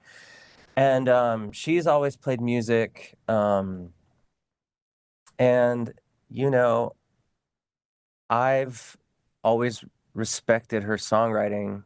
And 0.75 1.09
um, 1.09 1.51
she's 1.51 1.87
always 1.87 2.15
played 2.17 2.41
music. 2.41 3.15
Um, 3.27 3.93
and 5.39 5.93
you 6.29 6.49
know, 6.49 6.93
I've 8.29 8.97
always 9.43 9.83
respected 10.13 10.83
her 10.83 10.97
songwriting, 10.97 11.83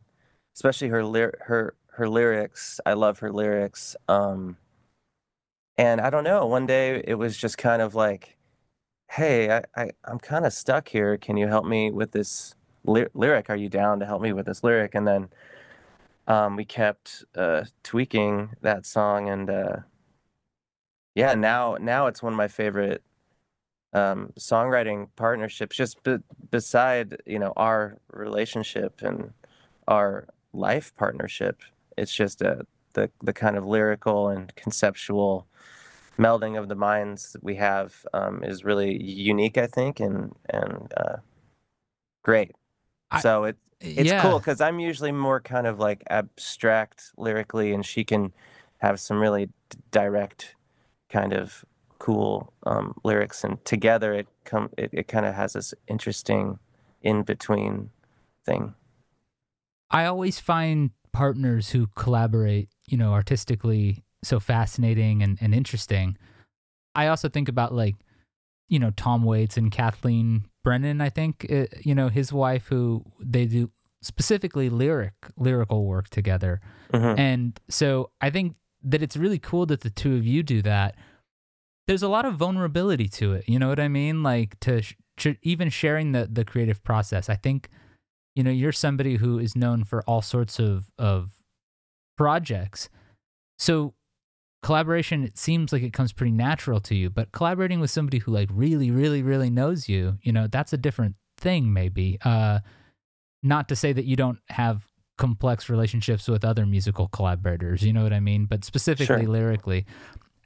especially 0.55 0.89
her 0.89 1.03
lyr- 1.03 1.37
her 1.45 1.75
her 1.93 2.07
lyrics. 2.09 2.79
I 2.85 2.93
love 2.93 3.19
her 3.19 3.31
lyrics. 3.31 3.95
Um, 4.07 4.57
and 5.77 6.01
I 6.01 6.09
don't 6.09 6.23
know, 6.23 6.45
one 6.45 6.65
day 6.65 7.03
it 7.07 7.15
was 7.15 7.37
just 7.37 7.57
kind 7.57 7.81
of 7.81 7.95
like, 7.95 8.37
"Hey, 9.11 9.51
I, 9.51 9.63
I 9.75 9.91
I'm 10.05 10.19
kind 10.19 10.45
of 10.45 10.53
stuck 10.53 10.89
here. 10.89 11.17
Can 11.17 11.37
you 11.37 11.47
help 11.47 11.65
me 11.65 11.91
with 11.91 12.11
this 12.11 12.55
ly- 12.85 13.07
lyric? 13.13 13.49
Are 13.49 13.55
you 13.55 13.69
down 13.69 13.99
to 13.99 14.05
help 14.05 14.21
me 14.21 14.33
with 14.33 14.45
this 14.47 14.63
lyric?" 14.63 14.95
And 14.95 15.07
then 15.07 15.29
um, 16.27 16.55
we 16.55 16.65
kept 16.65 17.25
uh, 17.35 17.65
tweaking 17.83 18.51
that 18.61 18.85
song, 18.85 19.29
and 19.29 19.49
uh, 19.49 19.77
yeah, 21.15 21.33
now 21.35 21.77
now 21.79 22.07
it's 22.07 22.23
one 22.23 22.33
of 22.33 22.37
my 22.37 22.47
favorite 22.47 23.03
um, 23.93 24.33
songwriting 24.39 25.07
partnerships. 25.15 25.75
Just 25.75 26.01
be- 26.03 26.19
beside 26.51 27.21
you 27.25 27.39
know 27.39 27.53
our 27.55 27.97
relationship 28.11 29.01
and 29.01 29.33
our 29.87 30.27
life 30.53 30.93
partnership, 30.95 31.61
it's 31.97 32.13
just 32.13 32.41
a 32.41 32.65
the 32.93 33.09
the 33.21 33.33
kind 33.33 33.57
of 33.57 33.65
lyrical 33.65 34.29
and 34.29 34.55
conceptual 34.55 35.47
melding 36.17 36.59
of 36.59 36.67
the 36.67 36.75
minds 36.75 37.31
that 37.33 37.43
we 37.43 37.55
have 37.55 38.05
um, 38.13 38.43
is 38.43 38.65
really 38.65 39.01
unique, 39.01 39.57
I 39.57 39.67
think, 39.67 39.99
and 39.99 40.33
and 40.49 40.93
uh, 40.97 41.17
great. 42.23 42.55
I- 43.11 43.21
so 43.21 43.45
it 43.45 43.57
it's 43.81 44.09
yeah. 44.09 44.21
cool 44.21 44.39
because 44.39 44.59
I'm 44.59 44.79
usually 44.79 45.13
more 45.13 45.39
kind 45.39 45.65
of 45.65 45.79
like 45.79 46.03
abstract 46.09 47.11
lyrically, 47.17 47.73
and 47.73 47.85
she 47.85 48.03
can 48.03 48.33
have 48.79 48.99
some 48.99 49.19
really 49.19 49.45
d- 49.47 49.77
direct 49.91 50.55
kind 51.09 51.33
of 51.33 51.65
cool 51.99 52.53
um, 52.65 52.95
lyrics, 53.03 53.43
and 53.43 53.63
together 53.65 54.13
it 54.13 54.27
come 54.45 54.69
it, 54.77 54.89
it 54.93 55.07
kind 55.07 55.25
of 55.25 55.35
has 55.35 55.53
this 55.53 55.73
interesting 55.87 56.59
in 57.01 57.23
between 57.23 57.91
thing. 58.45 58.73
I 59.91 60.05
always 60.05 60.39
find 60.39 60.91
partners 61.11 61.71
who 61.71 61.87
collaborate, 61.95 62.69
you 62.87 62.97
know, 62.97 63.13
artistically 63.13 64.03
so 64.23 64.39
fascinating 64.39 65.23
and, 65.23 65.37
and 65.41 65.53
interesting. 65.53 66.17
I 66.95 67.07
also 67.07 67.29
think 67.29 67.49
about 67.49 67.73
like, 67.73 67.95
you 68.67 68.79
know, 68.79 68.91
Tom 68.91 69.23
Waits 69.23 69.57
and 69.57 69.71
Kathleen 69.71 70.45
Brennan, 70.63 71.01
I 71.01 71.09
think, 71.09 71.45
uh, 71.49 71.65
you 71.81 71.95
know, 71.95 72.09
his 72.09 72.31
wife 72.31 72.67
who 72.67 73.03
they 73.19 73.45
do 73.45 73.71
specifically 74.01 74.69
lyric 74.69 75.13
lyrical 75.37 75.85
work 75.85 76.09
together. 76.09 76.61
Mhm. 76.93 77.17
And 77.17 77.59
so 77.69 78.11
I 78.21 78.29
think 78.29 78.55
that 78.83 79.01
it's 79.01 79.17
really 79.17 79.39
cool 79.39 79.65
that 79.65 79.81
the 79.81 79.89
two 79.89 80.15
of 80.15 80.25
you 80.25 80.43
do 80.43 80.61
that. 80.61 80.95
There's 81.89 82.03
a 82.03 82.07
lot 82.07 82.23
of 82.25 82.35
vulnerability 82.35 83.07
to 83.07 83.33
it. 83.33 83.49
You 83.49 83.57
know 83.57 83.67
what 83.67 83.79
I 83.79 83.87
mean? 83.87 84.21
Like 84.21 84.59
to 84.59 84.83
sh- 84.83 84.93
even 85.41 85.69
sharing 85.69 86.11
the 86.11 86.29
the 86.31 86.45
creative 86.45 86.83
process. 86.83 87.29
I 87.29 87.35
think 87.35 87.67
you 88.35 88.43
know 88.43 88.51
you're 88.51 88.71
somebody 88.71 89.15
who 89.15 89.39
is 89.39 89.55
known 89.55 89.83
for 89.83 90.03
all 90.03 90.21
sorts 90.21 90.59
of 90.59 90.91
of 90.99 91.31
projects. 92.15 92.89
So 93.57 93.95
collaboration 94.61 95.23
it 95.23 95.35
seems 95.39 95.73
like 95.73 95.81
it 95.81 95.91
comes 95.91 96.13
pretty 96.13 96.31
natural 96.31 96.79
to 96.81 96.93
you, 96.93 97.09
but 97.09 97.31
collaborating 97.31 97.79
with 97.79 97.89
somebody 97.89 98.19
who 98.19 98.31
like 98.33 98.49
really 98.53 98.91
really 98.91 99.23
really 99.23 99.49
knows 99.49 99.89
you, 99.89 100.19
you 100.21 100.31
know, 100.31 100.45
that's 100.45 100.73
a 100.73 100.77
different 100.77 101.15
thing 101.39 101.73
maybe. 101.73 102.19
Uh 102.23 102.59
not 103.41 103.67
to 103.69 103.75
say 103.75 103.93
that 103.93 104.05
you 104.05 104.15
don't 104.15 104.37
have 104.49 104.85
complex 105.17 105.69
relationships 105.69 106.27
with 106.27 106.45
other 106.45 106.67
musical 106.67 107.07
collaborators, 107.07 107.81
you 107.81 107.93
know 107.93 108.03
what 108.03 108.13
I 108.13 108.19
mean? 108.19 108.45
But 108.45 108.63
specifically 108.63 109.23
Sure. 109.25 109.27
lyrically. 109.27 109.87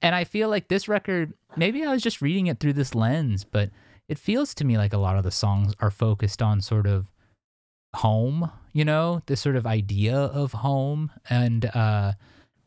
And 0.04 0.14
I 0.14 0.26
feel 0.26 0.50
like 0.50 0.68
this 0.68 0.88
record, 0.90 1.34
maybe 1.56 1.84
I 1.86 1.92
was 1.92 2.04
just 2.04 2.22
reading 2.22 2.48
it 2.48 2.60
through 2.60 2.74
this 2.74 2.94
lens, 2.94 3.46
but 3.46 3.70
it 4.10 4.20
feels 4.20 4.54
to 4.56 4.66
me 4.66 4.78
like 4.78 4.92
a 4.94 4.98
lot 4.98 5.18
of 5.18 5.24
the 5.24 5.32
songs 5.32 5.74
are 5.80 5.90
focused 5.90 6.42
on 6.42 6.60
sort 6.62 6.86
of 6.86 7.10
home, 7.96 8.52
you 8.74 8.84
know, 8.84 9.22
this 9.28 9.40
sort 9.40 9.56
of 9.56 9.66
idea 9.66 10.16
of 10.16 10.52
home 10.52 11.10
and 11.30 11.66
uh 11.74 12.14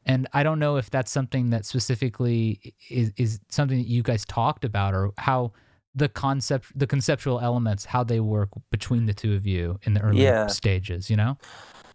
and 0.08 0.28
I 0.32 0.44
don't 0.44 0.60
know 0.60 0.76
if 0.76 0.88
that's 0.88 1.10
something 1.10 1.50
that 1.50 1.66
specifically 1.66 2.74
is 2.88 3.12
is 3.16 3.40
something 3.50 3.76
that 3.78 3.88
you 3.88 4.02
guys 4.02 4.24
talked 4.24 4.64
about 4.64 4.94
or 4.94 5.12
how 5.18 5.52
the 5.94 6.08
concept 6.08 6.66
the 6.78 6.86
conceptual 6.86 7.40
elements 7.40 7.84
how 7.84 8.02
they 8.04 8.20
work 8.20 8.50
between 8.70 9.06
the 9.06 9.14
two 9.14 9.34
of 9.34 9.46
you 9.46 9.78
in 9.82 9.94
the 9.94 10.00
early 10.00 10.22
Yeah. 10.22 10.46
stages, 10.46 11.10
you 11.10 11.16
know? 11.16 11.36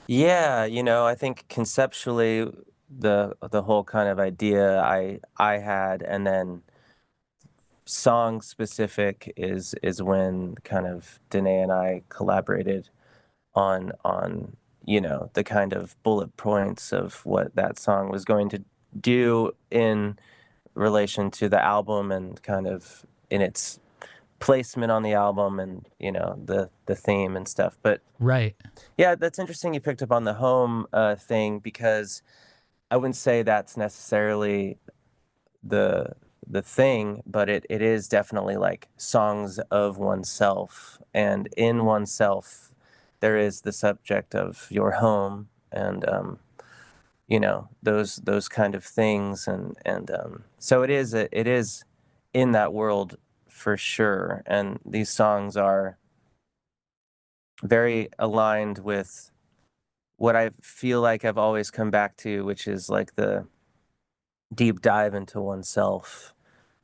Yeah, 0.07 0.65
you 0.65 0.83
know, 0.83 1.05
I 1.05 1.15
think 1.15 1.45
conceptually 1.47 2.51
the 2.99 3.35
the 3.51 3.63
whole 3.63 3.83
kind 3.83 4.09
of 4.09 4.19
idea 4.19 4.79
I 4.79 5.19
I 5.37 5.57
had 5.57 6.01
and 6.01 6.27
then 6.27 6.63
song 7.85 8.41
specific 8.41 9.33
is 9.35 9.73
is 9.81 10.01
when 10.01 10.55
kind 10.63 10.85
of 10.85 11.19
Denée 11.29 11.63
and 11.63 11.71
I 11.71 12.03
collaborated 12.09 12.89
on 13.55 13.91
on 14.03 14.55
you 14.85 15.01
know 15.01 15.29
the 15.33 15.43
kind 15.43 15.73
of 15.73 15.95
bullet 16.03 16.35
points 16.37 16.91
of 16.91 17.25
what 17.25 17.55
that 17.55 17.79
song 17.79 18.09
was 18.09 18.25
going 18.25 18.49
to 18.49 18.63
do 18.99 19.51
in 19.69 20.17
relation 20.73 21.31
to 21.31 21.49
the 21.49 21.61
album 21.61 22.11
and 22.11 22.41
kind 22.43 22.67
of 22.67 23.05
in 23.29 23.41
its 23.41 23.79
placement 24.39 24.91
on 24.91 25.03
the 25.03 25.13
album 25.13 25.59
and 25.59 25.87
you 25.99 26.11
know 26.11 26.39
the 26.43 26.69
the 26.87 26.95
theme 26.95 27.35
and 27.35 27.47
stuff 27.47 27.77
but 27.81 28.01
Right. 28.21 28.55
yeah, 28.99 29.15
that's 29.15 29.39
interesting. 29.39 29.73
You 29.73 29.79
picked 29.79 30.03
up 30.03 30.11
on 30.11 30.25
the 30.25 30.35
home 30.35 30.85
uh, 30.93 31.15
thing 31.15 31.57
because 31.57 32.21
I 32.91 32.97
wouldn't 32.97 33.15
say 33.15 33.41
that's 33.41 33.77
necessarily 33.77 34.77
the 35.63 36.13
the 36.47 36.61
thing, 36.61 37.23
but 37.25 37.49
it, 37.49 37.65
it 37.69 37.81
is 37.81 38.09
definitely 38.09 38.57
like 38.57 38.89
songs 38.97 39.59
of 39.71 39.97
oneself, 39.97 40.99
and 41.13 41.47
in 41.55 41.85
oneself, 41.85 42.75
there 43.21 43.37
is 43.37 43.61
the 43.61 43.71
subject 43.71 44.35
of 44.35 44.67
your 44.69 44.91
home, 44.91 45.47
and 45.71 46.07
um, 46.09 46.39
you 47.27 47.39
know 47.39 47.69
those 47.81 48.17
those 48.17 48.49
kind 48.49 48.75
of 48.75 48.83
things, 48.83 49.47
and 49.47 49.77
and 49.85 50.11
um, 50.11 50.43
so 50.59 50.83
it 50.83 50.89
is 50.89 51.13
a, 51.13 51.29
it 51.37 51.47
is 51.47 51.85
in 52.33 52.51
that 52.53 52.73
world 52.73 53.17
for 53.47 53.77
sure, 53.77 54.43
and 54.45 54.79
these 54.85 55.09
songs 55.09 55.55
are 55.57 55.97
very 57.63 58.09
aligned 58.19 58.79
with 58.79 59.30
what 60.21 60.35
I 60.35 60.51
feel 60.61 61.01
like 61.01 61.25
I've 61.25 61.39
always 61.39 61.71
come 61.71 61.89
back 61.89 62.15
to, 62.17 62.45
which 62.45 62.67
is 62.67 62.89
like 62.91 63.15
the 63.15 63.47
deep 64.53 64.79
dive 64.81 65.15
into 65.15 65.41
oneself 65.41 66.35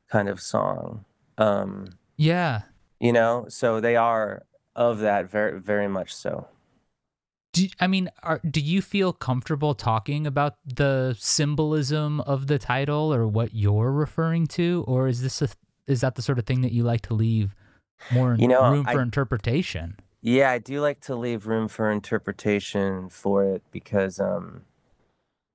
kind 0.09 0.27
of 0.27 0.41
song. 0.41 1.05
Um, 1.37 1.85
Yeah. 2.15 2.61
you 2.99 3.13
know, 3.13 3.45
so 3.47 3.79
they 3.79 3.95
are 3.95 4.41
of 4.75 4.97
that 4.99 5.29
very, 5.29 5.59
very 5.59 5.87
much 5.87 6.15
so. 6.15 6.47
Do, 7.53 7.67
I 7.79 7.85
mean, 7.85 8.09
are, 8.23 8.39
do 8.49 8.59
you 8.59 8.81
feel 8.81 9.13
comfortable 9.13 9.75
talking 9.75 10.25
about 10.25 10.55
the 10.65 11.15
symbolism 11.19 12.21
of 12.21 12.47
the 12.47 12.57
title 12.57 13.13
or 13.13 13.27
what 13.27 13.53
you're 13.53 13.91
referring 13.91 14.47
to, 14.47 14.83
or 14.87 15.07
is 15.07 15.21
this 15.21 15.43
a, 15.43 15.49
is 15.85 16.01
that 16.01 16.15
the 16.15 16.23
sort 16.23 16.39
of 16.39 16.45
thing 16.47 16.61
that 16.61 16.71
you 16.71 16.81
like 16.83 17.01
to 17.01 17.13
leave 17.13 17.53
more 18.11 18.35
You 18.39 18.47
know, 18.47 18.71
room 18.71 18.85
I- 18.87 18.93
for 18.93 19.01
interpretation? 19.01 19.95
Yeah, 20.27 20.51
I 20.51 20.57
do 20.57 20.81
like 20.81 20.99
to 21.01 21.15
leave 21.15 21.47
room 21.47 21.69
for 21.69 21.89
interpretation 21.89 23.07
for 23.07 23.45
it 23.45 23.63
because, 23.71 24.19
um, 24.19 24.63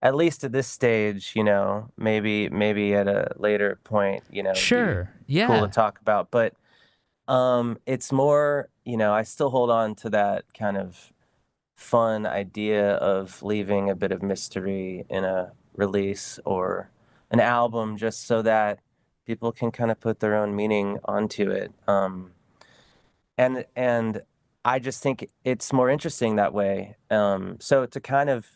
at 0.00 0.14
least 0.14 0.44
at 0.44 0.52
this 0.52 0.66
stage, 0.66 1.34
you 1.36 1.44
know, 1.44 1.90
maybe 1.98 2.48
maybe 2.48 2.94
at 2.94 3.06
a 3.06 3.34
later 3.36 3.78
point, 3.84 4.24
you 4.30 4.42
know, 4.42 4.54
Sure. 4.54 5.10
Yeah. 5.26 5.46
cool 5.46 5.60
to 5.66 5.68
talk 5.72 6.00
about. 6.00 6.30
But 6.30 6.54
Um, 7.28 7.78
it's 7.86 8.10
more, 8.12 8.68
you 8.84 8.96
know, 8.96 9.12
I 9.12 9.22
still 9.22 9.50
hold 9.50 9.70
on 9.70 9.94
to 9.96 10.10
that 10.10 10.52
kind 10.54 10.76
of 10.78 11.12
fun 11.76 12.26
idea 12.26 12.94
of 12.94 13.42
leaving 13.42 13.90
a 13.90 13.94
bit 13.94 14.10
of 14.10 14.22
mystery 14.22 15.04
in 15.08 15.24
a 15.24 15.52
release 15.76 16.40
or 16.44 16.90
an 17.30 17.40
album 17.40 17.96
just 17.98 18.26
so 18.26 18.42
that 18.42 18.80
people 19.26 19.52
can 19.52 19.70
kind 19.70 19.90
of 19.90 20.00
put 20.00 20.20
their 20.20 20.34
own 20.34 20.56
meaning 20.56 20.98
onto 21.04 21.50
it. 21.50 21.72
Um, 21.86 22.32
and 23.38 23.66
and 23.76 24.22
I 24.64 24.78
just 24.78 25.02
think 25.02 25.28
it's 25.44 25.72
more 25.72 25.90
interesting 25.90 26.36
that 26.36 26.52
way. 26.52 26.96
Um, 27.10 27.56
so 27.60 27.86
to 27.86 28.00
kind 28.00 28.30
of 28.30 28.46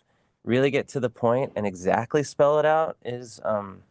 really 0.44 0.70
get 0.70 0.88
to 0.88 1.00
the 1.00 1.10
point 1.10 1.52
and 1.56 1.66
exactly 1.66 2.22
spell 2.22 2.58
it 2.58 2.66
out 2.66 2.96
is 3.04 3.40
um, 3.44 3.82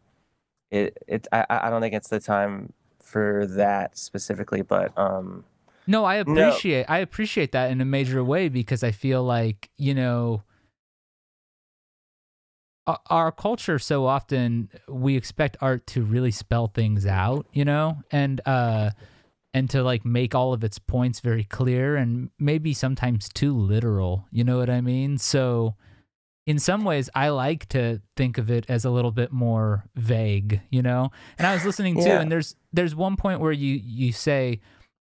it 0.70 0.96
it 1.06 1.26
I, 1.32 1.44
I 1.48 1.70
don't 1.70 1.80
think 1.80 1.94
it's 1.94 2.08
the 2.08 2.20
time 2.20 2.72
for 3.00 3.46
that 3.46 3.96
specifically, 3.96 4.62
but 4.62 4.96
um, 4.98 5.44
no, 5.86 6.04
I 6.04 6.16
appreciate 6.16 6.88
no. 6.88 6.94
I 6.94 6.98
appreciate 6.98 7.52
that 7.52 7.70
in 7.70 7.80
a 7.80 7.84
major 7.84 8.24
way 8.24 8.48
because 8.48 8.82
I 8.82 8.90
feel 8.90 9.22
like 9.22 9.70
you 9.76 9.94
know 9.94 10.42
our 13.10 13.32
culture 13.32 13.78
so 13.78 14.06
often 14.06 14.70
we 14.88 15.16
expect 15.16 15.56
art 15.60 15.86
to 15.88 16.02
really 16.02 16.30
spell 16.30 16.68
things 16.68 17.04
out, 17.04 17.46
you 17.52 17.64
know, 17.64 17.98
and 18.10 18.40
uh, 18.46 18.90
and 19.56 19.70
to 19.70 19.82
like 19.82 20.04
make 20.04 20.34
all 20.34 20.52
of 20.52 20.62
its 20.62 20.78
points 20.78 21.20
very 21.20 21.42
clear 21.42 21.96
and 21.96 22.28
maybe 22.38 22.74
sometimes 22.74 23.30
too 23.30 23.56
literal. 23.56 24.26
You 24.30 24.44
know 24.44 24.58
what 24.58 24.68
I 24.68 24.82
mean? 24.82 25.16
So 25.16 25.76
in 26.46 26.58
some 26.58 26.84
ways 26.84 27.08
I 27.14 27.30
like 27.30 27.66
to 27.70 28.02
think 28.18 28.36
of 28.36 28.50
it 28.50 28.66
as 28.68 28.84
a 28.84 28.90
little 28.90 29.12
bit 29.12 29.32
more 29.32 29.86
vague, 29.94 30.60
you 30.68 30.82
know? 30.82 31.10
And 31.38 31.46
I 31.46 31.54
was 31.54 31.64
listening 31.64 31.94
to 32.02 32.20
and 32.20 32.30
there's 32.30 32.54
there's 32.74 32.94
one 32.94 33.16
point 33.16 33.40
where 33.40 33.50
you 33.50 33.80
you 33.82 34.12
say 34.12 34.60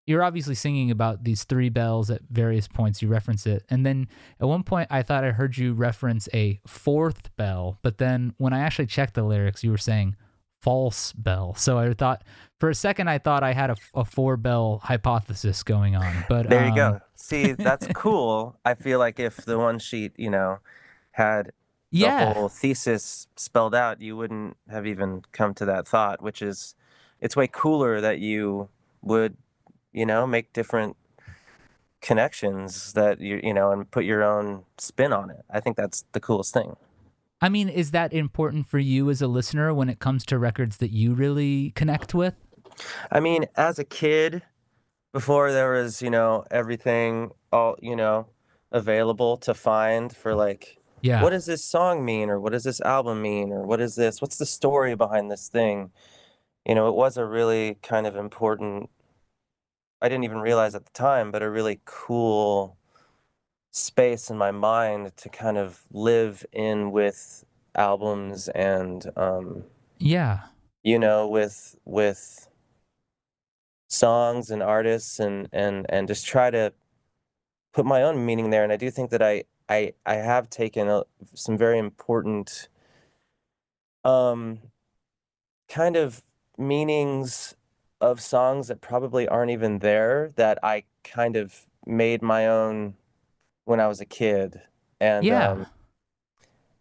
you're 0.06 0.22
obviously 0.22 0.56
singing 0.56 0.92
about 0.92 1.24
these 1.24 1.46
three 1.46 1.70
bells 1.70 2.12
at 2.12 2.20
various 2.30 2.68
points 2.68 3.02
you 3.02 3.08
reference 3.08 3.46
it 3.46 3.64
and 3.70 3.86
then 3.86 4.08
at 4.42 4.48
one 4.48 4.64
point 4.64 4.88
i 4.90 5.04
thought 5.04 5.24
i 5.24 5.30
heard 5.30 5.56
you 5.56 5.74
reference 5.74 6.28
a 6.34 6.60
fourth 6.66 7.34
bell 7.38 7.78
but 7.84 8.00
then 8.00 8.34
when 8.38 8.52
i 8.52 8.60
actually 8.60 8.88
checked 8.88 9.14
the 9.14 9.24
lyrics 9.24 9.64
you 9.64 9.70
were 9.70 9.78
saying 9.78 10.16
false 10.62 11.14
bell 11.14 11.56
so 11.56 11.78
i 11.78 11.94
thought 11.94 12.24
for 12.60 12.70
a 12.70 12.76
second 12.76 13.10
i 13.10 13.18
thought 13.18 13.44
i 13.44 13.54
had 13.54 13.70
a, 13.70 13.76
a 13.96 14.06
four 14.06 14.38
bell 14.38 14.80
hypothesis 14.84 15.64
going 15.64 15.96
on 15.96 16.26
but 16.30 16.50
there 16.50 16.62
um, 16.62 16.70
you 16.70 16.76
go 16.76 16.88
um, 16.88 17.02
see 17.16 17.52
that's 17.54 17.88
cool 17.96 18.56
i 18.64 18.74
feel 18.74 19.00
like 19.00 19.20
if 19.20 19.38
the 19.38 19.58
one 19.58 19.80
sheet 19.80 20.12
you 20.18 20.30
know 20.30 20.60
had 21.12 21.52
yeah. 21.92 22.26
the 22.26 22.34
whole 22.34 22.50
thesis 22.50 23.28
spelled 23.36 23.76
out, 23.76 24.02
you 24.02 24.16
wouldn't 24.16 24.58
have 24.70 24.88
even 24.88 25.24
come 25.34 25.54
to 25.56 25.66
that 25.66 25.88
thought, 25.88 26.22
which 26.22 26.42
is 26.42 26.74
it's 27.20 27.36
way 27.36 27.48
cooler 27.48 28.02
that 28.02 28.20
you 28.20 28.70
would, 29.02 29.38
you 29.92 30.06
know, 30.06 30.26
make 30.26 30.54
different 30.54 30.96
connections 32.02 32.94
that 32.94 33.22
you 33.22 33.40
you 33.44 33.54
know 33.54 33.72
and 33.72 33.92
put 33.92 34.06
your 34.06 34.24
own 34.24 34.64
spin 34.78 35.14
on 35.14 35.30
it. 35.30 35.44
I 35.50 35.60
think 35.60 35.78
that's 35.78 36.06
the 36.14 36.20
coolest 36.20 36.54
thing. 36.54 36.78
I 37.42 37.50
mean, 37.50 37.70
is 37.70 37.92
that 37.92 38.14
important 38.14 38.68
for 38.68 38.78
you 38.80 39.10
as 39.10 39.22
a 39.22 39.28
listener 39.28 39.74
when 39.74 39.90
it 39.90 40.00
comes 40.00 40.26
to 40.28 40.38
records 40.38 40.78
that 40.78 40.92
you 40.92 41.14
really 41.14 41.72
connect 41.72 42.14
with? 42.14 42.36
I 43.12 43.20
mean, 43.20 43.46
as 43.56 43.80
a 43.80 43.84
kid, 43.84 44.44
before 45.12 45.52
there 45.52 45.72
was, 45.72 46.02
you 46.02 46.10
know, 46.10 46.46
everything 46.52 47.32
all, 47.52 47.76
you 47.82 47.96
know, 47.96 48.28
available 48.72 49.38
to 49.38 49.54
find 49.54 50.16
for 50.16 50.34
like 50.34 50.78
yeah. 51.02 51.22
what 51.22 51.32
does 51.32 51.46
this 51.46 51.64
song 51.64 52.06
mean 52.06 52.30
or 52.30 52.40
what 52.40 52.54
does 52.54 52.64
this 52.64 52.80
album 52.82 53.22
mean 53.22 53.52
or 53.52 53.64
what 53.66 53.82
is 53.82 53.96
this 53.96 54.22
what's 54.22 54.38
the 54.38 54.46
story 54.46 54.96
behind 54.96 55.30
this 55.30 55.50
thing 55.50 55.92
you 56.66 56.74
know 56.74 56.88
it 56.88 56.96
was 56.96 57.18
a 57.18 57.26
really 57.26 57.76
kind 57.82 58.08
of 58.08 58.16
important 58.16 58.90
i 60.02 60.08
didn't 60.08 60.24
even 60.24 60.40
realize 60.40 60.74
at 60.74 60.86
the 60.86 60.92
time 60.92 61.32
but 61.32 61.42
a 61.42 61.50
really 61.50 61.82
cool 61.86 62.78
space 63.72 64.30
in 64.30 64.38
my 64.38 64.52
mind 64.52 65.16
to 65.16 65.30
kind 65.30 65.58
of 65.58 65.86
live 65.92 66.46
in 66.52 66.92
with 66.92 67.46
albums 67.76 68.50
and 68.50 69.10
um 69.16 69.64
yeah. 69.98 70.40
you 70.84 71.00
know 71.00 71.28
with 71.28 71.76
with 71.86 72.50
songs 73.88 74.52
and 74.52 74.62
artists 74.62 75.20
and 75.20 75.48
and 75.54 75.86
and 75.90 76.08
just 76.08 76.26
try 76.26 76.50
to 76.50 76.74
put 77.74 77.86
my 77.86 78.04
own 78.04 78.26
meaning 78.26 78.50
there. 78.50 78.64
And 78.64 78.74
i 78.74 78.78
do 78.78 78.92
think 78.92 79.10
that 79.12 79.22
i 79.22 79.44
I 79.70 79.94
I 80.06 80.16
have 80.16 80.50
taken 80.50 80.90
a, 80.90 81.04
some 81.34 81.58
very 81.58 81.80
important 81.80 82.68
um 84.04 84.60
kind 85.70 85.96
of 85.96 86.24
meanings 86.58 87.56
of 88.02 88.20
songs 88.20 88.68
that 88.68 88.82
probably 88.82 89.28
aren't 89.28 89.52
even 89.52 89.80
there 89.80 90.32
that 90.36 90.58
I 90.64 90.84
kind 91.04 91.38
of 91.38 91.68
made 91.86 92.22
my 92.22 92.48
own 92.48 92.96
when 93.72 93.80
I 93.80 93.88
was 93.88 94.02
a 94.02 94.06
kid 94.06 94.62
and 95.00 95.26
yeah. 95.26 95.52
Um, 95.52 95.66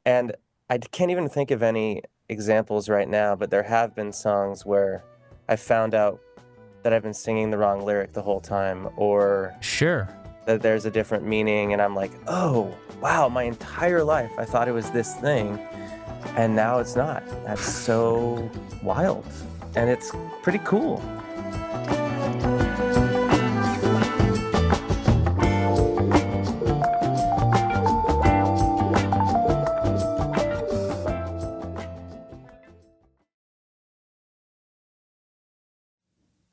and 0.05 0.35
I 0.69 0.79
can't 0.79 1.11
even 1.11 1.29
think 1.29 1.51
of 1.51 1.63
any 1.63 2.03
examples 2.29 2.89
right 2.89 3.09
now 3.09 3.35
but 3.37 3.51
there 3.51 3.63
have 3.63 3.95
been 3.95 4.13
songs 4.13 4.67
where 4.67 5.05
I 5.49 5.57
found 5.57 5.95
out 5.95 6.21
that 6.83 6.93
I've 6.93 7.03
been 7.03 7.15
singing 7.15 7.51
the 7.51 7.59
wrong 7.59 7.85
lyric 7.85 8.13
the 8.13 8.23
whole 8.23 8.41
time 8.41 8.89
or 8.97 9.55
sure. 9.61 10.09
that 10.47 10.63
there's 10.63 10.85
a 10.85 10.91
different 10.91 11.25
meaning 11.27 11.73
and 11.73 11.83
i'm 11.83 11.95
like 11.95 12.13
oh 12.27 12.75
wow 13.01 13.29
my 13.29 13.43
entire 13.45 14.03
life 14.03 14.33
i 14.39 14.45
thought 14.45 14.67
it 14.69 14.73
was 14.73 14.91
this 14.91 15.15
thing 15.17 15.59
and 16.37 16.55
now 16.55 16.79
it's 16.79 16.97
not. 16.97 17.23
That's 17.45 17.65
so 17.65 18.51
wild 18.83 19.27
and 19.77 19.89
it's 19.89 20.13
pretty 20.43 20.61
cool 20.65 21.03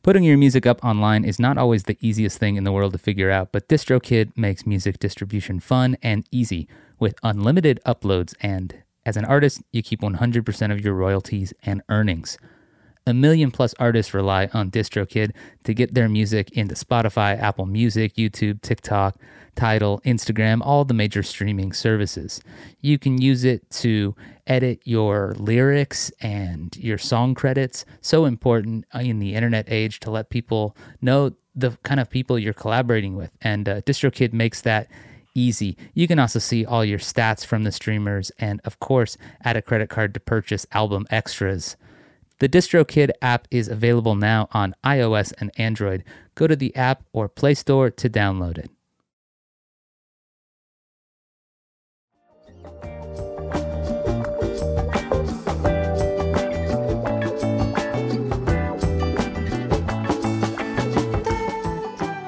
Putting 0.08 0.24
your 0.24 0.38
music 0.38 0.65
up 0.65 0.82
online 0.86 1.26
is 1.26 1.38
not 1.38 1.58
always 1.58 1.84
the 1.84 1.98
easiest 2.00 2.38
thing 2.38 2.56
in 2.56 2.63
the 2.63 2.72
world 2.72 2.93
to 2.93 2.98
figure 2.98 3.30
out, 3.30 3.52
but 3.52 3.67
DistroKid 3.67 4.38
makes 4.38 4.65
music 4.65 5.00
distribution 5.00 5.60
fun 5.60 5.98
and 6.02 6.26
easy 6.32 6.70
with 6.98 7.15
unlimited 7.24 7.82
uploads, 7.86 8.34
and 8.39 8.84
as 9.06 9.17
an 9.17 9.26
artist, 9.26 9.63
you 9.74 9.84
keep 9.84 10.00
100% 10.00 10.72
of 10.72 10.80
your 10.80 10.93
royalties 10.93 11.54
and 11.62 11.82
earnings. 11.89 12.38
A 13.08 13.13
million 13.13 13.52
plus 13.52 13.74
artists 13.80 14.13
rely 14.13 14.50
on 14.54 14.70
DistroKid 14.70 15.32
to 15.63 15.74
get 15.74 15.93
their 15.93 16.10
music 16.10 16.52
into 16.52 16.76
Spotify, 16.76 17.41
Apple 17.41 17.65
Music, 17.65 18.15
YouTube, 18.15 18.62
TikTok, 18.62 19.15
Tidal, 19.56 20.02
Instagram, 20.02 20.60
all 20.62 20.84
the 20.84 20.93
major 20.93 21.24
streaming 21.24 21.72
services. 21.72 22.41
You 22.82 23.00
can 23.00 23.22
use 23.22 23.46
it 23.46 23.70
to 23.72 24.13
edit 24.46 24.82
your 24.84 25.36
lyrics 25.39 26.12
and 26.20 26.76
your 26.76 26.98
song 26.98 27.34
credits. 27.34 27.86
So 28.02 28.26
important 28.26 28.84
in 28.93 29.20
the 29.20 29.36
internet 29.36 29.72
age 29.72 30.02
to 30.02 30.12
let 30.12 30.30
people 30.30 30.76
know 31.02 31.32
the 31.56 31.78
kind 31.84 32.02
of 32.02 32.10
people 32.10 32.38
you're 32.38 32.52
collaborating 32.52 33.15
with. 33.15 33.32
And 33.41 33.70
uh, 33.70 33.82
DistroKid 33.84 34.34
makes 34.34 34.60
that 34.63 34.89
easy. 35.34 35.78
You 35.93 36.10
can 36.10 36.20
also 36.20 36.39
see 36.39 36.65
all 36.65 36.84
your 36.84 37.00
stats 37.00 37.46
from 37.46 37.63
the 37.63 37.72
streamers 37.72 38.34
and, 38.38 38.60
of 38.65 38.82
course, 38.82 39.17
add 39.46 39.56
a 39.56 39.62
credit 39.62 39.89
card 39.89 40.13
to 40.15 40.20
purchase 40.20 40.67
album 40.74 41.08
extras. 41.10 41.78
The 42.39 42.47
DistroKid 42.47 43.10
app 43.19 43.47
is 43.50 43.67
available 43.67 44.13
now 44.13 44.47
on 44.52 44.76
iOS 44.84 45.34
and 45.39 45.50
Android. 45.58 46.04
Go 46.36 46.45
to 46.45 46.56
the 46.56 46.76
app 46.76 47.04
or 47.12 47.28
Play 47.28 47.56
Store 47.56 47.89
to 47.89 48.10
download 48.10 48.60
it. 48.60 48.69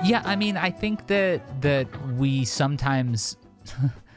Yeah, 0.03 0.23
I 0.25 0.35
mean, 0.35 0.57
I 0.57 0.71
think 0.71 1.05
that 1.05 1.61
that 1.61 1.87
we 2.15 2.45
sometimes 2.45 3.37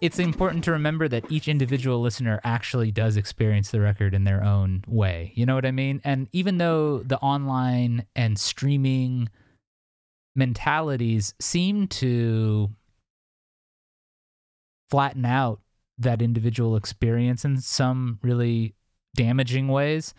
it's 0.00 0.18
important 0.18 0.64
to 0.64 0.72
remember 0.72 1.08
that 1.08 1.30
each 1.30 1.48
individual 1.48 2.00
listener 2.00 2.40
actually 2.44 2.92
does 2.92 3.16
experience 3.16 3.70
the 3.70 3.80
record 3.80 4.14
in 4.14 4.24
their 4.24 4.44
own 4.44 4.84
way. 4.86 5.32
You 5.34 5.46
know 5.46 5.54
what 5.54 5.66
I 5.66 5.72
mean? 5.72 6.00
And 6.04 6.28
even 6.32 6.58
though 6.58 6.98
the 6.98 7.18
online 7.18 8.06
and 8.14 8.38
streaming 8.38 9.28
mentalities 10.36 11.34
seem 11.40 11.88
to 11.88 12.70
flatten 14.88 15.24
out 15.24 15.60
that 15.98 16.22
individual 16.22 16.76
experience 16.76 17.44
in 17.44 17.60
some 17.60 18.20
really 18.22 18.74
damaging 19.16 19.66
ways, 19.66 20.14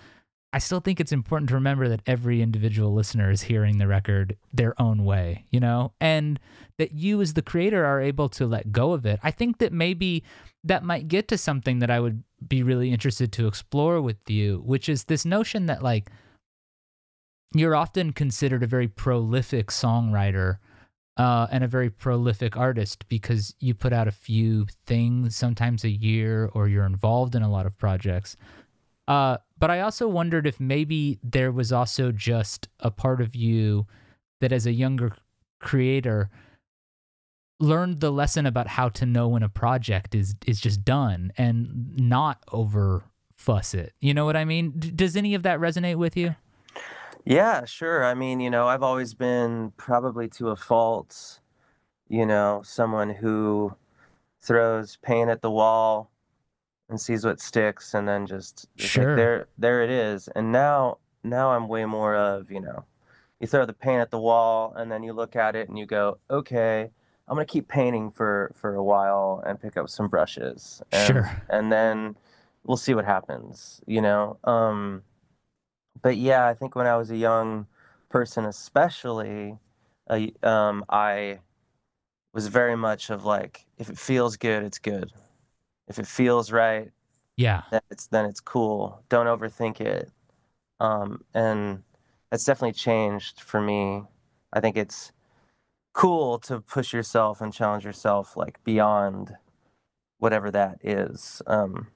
I 0.52 0.58
still 0.58 0.80
think 0.80 1.00
it's 1.00 1.12
important 1.12 1.50
to 1.50 1.56
remember 1.56 1.88
that 1.90 2.02
every 2.08 2.42
individual 2.42 2.94
listener 2.94 3.30
is 3.30 3.44
hearing 3.44 3.78
the 3.78 3.88
record 3.88 4.36
their 4.52 4.80
own 4.82 5.06
way, 5.06 5.46
you 5.52 5.60
know, 5.60 5.94
and 6.02 6.40
that 6.80 6.92
you 6.94 7.22
as 7.22 7.34
the 7.34 7.44
creator 7.44 7.86
are 7.86 8.02
able 8.02 8.30
to 8.30 8.48
let 8.48 8.72
go 8.72 8.94
of 8.94 9.06
it. 9.06 9.20
I 9.22 9.30
think 9.30 9.60
that 9.60 9.72
maybe 9.72 10.24
that 10.64 10.84
might 10.84 11.08
get 11.08 11.28
to 11.28 11.38
something 11.38 11.80
that 11.80 11.92
I 11.92 12.00
would 12.00 12.24
be 12.48 12.64
really 12.64 12.92
interested 12.92 13.32
to 13.34 13.48
explore 13.48 14.02
with 14.02 14.18
you, 14.28 14.64
which 14.66 14.90
is 14.90 15.04
this 15.04 15.24
notion 15.24 15.68
that, 15.68 15.84
like, 15.84 16.10
you're 17.54 17.76
often 17.76 18.12
considered 18.12 18.64
a 18.64 18.68
very 18.68 18.88
prolific 18.88 19.68
songwriter 19.68 20.58
uh, 21.18 21.48
and 21.52 21.64
a 21.64 21.68
very 21.68 21.90
prolific 21.90 22.58
artist 22.58 23.08
because 23.08 23.54
you 23.60 23.74
put 23.74 23.94
out 23.94 24.08
a 24.08 24.12
few 24.12 24.66
things, 24.86 25.36
sometimes 25.36 25.84
a 25.84 25.90
year, 25.90 26.50
or 26.54 26.68
you're 26.68 26.86
involved 26.86 27.36
in 27.36 27.44
a 27.44 27.52
lot 27.52 27.66
of 27.66 27.78
projects. 27.78 28.36
Uh, 29.10 29.38
but 29.58 29.72
I 29.72 29.82
also 29.82 30.08
wondered 30.08 30.46
if 30.46 30.60
maybe 30.60 31.18
there 31.24 31.52
was 31.52 31.74
also 31.74 32.12
just 32.12 32.70
a 32.80 32.92
part 32.92 33.20
of 33.20 33.36
you 33.36 33.88
that, 34.40 34.52
as 34.52 34.68
a 34.68 34.72
younger 34.72 35.16
creator, 35.60 36.30
learned 37.60 38.02
the 38.02 38.12
lesson 38.12 38.46
about 38.46 38.68
how 38.68 38.88
to 38.88 39.08
know 39.08 39.28
when 39.28 39.42
a 39.42 39.50
project 39.50 40.14
is 40.14 40.36
is 40.46 40.62
just 40.62 40.86
done 40.86 41.34
and 41.38 41.98
not 41.98 42.44
over 42.52 43.04
fuss 43.36 43.74
it. 43.74 43.94
You 44.00 44.14
know 44.14 44.26
what 44.26 44.38
I 44.38 44.46
mean? 44.46 44.74
D- 44.78 44.92
does 44.92 45.16
any 45.16 45.34
of 45.34 45.42
that 45.42 45.60
resonate 45.60 45.96
with 45.96 46.16
you? 46.16 46.36
Yeah, 47.26 47.66
sure. 47.66 48.06
I 48.06 48.14
mean, 48.14 48.40
you 48.40 48.50
know, 48.52 48.68
I've 48.68 48.84
always 48.84 49.16
been 49.16 49.74
probably 49.76 50.28
to 50.30 50.50
a 50.50 50.56
fault, 50.56 51.40
you 52.08 52.26
know, 52.26 52.62
someone 52.64 53.10
who 53.10 53.76
throws 54.40 54.98
paint 55.02 55.30
at 55.30 55.42
the 55.42 55.52
wall 55.52 56.12
and 56.90 57.00
sees 57.00 57.24
what 57.26 57.40
sticks 57.40 57.94
and 57.94 58.08
then 58.08 58.26
just 58.26 58.68
like, 58.78 58.88
Sure. 58.88 59.16
there 59.16 59.48
there 59.58 59.84
it 59.84 59.90
is. 59.90 60.28
And 60.30 60.52
now 60.52 60.98
now 61.24 61.52
I'm 61.52 61.68
way 61.68 61.86
more 61.86 62.16
of, 62.16 62.50
you 62.52 62.60
know, 62.62 62.86
you 63.40 63.48
throw 63.48 63.66
the 63.66 63.74
paint 63.74 64.02
at 64.02 64.12
the 64.12 64.20
wall 64.20 64.74
and 64.76 64.92
then 64.92 65.04
you 65.04 65.14
look 65.14 65.36
at 65.36 65.56
it 65.56 65.70
and 65.70 65.78
you 65.78 65.86
go, 65.86 66.18
"Okay, 66.30 66.90
I'm 67.28 67.36
gonna 67.36 67.46
keep 67.46 67.68
painting 67.68 68.12
for 68.12 68.52
for 68.56 68.76
a 68.76 68.84
while 68.84 69.44
and 69.46 69.60
pick 69.62 69.78
up 69.78 69.90
some 69.90 70.08
brushes." 70.08 70.82
And 70.92 71.08
Sure. 71.14 71.32
and 71.50 71.72
then 71.72 72.16
we'll 72.66 72.78
see 72.78 72.94
what 72.96 73.06
happens, 73.06 73.82
you 73.86 74.02
know? 74.02 74.38
Um 74.44 75.04
but 76.02 76.18
yeah, 76.18 76.48
I 76.48 76.54
think 76.54 76.76
when 76.76 76.88
I 76.88 76.96
was 76.98 77.12
a 77.12 77.18
young 77.18 77.68
person, 78.10 78.46
especially, 78.46 79.58
uh, 80.10 80.28
um, 80.44 80.86
I 80.90 81.40
was 82.34 82.48
very 82.48 82.76
much 82.78 83.10
of 83.10 83.26
like, 83.26 83.66
if 83.78 83.90
it 83.90 83.98
feels 83.98 84.38
good, 84.38 84.64
it's 84.64 84.80
good. 84.80 85.12
If 85.90 86.00
it 86.00 86.08
feels 86.08 86.52
right, 86.52 86.92
Yeah. 87.36 87.64
then 87.72 87.82
it's 87.92 88.08
then 88.08 88.26
it's 88.26 88.40
cool. 88.40 89.04
Don't 89.10 89.26
overthink 89.28 89.82
it. 89.82 90.10
Um, 90.80 91.24
and 91.34 91.84
that's 92.32 92.46
definitely 92.46 92.74
changed 92.74 93.42
for 93.42 93.60
me. 93.60 94.04
I 94.54 94.60
think 94.62 94.78
it's 94.78 95.12
cool 95.94 96.40
to 96.40 96.62
push 96.62 96.94
yourself 96.94 97.42
and 97.42 97.52
challenge 97.54 97.84
yourself 97.84 98.38
like 98.38 98.64
beyond 98.64 99.36
whatever 100.20 100.52
that 100.52 100.78
is. 100.84 101.42
Um, 101.48 101.88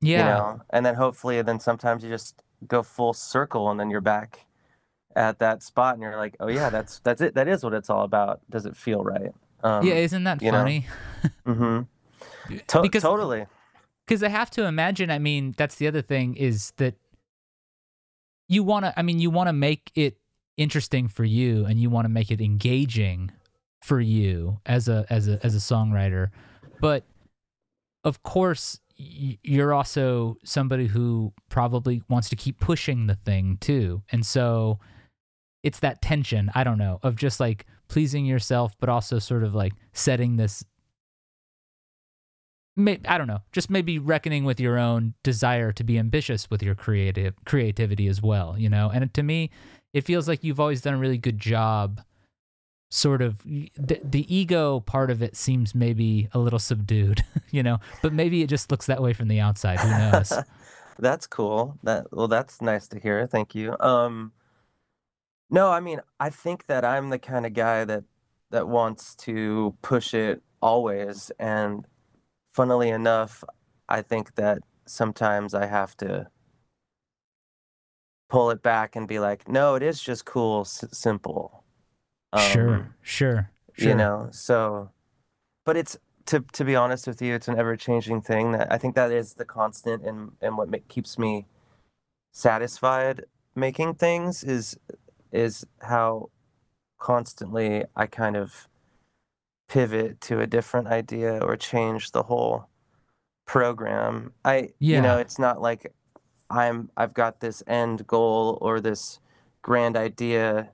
Yeah. 0.00 0.18
you 0.18 0.24
know 0.24 0.60
and 0.70 0.84
then 0.84 0.94
hopefully 0.94 1.40
then 1.42 1.60
sometimes 1.60 2.02
you 2.02 2.08
just 2.10 2.42
go 2.66 2.82
full 2.82 3.12
circle 3.12 3.70
and 3.70 3.78
then 3.80 3.90
you're 3.90 4.00
back 4.00 4.46
at 5.14 5.38
that 5.38 5.62
spot 5.62 5.94
and 5.94 6.02
you're 6.02 6.16
like 6.16 6.36
oh 6.40 6.48
yeah 6.48 6.68
that's 6.70 7.00
that's 7.00 7.20
it 7.20 7.34
that 7.34 7.48
is 7.48 7.62
what 7.64 7.72
it's 7.74 7.88
all 7.90 8.02
about 8.04 8.40
does 8.50 8.66
it 8.66 8.76
feel 8.76 9.02
right 9.02 9.32
um 9.64 9.86
yeah, 9.86 9.94
isn't 9.94 10.24
that 10.24 10.40
funny? 10.42 10.86
hmm 11.46 11.80
to- 12.68 12.82
Because- 12.82 13.02
totally 13.02 13.46
because 14.06 14.22
I 14.22 14.28
have 14.28 14.50
to 14.52 14.64
imagine. 14.66 15.10
I 15.10 15.18
mean, 15.18 15.52
that's 15.56 15.74
the 15.76 15.88
other 15.88 16.00
thing 16.00 16.36
is 16.36 16.72
that 16.76 16.94
you 18.48 18.62
want 18.62 18.84
to. 18.84 18.96
I 18.96 19.02
mean, 19.02 19.18
you 19.18 19.30
want 19.30 19.48
to 19.48 19.52
make 19.52 19.90
it 19.96 20.18
interesting 20.56 21.08
for 21.08 21.24
you, 21.24 21.64
and 21.66 21.80
you 21.80 21.90
want 21.90 22.04
to 22.04 22.08
make 22.08 22.30
it 22.30 22.40
engaging 22.40 23.32
for 23.82 24.00
you 24.00 24.60
as 24.64 24.88
a 24.88 25.04
as 25.10 25.26
a 25.28 25.44
as 25.44 25.54
a 25.54 25.58
songwriter. 25.58 26.30
But 26.80 27.04
of 28.04 28.22
course, 28.22 28.78
you're 28.96 29.74
also 29.74 30.36
somebody 30.44 30.86
who 30.86 31.32
probably 31.48 32.02
wants 32.08 32.28
to 32.28 32.36
keep 32.36 32.60
pushing 32.60 33.08
the 33.08 33.16
thing 33.16 33.58
too, 33.60 34.02
and 34.12 34.24
so 34.24 34.78
it's 35.64 35.80
that 35.80 36.00
tension. 36.00 36.50
I 36.54 36.62
don't 36.62 36.78
know 36.78 37.00
of 37.02 37.16
just 37.16 37.40
like 37.40 37.66
pleasing 37.88 38.24
yourself, 38.24 38.74
but 38.78 38.88
also 38.88 39.18
sort 39.18 39.42
of 39.42 39.52
like 39.54 39.72
setting 39.92 40.36
this 40.36 40.64
may, 42.76 43.00
I 43.08 43.18
don't 43.18 43.26
know, 43.26 43.40
just 43.52 43.70
maybe 43.70 43.98
reckoning 43.98 44.44
with 44.44 44.60
your 44.60 44.78
own 44.78 45.14
desire 45.22 45.72
to 45.72 45.82
be 45.82 45.98
ambitious 45.98 46.48
with 46.50 46.62
your 46.62 46.74
creative 46.74 47.34
creativity 47.44 48.06
as 48.06 48.22
well, 48.22 48.56
you 48.58 48.68
know. 48.68 48.90
And 48.92 49.12
to 49.14 49.22
me, 49.22 49.50
it 49.92 50.02
feels 50.02 50.28
like 50.28 50.44
you've 50.44 50.60
always 50.60 50.82
done 50.82 50.94
a 50.94 50.98
really 50.98 51.18
good 51.18 51.38
job. 51.38 52.02
Sort 52.88 53.20
of 53.20 53.42
the, 53.42 54.00
the 54.04 54.32
ego 54.32 54.80
part 54.80 55.10
of 55.10 55.20
it 55.20 55.34
seems 55.36 55.74
maybe 55.74 56.28
a 56.32 56.38
little 56.38 56.60
subdued, 56.60 57.24
you 57.50 57.62
know, 57.62 57.80
but 58.00 58.12
maybe 58.12 58.42
it 58.42 58.46
just 58.46 58.70
looks 58.70 58.86
that 58.86 59.02
way 59.02 59.12
from 59.12 59.26
the 59.26 59.40
outside. 59.40 59.80
Who 59.80 59.88
knows? 59.88 60.32
that's 60.98 61.26
cool 61.26 61.78
that 61.82 62.06
well 62.12 62.28
that's 62.28 62.62
nice 62.62 62.88
to 62.88 62.98
hear 62.98 63.26
thank 63.26 63.54
you 63.54 63.76
um 63.80 64.32
no 65.50 65.70
i 65.70 65.80
mean 65.80 66.00
i 66.18 66.30
think 66.30 66.66
that 66.66 66.84
i'm 66.84 67.10
the 67.10 67.18
kind 67.18 67.44
of 67.44 67.52
guy 67.52 67.84
that 67.84 68.04
that 68.50 68.68
wants 68.68 69.14
to 69.14 69.74
push 69.82 70.14
it 70.14 70.42
always 70.62 71.30
and 71.38 71.86
funnily 72.56 72.88
enough 72.88 73.44
i 73.88 74.00
think 74.10 74.34
that 74.36 74.58
sometimes 74.86 75.52
i 75.54 75.66
have 75.66 75.96
to 75.96 76.26
pull 78.28 78.50
it 78.50 78.62
back 78.62 78.96
and 78.96 79.06
be 79.06 79.18
like 79.18 79.46
no 79.48 79.74
it 79.74 79.82
is 79.82 80.00
just 80.00 80.24
cool 80.24 80.62
s- 80.62 80.84
simple 80.90 81.62
sure, 82.50 82.74
Um, 82.74 82.94
sure, 83.02 83.50
sure. 83.74 83.88
you 83.88 83.94
know 83.94 84.28
so 84.32 84.90
but 85.66 85.76
it's 85.76 85.98
to 86.26 86.40
to 86.52 86.64
be 86.64 86.74
honest 86.74 87.06
with 87.06 87.20
you 87.22 87.34
it's 87.34 87.46
an 87.48 87.58
ever 87.58 87.76
changing 87.76 88.20
thing 88.22 88.52
that 88.52 88.72
i 88.72 88.78
think 88.78 88.94
that 88.94 89.12
is 89.12 89.34
the 89.34 89.44
constant 89.44 90.02
and 90.08 90.32
and 90.40 90.56
what 90.56 90.68
keeps 90.88 91.18
me 91.18 91.46
satisfied 92.32 93.24
making 93.54 93.94
things 93.94 94.42
is 94.42 94.76
is 95.30 95.66
how 95.82 96.30
constantly 96.98 97.84
i 97.94 98.06
kind 98.06 98.36
of 98.36 98.68
pivot 99.68 100.20
to 100.20 100.40
a 100.40 100.46
different 100.46 100.86
idea 100.86 101.38
or 101.38 101.56
change 101.56 102.12
the 102.12 102.22
whole 102.24 102.68
program 103.46 104.32
i 104.44 104.68
you 104.78 105.00
know 105.00 105.18
it's 105.18 105.38
not 105.38 105.60
like 105.60 105.92
i'm 106.50 106.90
i've 106.96 107.14
got 107.14 107.40
this 107.40 107.62
end 107.66 108.06
goal 108.06 108.58
or 108.60 108.80
this 108.80 109.20
grand 109.62 109.96
idea 109.96 110.70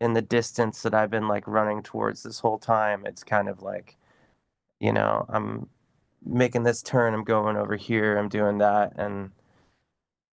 in 0.00 0.14
the 0.14 0.22
distance 0.22 0.82
that 0.82 0.94
I've 0.94 1.10
been 1.10 1.28
like 1.28 1.46
running 1.46 1.82
towards 1.82 2.22
this 2.22 2.40
whole 2.40 2.58
time. 2.58 3.04
It's 3.04 3.22
kind 3.22 3.48
of 3.48 3.62
like, 3.62 3.96
you 4.80 4.92
know, 4.92 5.26
I'm 5.28 5.68
making 6.24 6.62
this 6.62 6.82
turn, 6.82 7.12
I'm 7.12 7.24
going 7.24 7.56
over 7.56 7.76
here, 7.76 8.16
I'm 8.16 8.28
doing 8.28 8.58
that, 8.58 8.94
and 8.96 9.30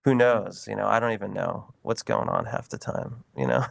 who 0.06 0.16
knows? 0.16 0.68
You 0.70 0.76
know, 0.78 0.88
I 0.88 1.02
don't 1.02 1.12
even 1.12 1.34
know 1.34 1.74
what's 1.82 2.02
going 2.02 2.30
on 2.30 2.46
half 2.46 2.70
the 2.70 2.78
time. 2.78 3.26
You 3.36 3.48
know. 3.48 3.66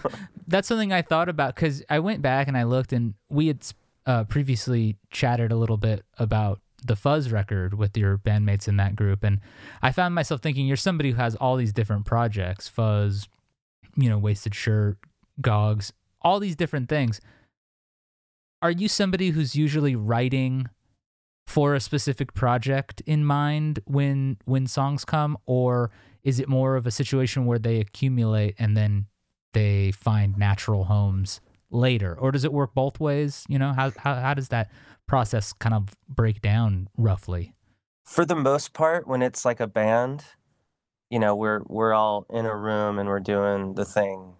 that's 0.48 0.68
something 0.68 0.90
I 0.90 1.02
thought 1.02 1.28
about 1.28 1.54
because 1.54 1.82
I 1.90 1.98
went 1.98 2.22
back 2.22 2.48
and 2.48 2.56
I 2.56 2.62
looked, 2.62 2.94
and 2.94 3.12
we 3.28 3.48
had 3.48 3.62
uh, 4.06 4.24
previously 4.24 4.96
chatted 5.10 5.52
a 5.52 5.56
little 5.56 5.76
bit 5.76 6.04
about 6.18 6.60
the 6.84 6.96
Fuzz 6.96 7.30
record 7.30 7.74
with 7.74 7.96
your 7.96 8.18
bandmates 8.18 8.66
in 8.66 8.76
that 8.76 8.96
group, 8.96 9.22
and 9.22 9.40
I 9.80 9.92
found 9.92 10.14
myself 10.14 10.40
thinking, 10.40 10.66
you're 10.66 10.76
somebody 10.76 11.12
who 11.12 11.16
has 11.16 11.36
all 11.36 11.56
these 11.56 11.72
different 11.72 12.04
projects, 12.04 12.68
Fuzz, 12.68 13.28
you 13.96 14.08
know, 14.08 14.18
Wasted 14.18 14.54
Shirt, 14.54 14.98
Gogs, 15.40 15.92
all 16.22 16.40
these 16.40 16.56
different 16.56 16.88
things. 16.88 17.20
Are 18.60 18.70
you 18.70 18.88
somebody 18.88 19.30
who's 19.30 19.56
usually 19.56 19.96
writing 19.96 20.68
for 21.46 21.74
a 21.74 21.80
specific 21.80 22.34
project 22.34 23.02
in 23.06 23.24
mind 23.24 23.80
when 23.84 24.38
when 24.44 24.66
songs 24.66 25.04
come, 25.04 25.36
or 25.46 25.90
is 26.22 26.40
it 26.40 26.48
more 26.48 26.76
of 26.76 26.86
a 26.86 26.90
situation 26.90 27.46
where 27.46 27.58
they 27.58 27.80
accumulate 27.80 28.54
and 28.58 28.76
then 28.76 29.06
they 29.52 29.90
find 29.92 30.38
natural 30.38 30.84
homes 30.84 31.40
later 31.72 32.16
or 32.18 32.30
does 32.30 32.44
it 32.44 32.52
work 32.52 32.74
both 32.74 33.00
ways 33.00 33.44
you 33.48 33.58
know 33.58 33.72
how 33.72 33.90
how, 33.98 34.14
how 34.14 34.34
does 34.34 34.48
that 34.48 34.70
process 35.06 35.52
kind 35.52 35.74
of 35.74 35.96
break 36.08 36.40
down 36.40 36.88
roughly 36.96 37.54
For 38.04 38.24
the 38.24 38.34
most 38.36 38.72
part, 38.72 39.06
when 39.06 39.22
it's 39.22 39.44
like 39.44 39.60
a 39.60 39.66
band, 39.66 40.24
you 41.08 41.18
know, 41.18 41.36
we're 41.36 41.62
we're 41.66 41.92
all 41.92 42.26
in 42.30 42.46
a 42.46 42.56
room 42.56 42.98
and 42.98 43.08
we're 43.08 43.20
doing 43.20 43.74
the 43.74 43.84
thing 43.84 44.34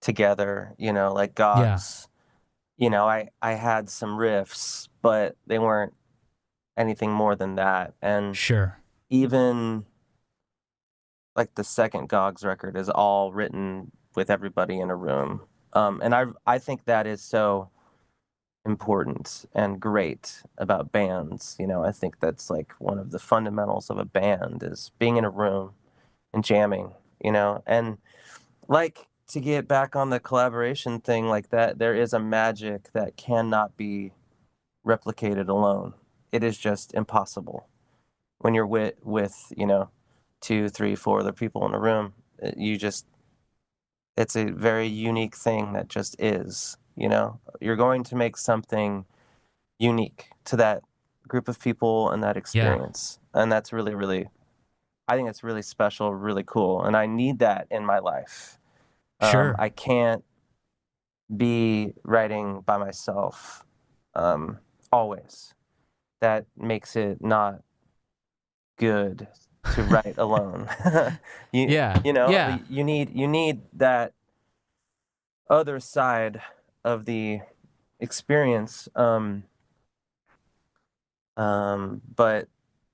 together. 0.00 0.74
You 0.78 0.92
know, 0.92 1.12
like 1.12 1.34
Gogs. 1.34 2.08
You 2.76 2.90
know, 2.90 3.08
I 3.08 3.28
I 3.40 3.52
had 3.52 3.88
some 3.88 4.18
riffs, 4.18 4.88
but 5.02 5.36
they 5.46 5.58
weren't 5.58 5.94
anything 6.76 7.12
more 7.12 7.36
than 7.36 7.56
that. 7.56 7.94
And 8.02 8.36
sure 8.36 8.78
even 9.10 9.84
like 11.36 11.54
the 11.54 11.64
second 11.64 12.08
Gogs 12.08 12.44
record 12.44 12.76
is 12.76 12.88
all 12.88 13.32
written 13.32 13.92
with 14.14 14.28
everybody 14.28 14.80
in 14.80 14.90
a 14.90 14.96
room. 14.96 15.42
Um, 15.72 16.00
and 16.02 16.14
I 16.14 16.26
I 16.46 16.58
think 16.58 16.84
that 16.84 17.06
is 17.06 17.22
so 17.22 17.70
important 18.64 19.46
and 19.54 19.80
great 19.80 20.42
about 20.58 20.92
bands. 20.92 21.56
You 21.58 21.66
know, 21.66 21.84
I 21.84 21.92
think 21.92 22.20
that's 22.20 22.50
like 22.50 22.72
one 22.78 22.98
of 22.98 23.10
the 23.10 23.18
fundamentals 23.18 23.90
of 23.90 23.98
a 23.98 24.04
band 24.04 24.62
is 24.62 24.92
being 24.98 25.16
in 25.16 25.24
a 25.24 25.30
room 25.30 25.72
and 26.34 26.44
jamming, 26.44 26.92
you 27.22 27.32
know. 27.32 27.62
And 27.66 27.98
like 28.68 29.08
to 29.28 29.40
get 29.40 29.68
back 29.68 29.96
on 29.96 30.10
the 30.10 30.20
collaboration 30.20 31.00
thing 31.00 31.28
like 31.28 31.50
that, 31.50 31.78
there 31.78 31.94
is 31.94 32.12
a 32.12 32.20
magic 32.20 32.92
that 32.92 33.16
cannot 33.16 33.76
be 33.76 34.12
replicated 34.86 35.48
alone. 35.48 35.94
It 36.32 36.44
is 36.44 36.58
just 36.58 36.94
impossible 36.94 37.68
when 38.38 38.54
you're 38.54 38.66
with 38.66 38.94
with 39.02 39.52
you 39.56 39.66
know 39.66 39.90
two 40.40 40.68
three 40.68 40.94
four 40.94 41.20
other 41.20 41.32
people 41.32 41.66
in 41.66 41.74
a 41.74 41.78
room 41.78 42.12
uh, 42.42 42.50
you 42.56 42.76
just 42.76 43.06
it's 44.18 44.34
a 44.36 44.46
very 44.50 44.88
unique 44.88 45.36
thing 45.36 45.72
that 45.74 45.88
just 45.88 46.16
is, 46.20 46.76
you 46.96 47.08
know. 47.08 47.38
You're 47.60 47.76
going 47.76 48.02
to 48.04 48.16
make 48.16 48.36
something 48.36 49.04
unique 49.78 50.30
to 50.46 50.56
that 50.56 50.82
group 51.28 51.48
of 51.48 51.60
people 51.60 52.10
and 52.10 52.22
that 52.24 52.36
experience. 52.36 53.20
And 53.32 53.50
that's 53.52 53.72
really 53.72 53.94
really 53.94 54.28
I 55.06 55.16
think 55.16 55.28
it's 55.28 55.42
really 55.42 55.62
special, 55.62 56.14
really 56.14 56.44
cool, 56.44 56.82
and 56.82 56.96
I 56.96 57.06
need 57.06 57.38
that 57.38 57.68
in 57.70 57.86
my 57.86 57.98
life. 58.00 58.58
Um, 59.20 59.30
Sure. 59.30 59.56
I 59.58 59.68
can't 59.70 60.24
be 61.34 61.94
writing 62.04 62.60
by 62.60 62.76
myself 62.76 63.64
um, 64.14 64.58
always. 64.92 65.54
That 66.20 66.46
makes 66.56 66.96
it 66.96 67.22
not 67.22 67.62
good 68.78 69.28
to 69.74 69.82
write 69.84 70.14
alone. 70.18 70.68
you, 71.52 71.68
Yeah, 71.68 72.00
you 72.04 72.12
know, 72.12 72.28
yeah. 72.30 72.58
you 72.68 72.84
need 72.84 73.10
you 73.14 73.26
need 73.26 73.62
that 73.74 74.12
other 75.50 75.80
side 75.80 76.40
of 76.84 77.04
the 77.04 77.40
experience. 78.00 78.88
Um, 78.94 79.44
um, 81.36 82.02
but 82.14 82.48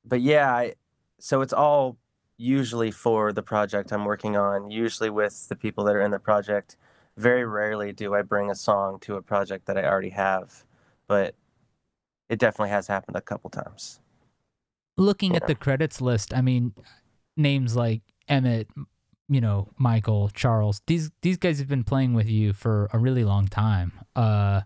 but 0.05 0.21
yeah, 0.21 0.53
I, 0.55 0.75
so 1.19 1.41
it's 1.41 1.53
all 1.53 1.97
usually 2.37 2.91
for 2.91 3.33
the 3.33 3.43
project 3.43 3.93
I'm 3.93 4.05
working 4.05 4.37
on, 4.37 4.71
usually 4.71 5.11
with 5.11 5.49
the 5.49 5.57
people 5.57 5.85
that 5.85 5.97
are 5.97 6.03
in 6.03 6.11
the 6.11 6.19
project. 6.19 6.77
Very 7.17 7.45
rarely 7.45 7.93
do 7.93 8.13
I 8.15 8.23
bring 8.23 8.51
a 8.51 8.57
song 8.57 8.99
to 9.03 9.15
a 9.15 9.23
project 9.23 9.67
that 9.67 9.79
I 9.79 9.85
already 9.85 10.11
have, 10.11 10.65
but 11.07 11.37
it 12.29 12.41
definitely 12.41 12.71
has 12.71 12.89
happened 12.89 13.17
a 13.17 13.21
couple 13.21 13.51
times. 13.51 14.01
Looking 14.97 15.35
at 15.35 15.47
the 15.47 15.55
credits 15.55 16.01
list, 16.01 16.33
I 16.33 16.41
mean, 16.41 16.73
names 17.37 17.75
like 17.75 18.03
Emmett, 18.29 18.69
you 19.29 19.41
know, 19.41 19.69
Mikal, 19.81 20.33
Charles. 20.33 20.81
These 20.87 21.11
these 21.23 21.37
guys 21.37 21.59
have 21.59 21.69
been 21.69 21.85
playing 21.85 22.15
with 22.15 22.29
you 22.29 22.53
for 22.53 22.89
a 22.93 22.99
really 22.99 23.25
long 23.25 23.49
time. 23.49 23.93
Uh, 24.15 24.63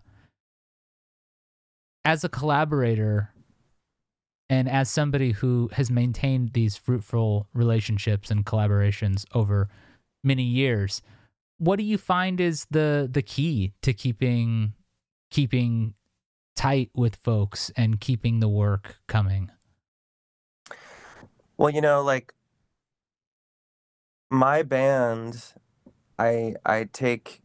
as 2.05 2.23
a 2.23 2.29
collaborator, 2.29 3.33
and 4.49 4.69
as 4.69 4.89
somebody 4.89 5.31
who 5.31 5.69
has 5.73 5.91
maintained 5.91 6.53
these 6.53 6.75
fruitful 6.75 7.47
relationships 7.53 8.31
and 8.31 8.45
collaborations 8.45 9.25
over 9.33 9.69
many 10.23 10.43
years, 10.43 11.01
what 11.57 11.77
do 11.77 11.83
you 11.83 11.97
find 11.97 12.39
is 12.39 12.65
the 12.71 13.07
the 13.11 13.21
key 13.21 13.73
to 13.81 13.93
keeping 13.93 14.73
keeping 15.29 15.93
tight 16.55 16.89
with 16.95 17.15
folks 17.15 17.71
and 17.77 17.99
keeping 17.99 18.39
the 18.39 18.49
work 18.49 18.97
coming? 19.07 19.51
Well, 21.59 21.69
you 21.69 21.81
know, 21.81 22.01
like 22.01 22.33
my 24.31 24.63
band, 24.63 25.53
I 26.17 26.55
I 26.65 26.85
take 26.85 27.41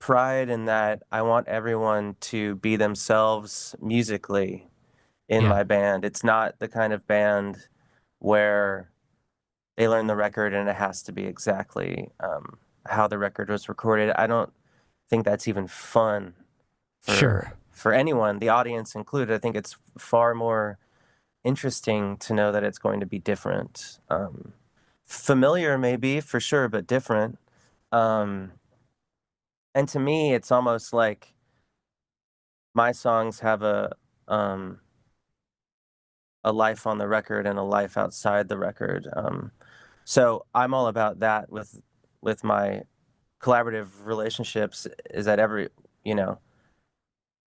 pride 0.00 0.48
in 0.50 0.66
that 0.66 1.02
I 1.12 1.22
want 1.22 1.48
everyone 1.48 2.16
to 2.22 2.56
be 2.56 2.76
themselves 2.76 3.76
musically 3.80 4.68
in 5.28 5.44
Yeah. 5.44 5.48
my 5.48 5.62
band. 5.64 6.04
It's 6.04 6.24
not 6.24 6.58
the 6.58 6.68
kind 6.68 6.92
of 6.92 7.06
band 7.06 7.68
where 8.20 8.90
they 9.76 9.88
learn 9.88 10.08
the 10.08 10.16
record 10.16 10.54
and 10.54 10.68
it 10.68 10.76
has 10.76 11.02
to 11.04 11.12
be 11.12 11.26
exactly 11.26 12.10
um, 12.20 12.58
how 12.86 13.08
the 13.08 13.18
record 13.18 13.50
was 13.50 13.68
recorded. 13.68 14.12
I 14.16 14.26
don't 14.26 14.52
think 15.08 15.24
that's 15.24 15.48
even 15.48 15.68
fun 15.68 16.34
for 17.02 17.12
Sure. 17.12 17.52
for 17.72 17.92
anyone, 17.92 18.38
the 18.40 18.50
audience 18.50 18.94
included. 18.96 19.34
I 19.34 19.38
think 19.38 19.56
it's 19.56 19.76
far 19.98 20.34
more 20.34 20.78
interesting 21.44 22.16
to 22.18 22.34
know 22.34 22.50
that 22.52 22.64
it's 22.64 22.78
going 22.78 23.00
to 23.00 23.06
be 23.06 23.18
different. 23.18 24.00
Um, 24.10 24.54
familiar, 25.04 25.78
maybe 25.78 26.20
for 26.20 26.40
sure, 26.40 26.68
but 26.68 26.86
different. 26.86 27.38
Um, 27.92 28.52
and 29.74 29.88
to 29.88 30.00
me, 30.00 30.34
it's 30.34 30.50
almost 30.50 30.92
like 30.92 31.34
my 32.74 32.92
songs 32.92 33.40
have 33.40 33.62
a 33.62 33.92
um, 34.28 34.80
a 36.42 36.52
life 36.52 36.86
on 36.86 36.98
the 36.98 37.08
record 37.08 37.46
and 37.46 37.58
a 37.58 37.62
life 37.62 37.96
outside 37.96 38.48
the 38.48 38.58
record. 38.58 39.08
Um, 39.14 39.52
so 40.04 40.44
I'm 40.54 40.74
all 40.74 40.86
about 40.88 41.20
that 41.20 41.50
with 41.50 41.82
with 42.20 42.44
my 42.44 42.82
collaborative 43.40 43.88
relationships. 44.04 44.86
Is 45.10 45.26
that 45.26 45.38
every 45.38 45.68
you 46.04 46.14
know 46.14 46.38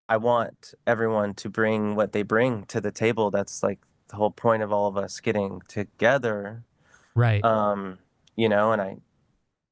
I 0.08 0.18
want 0.18 0.74
everyone 0.86 1.34
to 1.36 1.50
bring 1.50 1.96
what 1.96 2.12
they 2.12 2.22
bring 2.24 2.66
to 2.66 2.80
the 2.80 2.92
table. 2.92 3.32
That's 3.32 3.64
like 3.64 3.80
the 4.10 4.18
whole 4.18 4.32
point 4.32 4.62
of 4.64 4.72
all 4.72 4.88
of 4.88 4.98
us 4.98 5.20
getting 5.20 5.62
together. 5.68 6.64
Right. 7.16 7.44
Um, 7.44 7.98
you 8.36 8.48
know, 8.50 8.72
and 8.72 8.82
I 8.82 8.98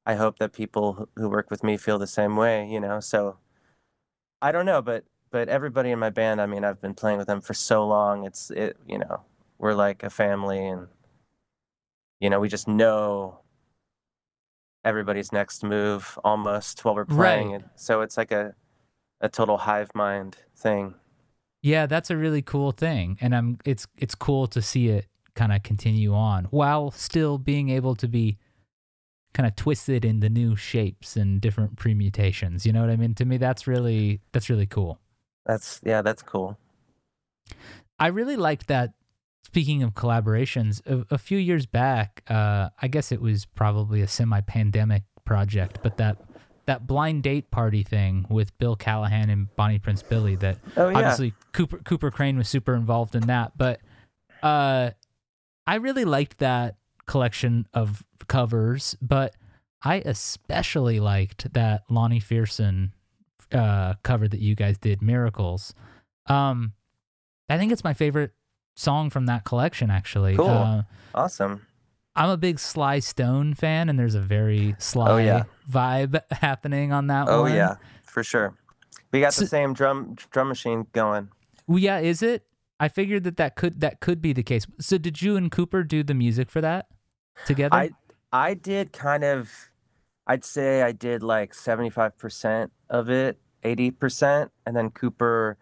I 0.06 0.16
hope 0.16 0.38
that 0.38 0.52
people 0.52 1.08
who- 1.16 1.28
work 1.28 1.50
with 1.50 1.62
me 1.64 1.76
feel 1.76 1.98
the 1.98 2.06
same 2.06 2.36
way, 2.36 2.66
you 2.66 2.80
know. 2.80 3.00
So 3.00 3.38
I 4.42 4.50
don't 4.52 4.66
know, 4.66 4.82
but 4.82 5.04
but 5.30 5.48
everybody 5.48 5.90
in 5.90 5.98
my 5.98 6.10
band, 6.10 6.40
I 6.40 6.46
mean, 6.46 6.64
I've 6.64 6.80
been 6.80 6.94
playing 6.94 7.18
with 7.18 7.26
them 7.26 7.40
for 7.40 7.54
so 7.54 7.86
long. 7.86 8.24
It's 8.24 8.50
it, 8.50 8.76
you 8.86 8.98
know, 8.98 9.22
we're 9.58 9.74
like 9.74 10.02
a 10.02 10.10
family 10.10 10.66
and 10.66 10.88
you 12.20 12.28
know, 12.30 12.40
we 12.40 12.48
just 12.48 12.66
know 12.68 13.40
everybody's 14.84 15.32
next 15.32 15.62
move 15.64 16.18
almost 16.24 16.84
while 16.84 16.94
we're 16.94 17.04
playing 17.04 17.52
Right. 17.52 17.60
it. 17.60 17.66
So 17.76 18.00
it's 18.02 18.16
like 18.16 18.32
a 18.32 18.54
a 19.24 19.28
total 19.28 19.56
hive 19.56 19.90
mind 19.94 20.36
thing. 20.54 20.94
Yeah, 21.62 21.86
that's 21.86 22.10
a 22.10 22.16
really 22.16 22.42
cool 22.42 22.72
thing, 22.72 23.16
and 23.22 23.34
I'm 23.34 23.58
it's 23.64 23.86
it's 23.96 24.14
cool 24.14 24.46
to 24.48 24.60
see 24.60 24.88
it 24.88 25.06
kind 25.34 25.50
of 25.50 25.62
continue 25.62 26.14
on 26.14 26.44
while 26.44 26.92
still 26.92 27.38
being 27.38 27.70
able 27.70 27.96
to 27.96 28.06
be 28.06 28.38
kind 29.32 29.48
of 29.48 29.56
twisted 29.56 30.04
into 30.04 30.28
new 30.28 30.54
shapes 30.54 31.16
and 31.16 31.40
different 31.40 31.76
permutations. 31.76 32.64
You 32.66 32.72
know 32.72 32.82
what 32.82 32.90
I 32.90 32.96
mean? 32.96 33.14
To 33.14 33.24
me, 33.24 33.38
that's 33.38 33.66
really 33.66 34.20
that's 34.32 34.50
really 34.50 34.66
cool. 34.66 35.00
That's 35.46 35.80
yeah, 35.82 36.02
that's 36.02 36.22
cool. 36.22 36.58
I 37.98 38.08
really 38.08 38.36
liked 38.36 38.66
that. 38.68 38.92
Speaking 39.46 39.84
of 39.84 39.94
collaborations, 39.94 40.84
a, 40.84 41.14
a 41.14 41.18
few 41.18 41.38
years 41.38 41.64
back, 41.64 42.24
uh, 42.28 42.70
I 42.82 42.88
guess 42.88 43.12
it 43.12 43.20
was 43.20 43.44
probably 43.44 44.02
a 44.02 44.08
semi-pandemic 44.08 45.04
project, 45.24 45.78
but 45.80 45.96
that 45.98 46.16
that 46.66 46.86
blind 46.86 47.22
date 47.22 47.50
party 47.50 47.82
thing 47.82 48.26
with 48.30 48.56
Bill 48.58 48.76
Callahan 48.76 49.30
and 49.30 49.54
Bonnie 49.56 49.78
Prince 49.78 50.02
Billy 50.02 50.36
that 50.36 50.58
Oh 50.76 50.88
yeah. 50.88 50.98
obviously 50.98 51.34
Cooper 51.52 51.78
Cooper 51.78 52.10
Crain 52.10 52.36
was 52.38 52.48
super 52.48 52.74
involved 52.74 53.14
in 53.14 53.26
that, 53.26 53.52
but 53.56 53.80
uh, 54.42 54.90
I 55.66 55.74
really 55.76 56.04
liked 56.04 56.38
that 56.38 56.76
collection 57.06 57.66
of 57.74 58.04
covers. 58.28 58.96
But 59.02 59.34
I 59.82 59.96
especially 60.04 61.00
liked 61.00 61.52
that 61.52 61.82
Lonnie 61.90 62.20
Fearson 62.20 62.92
uh, 63.52 63.94
cover 64.02 64.26
that 64.28 64.40
you 64.40 64.54
guys 64.54 64.78
did, 64.78 65.02
"Miracles." 65.02 65.74
Um, 66.26 66.72
I 67.48 67.58
think 67.58 67.72
it's 67.72 67.84
my 67.84 67.92
favorite 67.94 68.32
song 68.74 69.10
from 69.10 69.26
that 69.26 69.44
collection. 69.44 69.90
Actually, 69.90 70.36
Cool. 70.36 70.48
Uh, 70.48 70.82
Awesome. 71.14 71.66
I'm 72.16 72.30
a 72.30 72.36
big 72.36 72.58
Sly 72.60 73.00
Stone 73.00 73.54
fan, 73.54 73.88
and 73.88 73.98
there's 73.98 74.14
a 74.14 74.20
very 74.20 74.76
Sly 74.78 75.10
Oh, 75.10 75.16
yeah. 75.16 75.44
vibe 75.70 76.20
happening 76.30 76.92
on 76.92 77.08
that 77.08 77.28
Oh 77.28 77.42
one. 77.42 77.54
yeah, 77.54 77.76
for 78.04 78.22
sure. 78.22 78.54
We 79.12 79.20
got 79.20 79.34
So- 79.34 79.42
the 79.42 79.48
same 79.48 79.74
drum 79.74 80.14
drum 80.30 80.48
machine 80.48 80.86
going. 80.92 81.28
Well, 81.66 81.78
yeah, 81.78 81.98
is 81.98 82.22
it? 82.22 82.44
I 82.80 82.88
figured 82.88 83.24
that 83.24 83.36
that 83.38 83.56
could 83.56 83.80
that 83.80 84.00
could 84.00 84.20
be 84.20 84.32
the 84.32 84.42
case. 84.42 84.66
So 84.80 84.98
did 84.98 85.22
you 85.22 85.36
and 85.36 85.50
Cooper 85.50 85.82
do 85.84 86.02
the 86.02 86.14
music 86.14 86.50
for 86.50 86.60
that 86.60 86.86
together? 87.46 87.74
I 87.74 87.90
I 88.32 88.54
did 88.54 88.92
kind 88.92 89.24
of 89.24 89.50
I'd 90.26 90.44
say 90.44 90.82
I 90.82 90.92
did 90.92 91.22
like 91.22 91.52
75% 91.52 92.70
of 92.88 93.10
it, 93.10 93.38
80%, 93.62 94.48
and 94.66 94.74
then 94.74 94.90
Cooper 94.90 95.56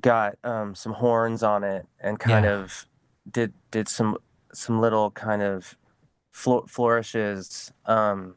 got 0.00 0.36
um, 0.44 0.74
some 0.74 0.92
horns 0.94 1.42
on 1.42 1.62
it 1.64 1.86
and 2.00 2.18
kind 2.18 2.44
Yeah. 2.44 2.52
of 2.58 2.86
did 3.30 3.52
did 3.70 3.88
some 3.88 4.16
some 4.52 4.80
little 4.80 5.10
kind 5.10 5.42
of 5.42 5.76
flo- 6.32 6.66
flourishes 6.66 7.72
um 7.86 8.34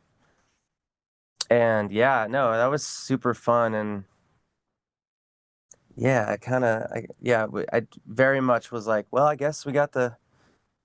and 1.49 1.91
yeah 1.91 2.27
no 2.29 2.51
that 2.51 2.67
was 2.67 2.85
super 2.85 3.33
fun 3.33 3.73
and 3.73 4.03
yeah 5.95 6.25
i 6.29 6.37
kind 6.37 6.63
of 6.63 6.83
yeah 7.21 7.45
I 7.71 7.85
very 8.07 8.41
much 8.41 8.71
was 8.71 8.87
like 8.87 9.05
well 9.11 9.25
i 9.25 9.35
guess 9.35 9.65
we 9.65 9.71
got 9.71 9.91
the 9.91 10.17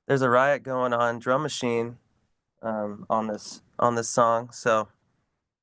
there's 0.07 0.23
a 0.23 0.31
riot 0.31 0.63
going 0.63 0.93
on 0.93 1.19
drum 1.19 1.43
machine 1.43 1.99
um 2.63 3.07
on 3.09 3.29
this 3.29 3.63
on 3.79 3.95
this 3.95 4.09
song 4.09 4.51
so 4.53 4.89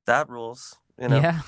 that 0.06 0.30
rules 0.30 0.78
you 1.00 1.08
know 1.10 1.18
Yeah. 1.20 1.42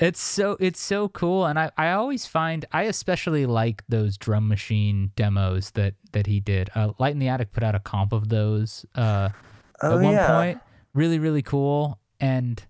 it's 0.00 0.20
so 0.20 0.56
it's 0.60 0.80
so 0.80 1.08
cool 1.08 1.46
and 1.46 1.58
I, 1.58 1.70
I 1.76 1.92
always 1.92 2.26
find 2.26 2.64
I 2.72 2.84
especially 2.84 3.46
like 3.46 3.82
those 3.88 4.16
drum 4.18 4.48
machine 4.48 5.12
demos 5.16 5.70
that 5.72 5.94
that 6.12 6.26
he 6.26 6.40
did. 6.40 6.70
Uh, 6.74 6.92
Light 6.98 7.12
in 7.12 7.18
the 7.18 7.28
Attic 7.28 7.52
put 7.52 7.62
out 7.62 7.74
a 7.74 7.80
comp 7.80 8.12
of 8.12 8.28
those 8.28 8.84
uh 8.94 9.30
oh 9.82 9.96
at 9.98 10.02
one 10.02 10.12
yeah 10.14 10.26
point. 10.28 10.58
Really 10.94 11.18
really 11.18 11.42
cool 11.42 11.98
and 12.20 12.62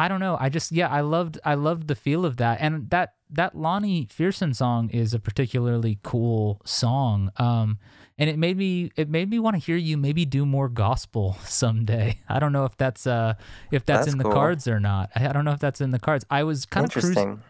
I 0.00 0.08
don't 0.08 0.20
know. 0.20 0.38
I 0.40 0.48
just 0.48 0.72
yeah, 0.72 0.88
I 0.88 1.02
loved 1.02 1.38
I 1.44 1.52
loved 1.54 1.86
the 1.86 1.94
feel 1.94 2.24
of 2.24 2.38
that, 2.38 2.56
and 2.62 2.88
that 2.88 3.16
that 3.28 3.54
Lonnie 3.54 4.06
Fearson 4.06 4.56
song 4.56 4.88
is 4.88 5.12
a 5.12 5.18
particularly 5.18 5.98
cool 6.02 6.62
song. 6.64 7.30
Um, 7.36 7.78
and 8.16 8.30
it 8.30 8.38
made 8.38 8.56
me 8.56 8.92
it 8.96 9.10
made 9.10 9.28
me 9.28 9.38
want 9.38 9.56
to 9.56 9.60
hear 9.60 9.76
you 9.76 9.98
maybe 9.98 10.24
do 10.24 10.46
more 10.46 10.70
gospel 10.70 11.36
someday. 11.44 12.18
I 12.30 12.38
don't 12.38 12.54
know 12.54 12.64
if 12.64 12.78
that's 12.78 13.06
uh 13.06 13.34
if 13.70 13.84
that's, 13.84 14.06
That's 14.06 14.12
in 14.12 14.16
the 14.16 14.24
cool. 14.24 14.32
cards 14.32 14.66
or 14.66 14.80
not. 14.80 15.10
I, 15.14 15.28
I 15.28 15.32
don't 15.32 15.44
know 15.44 15.52
if 15.52 15.60
that's 15.60 15.82
in 15.82 15.90
the 15.90 15.98
cards. 15.98 16.24
I 16.30 16.44
was 16.44 16.64
kind 16.64 16.86
of 16.86 16.92
cruising. 16.92 17.10
Interesting. 17.10 17.42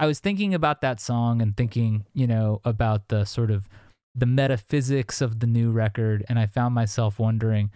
I 0.00 0.06
was 0.06 0.20
thinking 0.20 0.54
about 0.54 0.80
that 0.80 1.00
song 1.00 1.42
and 1.42 1.54
thinking, 1.54 2.06
you 2.14 2.26
know, 2.26 2.62
about 2.64 3.08
the 3.08 3.26
sort 3.26 3.50
of 3.50 3.68
the 4.14 4.26
metaphysics 4.26 5.20
of 5.20 5.40
the 5.40 5.46
new 5.46 5.70
record, 5.70 6.24
and 6.30 6.38
I 6.38 6.46
found 6.46 6.74
myself 6.74 7.18
wondering, 7.18 7.70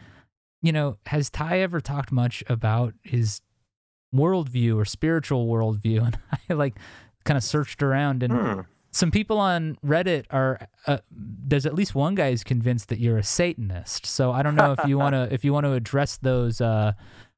you 0.63 0.73
know, 0.73 0.97
has 1.07 1.29
Ty 1.29 1.61
ever 1.61 1.83
talked 1.83 2.11
much 2.11 2.43
about 2.49 2.95
his 3.03 3.43
worldview 4.15 4.77
or 4.77 4.85
spiritual 4.85 5.47
worldview? 5.47 6.01
And 6.07 6.19
I 6.51 6.55
like 6.55 6.77
kind 7.25 7.37
of 7.37 7.43
searched 7.45 7.83
around, 7.83 8.23
and 8.23 8.33
Hmm. 8.33 8.61
some 8.91 9.11
people 9.11 9.39
on 9.39 9.77
Reddit 9.85 10.25
are. 10.31 10.67
Uh, 10.87 10.99
there's 11.11 11.67
at 11.67 11.75
least 11.75 11.95
one 11.95 12.15
guy 12.15 12.31
who's 12.31 12.45
convinced 12.45 12.89
that 12.89 12.99
you're 12.99 13.19
a 13.19 13.23
Satanist. 13.23 14.07
So 14.07 14.33
I 14.33 14.43
don't 14.43 14.55
know 14.55 14.73
if 14.73 14.85
you 14.87 14.97
want 14.99 15.15
to 15.15 15.29
if 15.35 15.45
you 15.45 15.53
want 15.53 15.65
to 15.67 15.73
address 15.73 16.17
those. 16.17 16.61
Uh, 16.61 16.93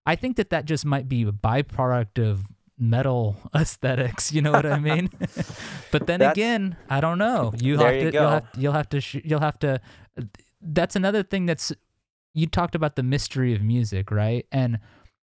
I 0.06 0.16
think 0.16 0.36
that 0.36 0.50
that 0.50 0.64
just 0.64 0.84
might 0.84 1.08
be 1.08 1.22
a 1.22 1.32
byproduct 1.32 2.18
of 2.24 2.46
metal 2.78 3.36
aesthetics. 3.54 4.32
You 4.32 4.40
know 4.42 4.52
what 4.52 4.64
I 4.66 4.78
mean? 4.78 5.10
but 5.92 6.06
then 6.06 6.20
That's- 6.20 6.32
again, 6.32 6.76
I 6.88 7.00
don't 7.00 7.18
know. 7.18 7.52
You 7.60 7.78
have 7.78 7.94
you 7.96 8.04
to. 8.04 8.10
go. 8.12 8.20
You'll 8.20 8.30
have. 8.30 8.46
You'll 8.56 8.72
have 8.72 8.88
to. 8.90 9.00
Sh- 9.00 9.24
you'll 9.24 9.40
have 9.40 9.58
to. 9.60 9.80
That's 10.62 10.94
another 10.96 11.22
thing 11.22 11.46
that's. 11.46 11.72
You 12.32 12.46
talked 12.46 12.76
about 12.76 12.94
the 12.94 13.02
mystery 13.02 13.54
of 13.56 13.60
music, 13.62 14.12
right? 14.12 14.46
And 14.52 14.78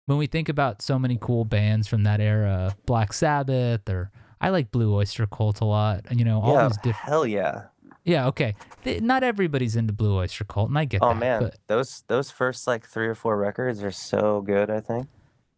when 0.07 0.19
we 0.19 0.27
think 0.27 0.49
about 0.49 0.83
so 0.83 0.99
many 0.99 1.19
cool 1.21 1.45
bands 1.45 1.87
from 1.89 2.03
that 2.05 2.21
era, 2.21 2.75
Black 2.87 3.13
Sabbath, 3.13 3.89
or 3.89 4.11
I 4.41 4.49
like 4.51 4.71
Blue 4.71 4.95
Oyster 4.95 5.27
Cult 5.27 5.61
a 5.61 5.65
lot. 5.65 6.05
and 6.09 6.19
You 6.19 6.25
know, 6.25 6.41
all 6.41 6.55
yeah, 6.55 6.69
these 6.69 6.77
different. 6.79 6.97
hell 7.09 7.27
yeah. 7.27 7.65
Yeah, 8.05 8.27
okay. 8.29 8.55
They, 8.83 8.99
not 8.99 9.23
everybody's 9.23 9.77
into 9.77 9.93
Blue 9.93 10.17
Oyster 10.17 10.45
Cult, 10.45 10.71
and 10.71 10.79
I 10.79 10.87
get 10.87 11.03
Oh 11.03 11.09
that. 11.09 11.17
Oh 11.17 11.19
man, 11.19 11.43
But 11.43 11.59
those 11.67 12.03
those 12.09 12.31
first 12.31 12.67
like 12.67 12.87
three 12.89 13.07
or 13.07 13.15
four 13.15 13.37
records 13.37 13.83
are 13.83 13.91
so 13.91 14.41
good. 14.41 14.71
I 14.71 14.81
think. 14.81 15.07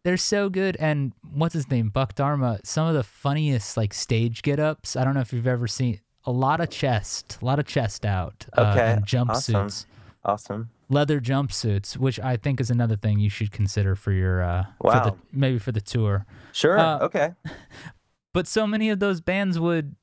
they're 0.03 0.17
so 0.17 0.49
good. 0.49 0.75
And 0.77 1.13
what's 1.33 1.53
his 1.53 1.69
name? 1.71 1.89
Buck 1.89 2.13
Dharma. 2.15 2.59
Some 2.65 2.87
of 2.87 2.93
the 2.95 3.03
funniest 3.03 3.77
like 3.77 3.93
stage 3.93 4.41
get 4.41 4.59
ups. 4.59 4.95
I 4.97 5.05
don't 5.05 5.13
know 5.13 5.21
if 5.21 5.31
you've 5.31 5.47
ever 5.47 5.67
seen 5.67 6.01
a 6.25 6.31
lot 6.31 6.59
of 6.59 6.69
chest, 6.69 7.37
a 7.41 7.45
lot 7.45 7.59
of 7.59 7.65
chest 7.65 8.05
out. 8.05 8.45
Uh, 8.57 8.71
Okay, 8.75 8.91
and 8.91 9.05
jumpsuits, 9.05 9.55
awesome. 9.55 9.89
Awesome. 10.25 10.69
Leather 10.89 11.19
jumpsuits, 11.19 11.97
which 11.97 12.19
I 12.19 12.37
think 12.37 12.59
is 12.61 12.69
another 12.69 12.95
thing 12.95 13.19
you 13.19 13.29
should 13.29 13.51
consider 13.51 13.95
for 13.95 14.11
your 14.11 14.43
uh, 14.43 14.65
for 14.81 14.91
the, 14.91 15.15
maybe 15.31 15.59
for 15.59 15.71
the 15.71 15.81
tour. 15.81 16.25
Sure. 16.51 16.77
Uh, 16.77 16.99
okay. 16.99 17.33
but 18.33 18.47
so 18.47 18.65
many 18.67 18.89
of 18.89 18.99
those 18.99 19.21
bands 19.21 19.59
would 19.59 19.95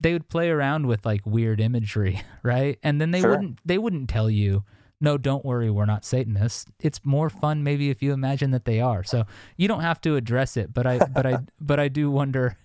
they 0.00 0.12
would 0.12 0.28
play 0.28 0.50
around 0.50 0.86
with 0.86 1.06
like 1.06 1.24
weird 1.24 1.60
imagery 1.60 2.20
right 2.42 2.78
and 2.82 3.00
then 3.00 3.12
they 3.12 3.20
Sure. 3.20 3.30
wouldn't 3.30 3.60
they 3.64 3.78
wouldn't 3.78 4.08
tell 4.10 4.28
you 4.28 4.64
no 5.00 5.16
don't 5.16 5.44
worry 5.44 5.70
we're 5.70 5.84
not 5.84 6.04
satanists 6.04 6.66
it's 6.80 7.00
more 7.04 7.30
fun 7.30 7.62
maybe 7.62 7.88
if 7.88 8.02
you 8.02 8.12
imagine 8.12 8.50
that 8.50 8.64
they 8.64 8.80
are 8.80 9.04
so 9.04 9.24
you 9.56 9.68
don't 9.68 9.82
have 9.82 10.00
to 10.00 10.16
address 10.16 10.56
it 10.56 10.74
but 10.74 10.86
i 10.88 10.98
but 11.14 11.24
i 11.24 11.38
but 11.60 11.78
i 11.78 11.86
do 11.86 12.10
wonder 12.10 12.56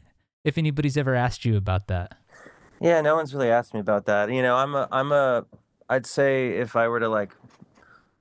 if 0.44 0.58
anybody's 0.58 0.98
ever 0.98 1.14
asked 1.14 1.46
you 1.46 1.56
about 1.58 1.86
that 1.88 2.18
Yeah, 2.82 3.02
no 3.02 3.16
one's 3.16 3.34
really 3.36 3.50
asked 3.52 3.74
me 3.74 3.80
about 3.80 4.06
that. 4.06 4.32
You 4.32 4.42
know, 4.44 4.56
I'm 4.56 4.74
a 4.76 4.88
I'm 4.92 5.12
a 5.12 5.46
I'd 5.90 6.06
say 6.06 6.50
if 6.50 6.76
I 6.76 6.88
were 6.88 7.00
to 7.00 7.10
like 7.10 7.34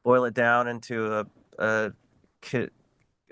boil 0.03 0.25
it 0.25 0.35
down 0.35 0.69
into 0.69 1.13
a 1.13 1.27
a 1.59 1.93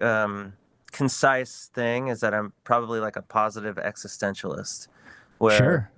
um 0.01 0.55
concise 0.91 1.71
thing 1.75 2.09
is 2.09 2.21
that 2.21 2.35
I'm 2.35 2.53
probably 2.65 3.01
like 3.01 3.17
a 3.17 3.23
positive 3.23 3.77
existentialist 3.77 4.89
where 5.39 5.57
sure. 5.57 5.91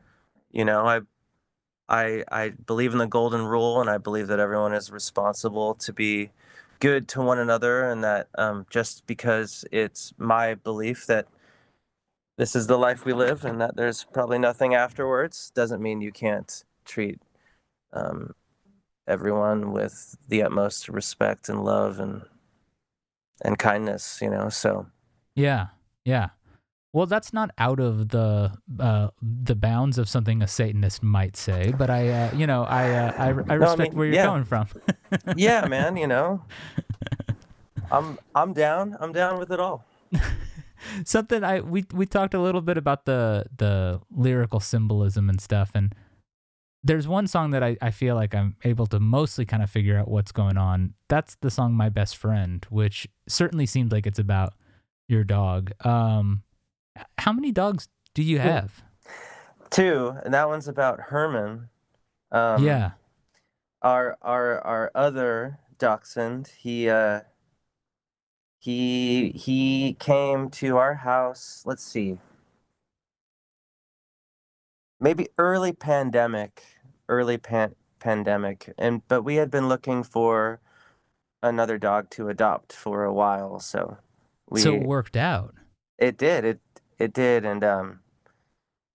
you 0.50 0.64
know, 0.64 0.86
I 0.86 1.00
I 1.88 2.24
I 2.30 2.48
believe 2.50 2.92
in 2.92 2.98
the 2.98 3.06
golden 3.06 3.42
rule 3.42 3.80
and 3.80 3.88
I 3.88 3.98
believe 3.98 4.26
that 4.28 4.40
everyone 4.40 4.74
is 4.74 4.90
responsible 4.90 5.74
to 5.76 5.92
be 5.92 6.30
good 6.80 7.08
to 7.08 7.22
one 7.22 7.38
another 7.38 7.88
and 7.90 8.04
that 8.04 8.28
um, 8.36 8.66
just 8.70 9.06
because 9.06 9.64
it's 9.72 10.12
my 10.18 10.54
belief 10.54 11.06
that 11.06 11.26
this 12.36 12.54
is 12.54 12.66
the 12.66 12.76
life 12.76 13.06
we 13.06 13.14
live 13.14 13.44
and 13.44 13.60
that 13.60 13.76
there's 13.76 14.04
probably 14.04 14.38
nothing 14.38 14.74
afterwards 14.74 15.50
doesn't 15.54 15.80
mean 15.80 16.02
you 16.02 16.12
can't 16.12 16.64
treat 16.84 17.20
um, 17.92 18.34
everyone 19.06 19.72
with 19.72 20.16
the 20.28 20.42
utmost 20.42 20.88
respect 20.88 21.48
and 21.48 21.64
love 21.64 22.00
and 22.00 22.22
and 23.44 23.58
kindness 23.58 24.18
you 24.22 24.30
know 24.30 24.48
so. 24.48 24.86
Yeah 25.34 25.68
yeah. 26.04 26.30
Well 26.92 27.06
that's 27.06 27.32
not 27.32 27.50
out 27.58 27.78
of 27.78 28.08
the 28.08 28.52
uh 28.80 29.08
the 29.20 29.54
bounds 29.54 29.98
of 29.98 30.08
something 30.08 30.40
a 30.42 30.48
satanist 30.48 31.02
might 31.02 31.36
say 31.36 31.74
but 31.76 31.90
i 31.90 32.08
uh, 32.08 32.34
you 32.34 32.46
know 32.46 32.64
i 32.64 32.90
uh, 32.90 33.12
I, 33.18 33.26
I 33.26 33.54
respect 33.56 33.92
mean, 33.92 33.98
where 33.98 34.06
you're 34.06 34.16
yeah. 34.16 34.24
coming 34.26 34.44
from. 34.44 34.68
Yeah 35.36 35.66
man 35.66 35.96
you 35.96 36.06
know. 36.06 36.42
I'm 37.90 38.18
i'm 38.34 38.52
down 38.52 38.96
i'm 39.00 39.12
down 39.12 39.38
with 39.38 39.50
it 39.52 39.60
all. 39.60 39.84
Something 41.04 41.44
I 41.44 41.60
we 41.60 41.84
we 41.92 42.06
talked 42.06 42.34
a 42.34 42.40
little 42.40 42.60
bit 42.62 42.78
about 42.78 43.04
the 43.04 43.46
the 43.56 44.00
lyrical 44.10 44.60
symbolism 44.60 45.28
and 45.28 45.40
stuff 45.40 45.72
and 45.74 45.94
there's 46.86 47.08
one 47.08 47.26
song 47.26 47.50
that 47.50 47.62
I, 47.64 47.76
I 47.82 47.90
feel 47.90 48.14
like 48.14 48.34
I'm 48.34 48.56
able 48.62 48.86
to 48.88 49.00
mostly 49.00 49.44
kind 49.44 49.62
of 49.62 49.68
figure 49.68 49.98
out 49.98 50.08
what's 50.08 50.30
going 50.30 50.56
on. 50.56 50.94
That's 51.08 51.36
the 51.40 51.50
song 51.50 51.74
My 51.74 51.88
Best 51.88 52.16
Friend, 52.16 52.64
which 52.70 53.08
certainly 53.28 53.66
seems 53.66 53.90
like 53.90 54.06
it's 54.06 54.20
about 54.20 54.54
your 55.08 55.24
dog. 55.24 55.72
Um 55.84 56.42
how 57.18 57.32
many 57.32 57.52
dogs 57.52 57.88
do 58.14 58.22
you 58.22 58.38
have? 58.38 58.82
two 59.70 60.14
and 60.24 60.32
that 60.32 60.48
one's 60.48 60.68
about 60.68 61.00
herman 61.00 61.68
um, 62.32 62.64
yeah. 62.64 62.92
our 63.82 64.16
our 64.22 64.60
our 64.60 64.90
other 64.94 65.58
dachshund 65.78 66.52
he 66.58 66.88
uh 66.88 67.20
he 68.58 69.30
he 69.30 69.96
came 69.98 70.48
to 70.50 70.76
our 70.76 70.94
house 70.94 71.62
let's 71.66 71.82
see 71.82 72.18
maybe 75.00 75.28
early 75.36 75.72
pandemic 75.72 76.62
early 77.08 77.38
pan- 77.38 77.74
pandemic 77.98 78.72
and 78.78 79.02
but 79.08 79.22
we 79.22 79.36
had 79.36 79.50
been 79.50 79.68
looking 79.68 80.02
for 80.02 80.60
another 81.42 81.78
dog 81.78 82.10
to 82.10 82.28
adopt 82.28 82.72
for 82.72 83.04
a 83.04 83.12
while 83.12 83.58
so 83.60 83.96
we 84.48 84.60
so 84.60 84.74
it 84.74 84.82
worked 84.82 85.16
out. 85.16 85.54
it 85.98 86.16
did. 86.16 86.44
It 86.44 86.60
it 86.98 87.12
did, 87.12 87.44
and 87.44 87.62
um, 87.64 88.00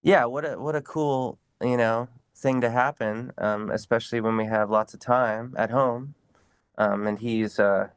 yeah. 0.01 0.25
What 0.25 0.45
a 0.45 0.59
what 0.59 0.75
a 0.75 0.81
cool 0.81 1.37
you 1.61 1.75
know 1.77 2.07
thing 2.35 2.61
to 2.61 2.69
happen. 2.69 3.31
Um, 3.37 3.69
especially 3.69 4.21
when 4.21 4.37
we 4.37 4.45
have 4.45 4.69
lots 4.69 4.93
of 4.93 5.01
time 5.01 5.53
at 5.57 5.69
home. 5.69 6.15
Um, 6.77 7.05
and 7.05 7.19
he's 7.19 7.59
uh, 7.59 7.89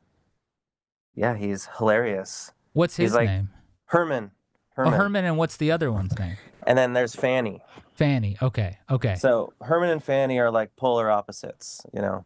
yeah, 1.15 1.37
he's 1.37 1.69
hilarious. 1.79 2.53
What's 2.73 2.97
he's 2.97 3.11
his 3.11 3.15
like- 3.15 3.29
name? 3.29 3.51
Herman, 3.87 4.33
Herman. 4.75 4.93
Oh, 4.93 4.97
Herman, 4.97 5.01
Herman 5.01 5.25
and 5.27 5.39
what's 5.39 5.57
the 5.57 5.71
other 5.71 5.93
one's 5.93 6.19
name? 6.19 6.37
And 6.67 6.77
then 6.79 6.93
there's 6.93 7.15
Fanny. 7.15 7.62
Fanny. 7.95 8.37
Okay. 8.43 8.79
Okay. 8.91 9.15
So 9.17 9.53
Herman 9.62 9.91
and 9.91 10.03
Fanny 10.03 10.39
are 10.39 10.51
like 10.51 10.75
polar 10.77 11.11
opposites. 11.11 11.81
You 11.93 12.03
know, 12.03 12.25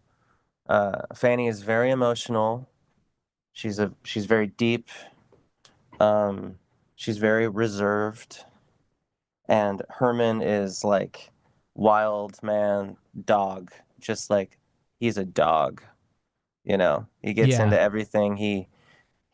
uh, 0.68 1.02
Fanny 1.14 1.48
is 1.48 1.62
very 1.62 1.90
emotional. 1.90 2.68
She's 3.52 3.78
a 3.78 3.92
she's 4.04 4.26
very 4.26 4.46
deep. 4.46 4.88
Um, 6.00 6.56
she's 6.94 7.18
very 7.18 7.48
reserved, 7.48 8.44
and 9.48 9.82
Herman 9.88 10.42
is 10.42 10.84
like 10.84 11.30
wild 11.74 12.42
man 12.42 12.96
dog. 13.24 13.72
Just 14.00 14.30
like 14.30 14.58
he's 15.00 15.18
a 15.18 15.24
dog. 15.24 15.82
You 16.64 16.76
know, 16.76 17.06
he 17.22 17.32
gets 17.34 17.50
Yeah. 17.50 17.64
into 17.64 17.80
everything. 17.80 18.36
He 18.36 18.68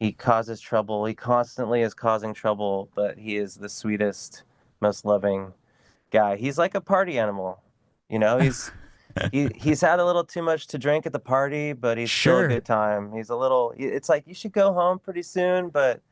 he 0.00 0.12
causes 0.12 0.60
trouble. 0.60 1.04
He 1.04 1.14
constantly 1.14 1.82
is 1.82 1.94
causing 1.94 2.34
trouble, 2.34 2.88
but 2.94 3.18
he 3.18 3.36
is 3.36 3.56
the 3.56 3.68
sweetest, 3.68 4.42
most 4.84 5.04
loving 5.04 5.54
guy. 6.10 6.36
He's 6.36 6.58
like 6.58 6.74
a 6.74 6.80
party 6.80 7.18
animal. 7.18 7.62
You 8.08 8.18
know, 8.18 8.38
he's 8.38 8.70
he 9.32 9.48
he's 9.56 9.80
had 9.80 9.98
a 9.98 10.04
little 10.04 10.24
too 10.24 10.42
much 10.42 10.66
to 10.68 10.78
drink 10.78 11.06
at 11.06 11.12
the 11.12 11.18
party, 11.18 11.72
but 11.72 11.98
he's 11.98 12.12
still 12.12 12.40
a 12.40 12.48
good 12.48 12.64
time. 12.64 13.12
He's 13.12 13.30
a 13.30 13.36
little 13.36 13.74
it's 13.76 14.08
like 14.08 14.24
you 14.26 14.34
should 14.34 14.52
go 14.52 14.72
home 14.72 14.98
pretty 14.98 15.22
soon, 15.22 15.70
but 15.70 16.02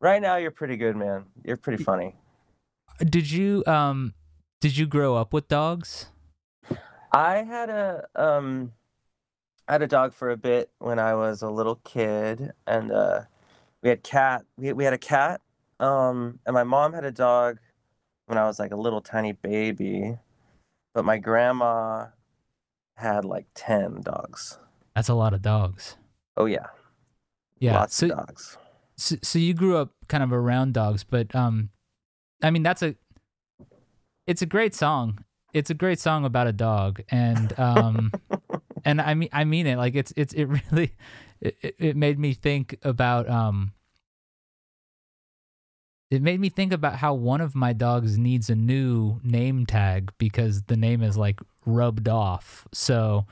right 0.00 0.20
now 0.20 0.36
you're 0.36 0.50
pretty 0.50 0.76
good, 0.76 0.96
man. 0.96 1.26
You're 1.44 1.56
pretty 1.56 1.82
funny. 1.82 2.16
Did 2.98 3.30
you 3.30 3.62
um 3.66 4.14
did 4.60 4.76
you 4.76 4.86
grow 4.86 5.14
up 5.14 5.32
with 5.32 5.48
dogs? 5.48 6.06
I 7.12 7.44
had 7.44 7.70
a 7.70 8.06
um 8.16 8.72
I 9.68 9.72
had 9.72 9.82
a 9.82 9.86
dog 9.86 10.14
for 10.14 10.30
a 10.30 10.36
bit 10.36 10.70
when 10.78 10.98
I 10.98 11.14
was 11.14 11.42
a 11.42 11.50
little 11.50 11.76
kid 11.76 12.52
and 12.66 12.90
uh 12.90 13.20
we 13.82 13.88
had 13.88 14.02
cat 14.02 14.44
we 14.56 14.72
we 14.72 14.84
had 14.84 14.94
a 14.94 14.98
cat 14.98 15.40
um 15.78 16.40
and 16.46 16.54
my 16.54 16.64
mom 16.64 16.92
had 16.92 17.04
a 17.04 17.12
dog 17.12 17.58
when 18.26 18.38
I 18.38 18.44
was 18.44 18.58
like 18.58 18.72
a 18.72 18.76
little 18.76 19.00
tiny 19.00 19.32
baby 19.32 20.18
but 20.96 21.04
my 21.04 21.18
grandma 21.18 22.06
had 22.96 23.26
like 23.26 23.44
10 23.54 24.00
dogs. 24.00 24.58
That's 24.94 25.10
a 25.10 25.14
lot 25.14 25.34
of 25.34 25.42
dogs. 25.42 25.96
Oh 26.38 26.46
yeah, 26.46 26.68
Yeah. 27.60 27.74
lots 27.74 27.96
so 27.96 28.06
of 28.06 28.12
dogs. 28.12 28.56
So, 28.96 29.16
so 29.22 29.38
you 29.38 29.52
grew 29.52 29.76
up 29.76 29.90
kind 30.08 30.22
of 30.22 30.32
around 30.32 30.72
dogs, 30.72 31.04
but 31.04 31.34
um, 31.34 31.68
I 32.42 32.50
mean 32.50 32.62
that's 32.62 32.82
a 32.82 32.96
it's 34.26 34.40
a 34.40 34.46
great 34.46 34.74
song. 34.74 35.22
It's 35.52 35.68
a 35.68 35.74
great 35.74 36.00
song 36.00 36.24
about 36.24 36.46
a 36.46 36.52
dog, 36.52 37.02
and 37.10 37.58
um, 37.58 38.10
and 38.86 38.98
I 39.00 39.12
mean 39.12 39.28
I 39.32 39.44
mean 39.44 39.66
it. 39.66 39.76
Like 39.76 39.94
it's 39.94 40.14
it's 40.16 40.32
it 40.32 40.46
really 40.46 40.94
it, 41.42 41.74
it 41.78 41.96
made 41.96 42.18
me 42.18 42.32
think 42.32 42.78
about 42.82 43.28
um. 43.28 43.72
It 46.10 46.22
made 46.22 46.40
me 46.40 46.48
think 46.48 46.72
about 46.72 46.96
how 46.96 47.14
one 47.14 47.40
of 47.40 47.54
my 47.54 47.72
dogs 47.72 48.16
needs 48.16 48.48
a 48.48 48.54
new 48.54 49.20
name 49.24 49.66
tag 49.66 50.12
because 50.18 50.62
the 50.64 50.76
name 50.76 51.02
is 51.02 51.16
like 51.16 51.40
rubbed 51.64 52.08
off. 52.08 52.66
So, 52.72 53.26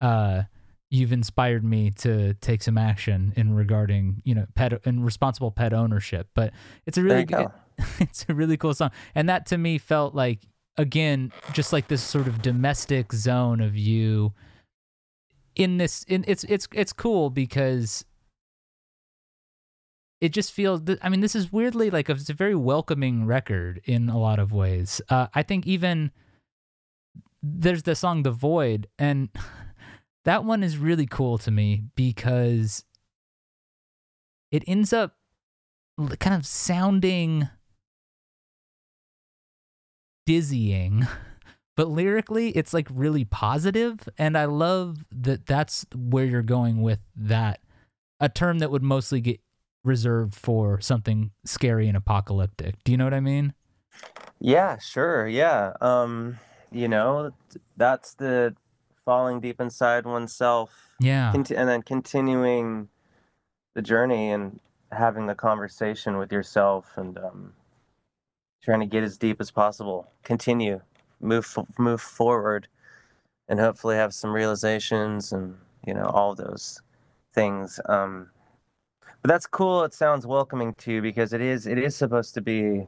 uh, 0.00 0.44
you've 0.90 1.12
inspired 1.12 1.64
me 1.64 1.90
to 1.90 2.34
take 2.34 2.62
some 2.62 2.78
action 2.78 3.32
in 3.36 3.54
regarding 3.54 4.22
you 4.24 4.34
know 4.34 4.46
pet 4.54 4.80
and 4.86 5.04
responsible 5.04 5.50
pet 5.50 5.72
ownership. 5.72 6.28
But 6.34 6.52
it's 6.86 6.96
a 6.96 7.02
really 7.02 7.24
good, 7.24 7.48
it's 8.00 8.24
a 8.28 8.34
really 8.34 8.56
cool 8.56 8.74
song, 8.74 8.90
and 9.14 9.28
that 9.28 9.46
to 9.46 9.58
me 9.58 9.78
felt 9.78 10.14
like 10.14 10.40
again 10.78 11.32
just 11.52 11.72
like 11.72 11.88
this 11.88 12.02
sort 12.02 12.26
of 12.26 12.42
domestic 12.42 13.12
zone 13.12 13.60
of 13.60 13.76
you 13.76 14.32
in 15.54 15.78
this 15.78 16.04
in 16.04 16.24
it's 16.28 16.44
it's 16.44 16.68
it's 16.72 16.92
cool 16.92 17.30
because 17.30 18.04
it 20.20 20.30
just 20.30 20.52
feels 20.52 20.80
i 21.02 21.08
mean 21.08 21.20
this 21.20 21.34
is 21.34 21.52
weirdly 21.52 21.90
like 21.90 22.08
a, 22.08 22.12
it's 22.12 22.30
a 22.30 22.34
very 22.34 22.54
welcoming 22.54 23.26
record 23.26 23.80
in 23.84 24.08
a 24.08 24.18
lot 24.18 24.38
of 24.38 24.52
ways. 24.52 25.00
Uh, 25.08 25.26
i 25.34 25.42
think 25.42 25.66
even 25.66 26.10
there's 27.42 27.82
the 27.82 27.94
song 27.94 28.22
the 28.22 28.30
void 28.30 28.86
and 28.98 29.28
that 30.24 30.44
one 30.44 30.62
is 30.62 30.78
really 30.78 31.06
cool 31.06 31.38
to 31.38 31.50
me 31.50 31.82
because 31.94 32.84
it 34.50 34.64
ends 34.66 34.92
up 34.92 35.16
kind 36.18 36.34
of 36.34 36.46
sounding 36.46 37.48
dizzying 40.24 41.06
but 41.76 41.88
lyrically 41.88 42.50
it's 42.50 42.74
like 42.74 42.88
really 42.90 43.24
positive 43.24 44.08
and 44.18 44.36
i 44.36 44.44
love 44.44 45.04
that 45.10 45.46
that's 45.46 45.86
where 45.94 46.24
you're 46.24 46.42
going 46.42 46.82
with 46.82 47.00
that 47.14 47.60
a 48.18 48.28
term 48.28 48.58
that 48.58 48.70
would 48.70 48.82
mostly 48.82 49.20
get 49.20 49.40
reserved 49.86 50.34
for 50.34 50.80
something 50.80 51.30
scary 51.44 51.88
and 51.88 51.96
apocalyptic. 51.96 52.82
Do 52.84 52.92
you 52.92 52.98
know 52.98 53.04
what 53.04 53.14
i 53.14 53.20
mean? 53.20 53.54
Yeah 54.40 54.78
sure 54.78 55.26
yeah. 55.26 55.72
Um 55.80 56.38
you 56.70 56.88
know 56.88 57.32
that's 57.76 58.14
the 58.14 58.54
falling 59.04 59.40
deep 59.40 59.60
inside 59.60 60.04
oneself. 60.04 60.90
Yeah. 61.00 61.32
And 61.32 61.46
then 61.46 61.82
continuing 61.82 62.88
the 63.74 63.82
journey 63.82 64.30
and 64.30 64.58
having 64.92 65.26
the 65.26 65.34
conversation 65.34 66.16
with 66.18 66.32
yourself 66.32 66.92
and 66.96 67.18
um 67.18 67.52
trying 68.62 68.80
to 68.80 68.86
get 68.86 69.04
as 69.04 69.16
deep 69.16 69.40
as 69.40 69.50
possible. 69.50 70.10
Continue. 70.24 70.80
Move 71.20 71.56
move 71.78 72.00
forward 72.00 72.68
and 73.48 73.60
hopefully 73.60 73.96
have 73.96 74.12
some 74.12 74.32
realizations 74.32 75.32
and 75.32 75.56
you 75.86 75.94
know 75.94 76.06
all 76.06 76.34
those 76.34 76.82
things. 77.32 77.80
Um 77.88 78.30
but 79.26 79.32
that's 79.32 79.46
cool 79.48 79.82
it 79.82 79.92
sounds 79.92 80.24
welcoming 80.24 80.72
to 80.74 80.92
you 80.92 81.02
because 81.02 81.32
it 81.32 81.40
is 81.40 81.66
it 81.66 81.78
is 81.78 81.96
supposed 81.96 82.32
to 82.32 82.40
be 82.40 82.86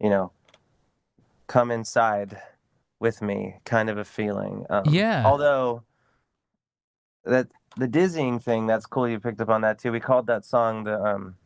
you 0.00 0.10
know 0.10 0.30
come 1.46 1.70
inside 1.70 2.38
with 3.00 3.22
me 3.22 3.54
kind 3.64 3.88
of 3.88 3.96
a 3.96 4.04
feeling 4.04 4.66
um, 4.68 4.82
yeah 4.90 5.22
although 5.24 5.82
that 7.24 7.48
the 7.78 7.88
dizzying 7.88 8.38
thing 8.38 8.66
that's 8.66 8.84
cool 8.84 9.08
you 9.08 9.18
picked 9.18 9.40
up 9.40 9.48
on 9.48 9.62
that 9.62 9.78
too 9.78 9.90
we 9.90 9.98
called 9.98 10.26
that 10.26 10.44
song 10.44 10.84
the 10.84 11.02
um 11.02 11.36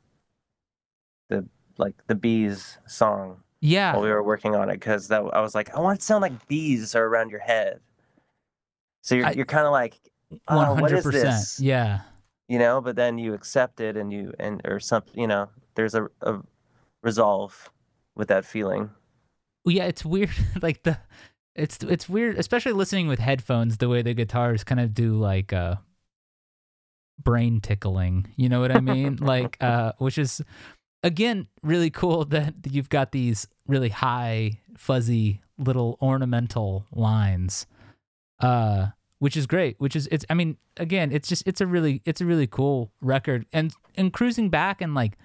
the 1.29 1.47
like 1.79 1.95
the 2.09 2.15
bees 2.17 2.79
song 2.85 3.45
yeah. 3.63 3.95
While 3.95 4.03
we 4.03 4.11
were 4.11 4.23
working 4.23 4.55
on 4.55 4.69
it, 4.69 4.75
because 4.75 5.09
that 5.09 5.23
I 5.33 5.41
was 5.41 5.55
like, 5.55 5.75
I 5.75 5.81
want 5.81 5.97
it 5.97 6.01
to 6.01 6.07
sound 6.07 6.21
like 6.21 6.47
bees 6.47 6.95
are 6.95 7.05
around 7.05 7.31
your 7.31 7.41
head. 7.41 7.81
So 9.01 9.15
you're 9.15 9.27
I, 9.27 9.33
you're 9.33 9.47
kind 9.47 9.67
of 9.67 9.73
like, 9.73 9.99
oh, 10.47 10.55
100%. 10.55 10.81
What 10.83 10.93
is 10.93 11.05
this? 11.05 11.59
Yeah. 11.59 12.01
You 12.49 12.59
know, 12.59 12.81
but 12.81 12.97
then 12.97 13.19
you 13.19 13.35
accept 13.35 13.81
it 13.81 13.97
and 13.97 14.13
you 14.13 14.33
and 14.39 14.61
or 14.65 14.79
something. 14.79 15.19
You 15.19 15.27
know, 15.27 15.49
there's 15.75 15.95
a, 15.95 16.09
a 16.23 16.41
resolve 17.03 17.71
with 18.15 18.29
that 18.29 18.45
feeling. 18.45 18.91
Well, 19.65 19.75
yeah, 19.75 19.85
it's 19.85 20.05
weird. 20.05 20.31
like 20.63 20.83
the, 20.85 20.99
it's 21.55 21.79
it's 21.83 22.09
weird, 22.09 22.39
especially 22.39 22.73
listening 22.73 23.09
with 23.09 23.19
headphones. 23.19 23.79
The 23.79 23.89
way 23.89 24.03
the 24.03 24.15
guitars 24.15 24.65
kind 24.65 24.81
of 24.81 24.95
do 24.95 25.15
like 25.17 25.53
uh, 25.53 25.77
brain 27.23 27.61
tickling. 27.61 28.29
You 28.37 28.49
know 28.49 28.61
what 28.61 28.71
I 28.71 28.81
mean? 28.81 29.17
like 29.21 29.57
uh, 29.61 29.93
which 29.99 30.19
is 30.19 30.41
again, 31.03 31.47
really 31.63 31.91
cool 31.91 32.25
that 32.27 32.55
you've 32.71 32.91
got 32.91 33.13
these 33.13 33.49
really 33.67 33.89
high, 33.89 34.61
fuzzy 34.77 35.41
little 35.59 35.97
ornamental 36.03 36.87
lines. 36.93 37.67
Uh, 38.41 38.89
which 39.19 39.37
is 39.37 39.47
great. 39.47 39.77
Which 39.79 39.97
is 39.97 40.09
it's. 40.11 40.25
I 40.31 40.35
mean, 40.35 40.57
again, 40.77 41.13
it's 41.13 41.29
just 41.29 41.47
it's 41.47 41.61
a 41.61 41.67
really 41.67 42.03
it's 42.05 42.21
a 42.21 42.27
really 42.27 42.47
cool 42.47 42.93
record. 43.01 43.47
And 43.53 43.73
and 43.97 44.13
cruising 44.13 44.51
back 44.51 44.81
and 44.81 44.95
like 44.95 45.17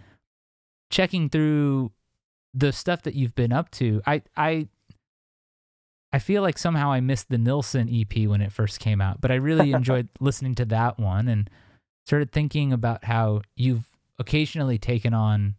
checking 0.89 1.29
through 1.29 1.91
the 2.53 2.71
stuff 2.71 3.03
that 3.03 3.15
you've 3.15 3.35
been 3.35 3.51
up 3.51 3.71
to, 3.71 4.01
I 4.05 4.21
I 4.35 4.67
I 6.13 6.19
feel 6.19 6.41
like 6.41 6.57
somehow 6.57 6.91
I 6.91 6.99
missed 6.99 7.29
the 7.29 7.37
Nilsson 7.37 7.89
EP 7.89 8.27
when 8.27 8.41
it 8.41 8.51
first 8.51 8.79
came 8.79 9.01
out, 9.01 9.21
but 9.21 9.31
I 9.31 9.35
really 9.35 9.71
enjoyed 9.73 10.09
listening 10.19 10.55
to 10.55 10.65
that 10.65 10.99
one 10.99 11.27
and 11.27 11.49
started 12.05 12.31
thinking 12.31 12.73
about 12.73 13.05
how 13.05 13.41
you've 13.55 13.85
occasionally 14.19 14.77
taken 14.77 15.13
on 15.13 15.55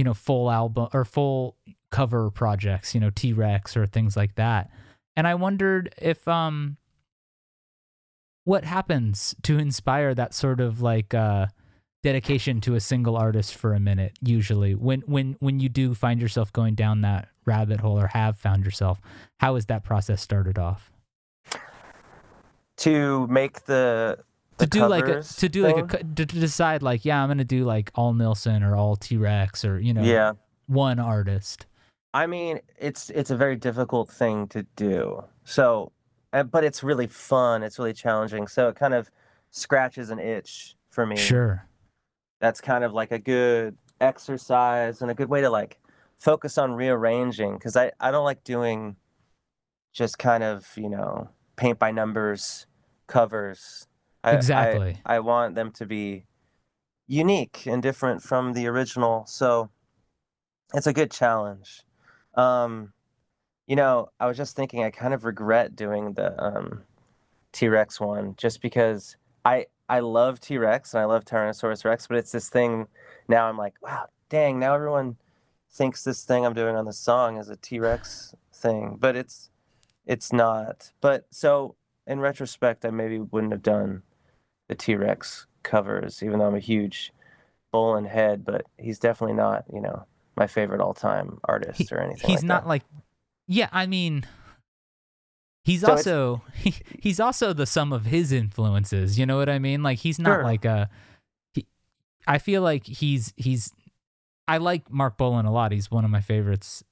you 0.00 0.04
know, 0.04 0.14
full 0.14 0.50
album 0.50 0.88
or 0.94 1.04
full 1.04 1.56
cover 1.90 2.30
projects, 2.30 2.94
you 2.94 3.00
know, 3.00 3.10
T 3.10 3.34
Rex 3.34 3.76
or 3.76 3.84
things 3.84 4.16
like 4.16 4.34
that. 4.36 4.70
And 5.14 5.26
I 5.26 5.34
wondered 5.34 5.94
if 6.00 6.26
um 6.26 6.78
what 8.44 8.64
happens 8.64 9.34
to 9.42 9.58
inspire 9.58 10.14
that 10.14 10.34
sort 10.34 10.60
of 10.60 10.80
like 10.80 11.14
uh 11.14 11.46
dedication 12.02 12.60
to 12.62 12.74
a 12.74 12.80
single 12.80 13.16
artist 13.16 13.54
for 13.54 13.74
a 13.74 13.80
minute 13.80 14.12
usually 14.22 14.74
when 14.74 15.00
when 15.02 15.36
when 15.40 15.60
you 15.60 15.68
do 15.68 15.94
find 15.94 16.20
yourself 16.20 16.52
going 16.52 16.74
down 16.74 17.02
that 17.02 17.28
rabbit 17.44 17.80
hole 17.80 17.98
or 18.00 18.06
have 18.06 18.38
found 18.38 18.64
yourself 18.64 19.00
how 19.38 19.56
is 19.56 19.66
that 19.66 19.84
process 19.84 20.22
started 20.22 20.58
off 20.58 20.90
to 22.76 23.26
make 23.26 23.66
the 23.66 24.18
to 24.56 24.66
do 24.66 24.86
like 24.86 25.08
a, 25.08 25.22
to 25.22 25.48
do 25.48 25.64
thing? 25.64 25.76
like 25.76 25.94
a 25.94 26.04
to 26.04 26.24
decide 26.24 26.82
like 26.82 27.04
yeah 27.04 27.22
I'm 27.22 27.28
gonna 27.28 27.44
do 27.44 27.64
like 27.64 27.90
all 27.94 28.14
Nilsson 28.14 28.62
or 28.62 28.76
all 28.76 28.96
T 28.96 29.16
Rex 29.16 29.64
or 29.64 29.78
you 29.78 29.92
know 29.92 30.02
yeah 30.02 30.32
one 30.66 30.98
artist. 30.98 31.66
I 32.14 32.26
mean 32.26 32.60
it's 32.78 33.10
it's 33.10 33.30
a 33.30 33.36
very 33.36 33.56
difficult 33.56 34.10
thing 34.10 34.48
to 34.48 34.62
do. 34.76 35.24
So, 35.44 35.92
but 36.32 36.64
it's 36.64 36.82
really 36.82 37.06
fun. 37.06 37.62
It's 37.62 37.78
really 37.78 37.92
challenging. 37.92 38.46
So 38.46 38.68
it 38.68 38.76
kind 38.76 38.94
of 38.94 39.10
scratches 39.50 40.10
an 40.10 40.18
itch 40.18 40.76
for 40.88 41.06
me. 41.06 41.16
Sure. 41.16 41.66
That's 42.40 42.60
kind 42.60 42.84
of 42.84 42.92
like 42.92 43.12
a 43.12 43.18
good 43.18 43.76
exercise 44.00 45.02
and 45.02 45.10
a 45.10 45.14
good 45.14 45.28
way 45.28 45.40
to 45.42 45.50
like 45.50 45.78
focus 46.18 46.58
on 46.58 46.72
rearranging 46.72 47.54
because 47.54 47.76
I 47.76 47.92
I 48.00 48.10
don't 48.10 48.24
like 48.24 48.44
doing 48.44 48.96
just 49.92 50.18
kind 50.18 50.42
of 50.42 50.66
you 50.76 50.88
know 50.88 51.28
paint 51.56 51.78
by 51.78 51.90
numbers 51.90 52.66
covers 53.06 53.88
I, 54.22 54.32
exactly. 54.32 55.00
I, 55.04 55.16
I 55.16 55.20
want 55.20 55.54
them 55.54 55.72
to 55.72 55.86
be 55.86 56.26
unique 57.06 57.66
and 57.66 57.82
different 57.82 58.22
from 58.22 58.52
the 58.52 58.66
original. 58.66 59.24
So 59.26 59.70
it's 60.74 60.86
a 60.86 60.92
good 60.92 61.10
challenge. 61.10 61.82
Um, 62.34 62.92
you 63.70 63.76
know, 63.76 64.10
I 64.18 64.26
was 64.26 64.36
just 64.36 64.56
thinking 64.56 64.82
I 64.82 64.90
kind 64.90 65.14
of 65.14 65.24
regret 65.24 65.76
doing 65.76 66.14
the 66.14 66.34
um, 66.42 66.82
T 67.52 67.68
Rex 67.68 68.00
one 68.00 68.34
just 68.36 68.60
because 68.62 69.16
I 69.44 69.66
I 69.88 70.00
love 70.00 70.40
T 70.40 70.58
Rex 70.58 70.92
and 70.92 71.00
I 71.00 71.04
love 71.04 71.24
Tyrannosaurus 71.24 71.84
Rex, 71.84 72.08
but 72.08 72.16
it's 72.16 72.32
this 72.32 72.48
thing 72.48 72.88
now 73.28 73.46
I'm 73.46 73.56
like, 73.56 73.74
wow, 73.80 74.06
dang, 74.28 74.58
now 74.58 74.74
everyone 74.74 75.18
thinks 75.70 76.02
this 76.02 76.24
thing 76.24 76.44
I'm 76.44 76.52
doing 76.52 76.74
on 76.74 76.84
the 76.84 76.92
song 76.92 77.36
is 77.36 77.48
a 77.48 77.54
T 77.54 77.78
Rex 77.78 78.34
thing, 78.52 78.96
but 78.98 79.14
it's 79.14 79.50
it's 80.04 80.32
not. 80.32 80.90
But 81.00 81.26
so 81.30 81.76
in 82.08 82.18
retrospect, 82.18 82.84
I 82.84 82.90
maybe 82.90 83.20
wouldn't 83.20 83.52
have 83.52 83.62
done 83.62 84.02
the 84.66 84.74
T 84.74 84.96
Rex 84.96 85.46
covers, 85.62 86.24
even 86.24 86.40
though 86.40 86.46
I'm 86.46 86.56
a 86.56 86.58
huge 86.58 87.12
Bolan 87.70 88.06
head, 88.06 88.44
but 88.44 88.66
he's 88.78 88.98
definitely 88.98 89.36
not, 89.36 89.62
you 89.72 89.80
know, 89.80 90.06
my 90.34 90.48
favorite 90.48 90.80
all 90.80 90.92
time 90.92 91.38
artist 91.44 91.78
he, 91.78 91.94
or 91.94 92.00
anything. 92.00 92.30
He's 92.30 92.40
like 92.40 92.48
not 92.48 92.62
that. 92.64 92.68
like, 92.68 92.82
yeah, 93.50 93.68
I 93.72 93.86
mean, 93.86 94.24
he's 95.64 95.80
so 95.80 95.90
also 95.90 96.42
he, 96.54 96.72
he's 97.00 97.18
also 97.18 97.52
the 97.52 97.66
sum 97.66 97.92
of 97.92 98.04
his 98.04 98.30
influences. 98.30 99.18
You 99.18 99.26
know 99.26 99.36
what 99.36 99.48
I 99.48 99.58
mean? 99.58 99.82
Like 99.82 99.98
he's 99.98 100.20
not 100.20 100.36
sure. 100.36 100.44
like 100.44 100.64
a. 100.64 100.88
He, 101.52 101.66
I 102.28 102.38
feel 102.38 102.62
like 102.62 102.86
he's 102.86 103.34
he's. 103.36 103.72
I 104.46 104.58
like 104.58 104.88
Marc 104.88 105.16
Bolan 105.16 105.46
a 105.46 105.52
lot. 105.52 105.72
He's 105.72 105.90
one 105.90 106.04
of 106.04 106.12
my 106.12 106.20
favorites, 106.20 106.84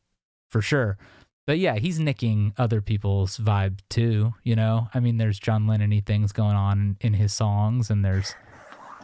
for 0.51 0.61
sure. 0.61 0.99
But 1.47 1.61
yeah, 1.61 1.77
he's 1.77 2.01
nicking 2.01 2.53
other 2.59 2.81
people's 2.81 3.39
vibe 3.39 3.79
too, 3.89 4.35
you 4.43 4.55
know? 4.55 4.89
I 4.93 5.01
mean, 5.01 5.17
there's 5.17 5.39
John 5.39 5.67
Lennon 5.67 6.03
things 6.03 6.31
going 6.31 6.57
on 6.57 6.99
in 7.01 7.15
his 7.15 7.33
songs, 7.33 7.89
and 7.89 8.05
there's 8.05 8.35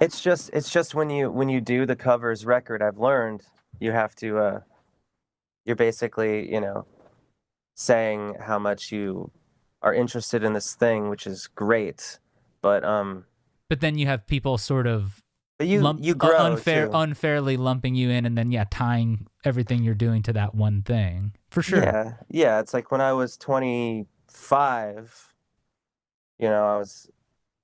It's 0.00 0.20
just 0.20 0.50
it's 0.52 0.70
just 0.70 0.94
when 0.94 1.08
you 1.08 1.30
when 1.30 1.48
you 1.48 1.60
do 1.60 1.86
the 1.86 1.96
covers 1.96 2.44
record, 2.44 2.82
I've 2.82 2.98
learned 2.98 3.42
you 3.80 3.92
have 3.92 4.14
to 4.16 4.38
uh 4.38 4.60
you're 5.64 5.76
basically, 5.76 6.52
you 6.52 6.60
know, 6.60 6.84
saying 7.74 8.36
how 8.40 8.58
much 8.58 8.92
you 8.92 9.30
are 9.82 9.92
interested 9.94 10.42
in 10.44 10.52
this 10.54 10.74
thing, 10.74 11.08
which 11.08 11.26
is 11.26 11.46
great. 11.48 12.18
But 12.62 12.84
um 12.84 13.24
But 13.68 13.80
then 13.80 13.98
you 13.98 14.06
have 14.06 14.26
people 14.26 14.58
sort 14.58 14.86
of 14.86 15.22
but 15.58 15.68
you 15.68 15.80
lump, 15.80 16.00
you 16.02 16.12
uh, 16.12 16.16
grow 16.16 16.36
unfair 16.38 16.86
too. 16.86 16.92
unfairly 16.94 17.56
lumping 17.56 17.94
you 17.94 18.10
in 18.10 18.26
and 18.26 18.36
then 18.36 18.50
yeah 18.50 18.64
tying 18.70 19.26
everything 19.44 19.84
you're 19.84 19.94
doing 19.94 20.20
to 20.22 20.32
that 20.32 20.54
one 20.54 20.82
thing 20.82 21.32
for 21.50 21.62
sure 21.62 21.80
Yeah, 21.82 22.14
yeah. 22.28 22.58
It's 22.60 22.74
like 22.74 22.90
when 22.90 23.00
I 23.00 23.12
was 23.12 23.36
25, 23.36 25.32
you 26.38 26.48
know, 26.48 26.64
I 26.66 26.78
was 26.78 27.08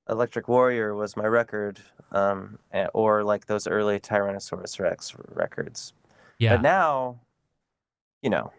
Electric 0.08 0.48
Warrior 0.48 0.94
was 0.94 1.16
my 1.16 1.24
record, 1.24 1.80
um, 2.12 2.58
or 2.94 3.22
like 3.24 3.46
those 3.46 3.66
early 3.66 4.00
Tyrannosaurus 4.00 4.78
Rex 4.80 5.14
records. 5.28 5.92
yeah 6.38 6.54
But 6.56 6.62
now, 6.62 7.20
you 8.22 8.30
know, 8.30 8.52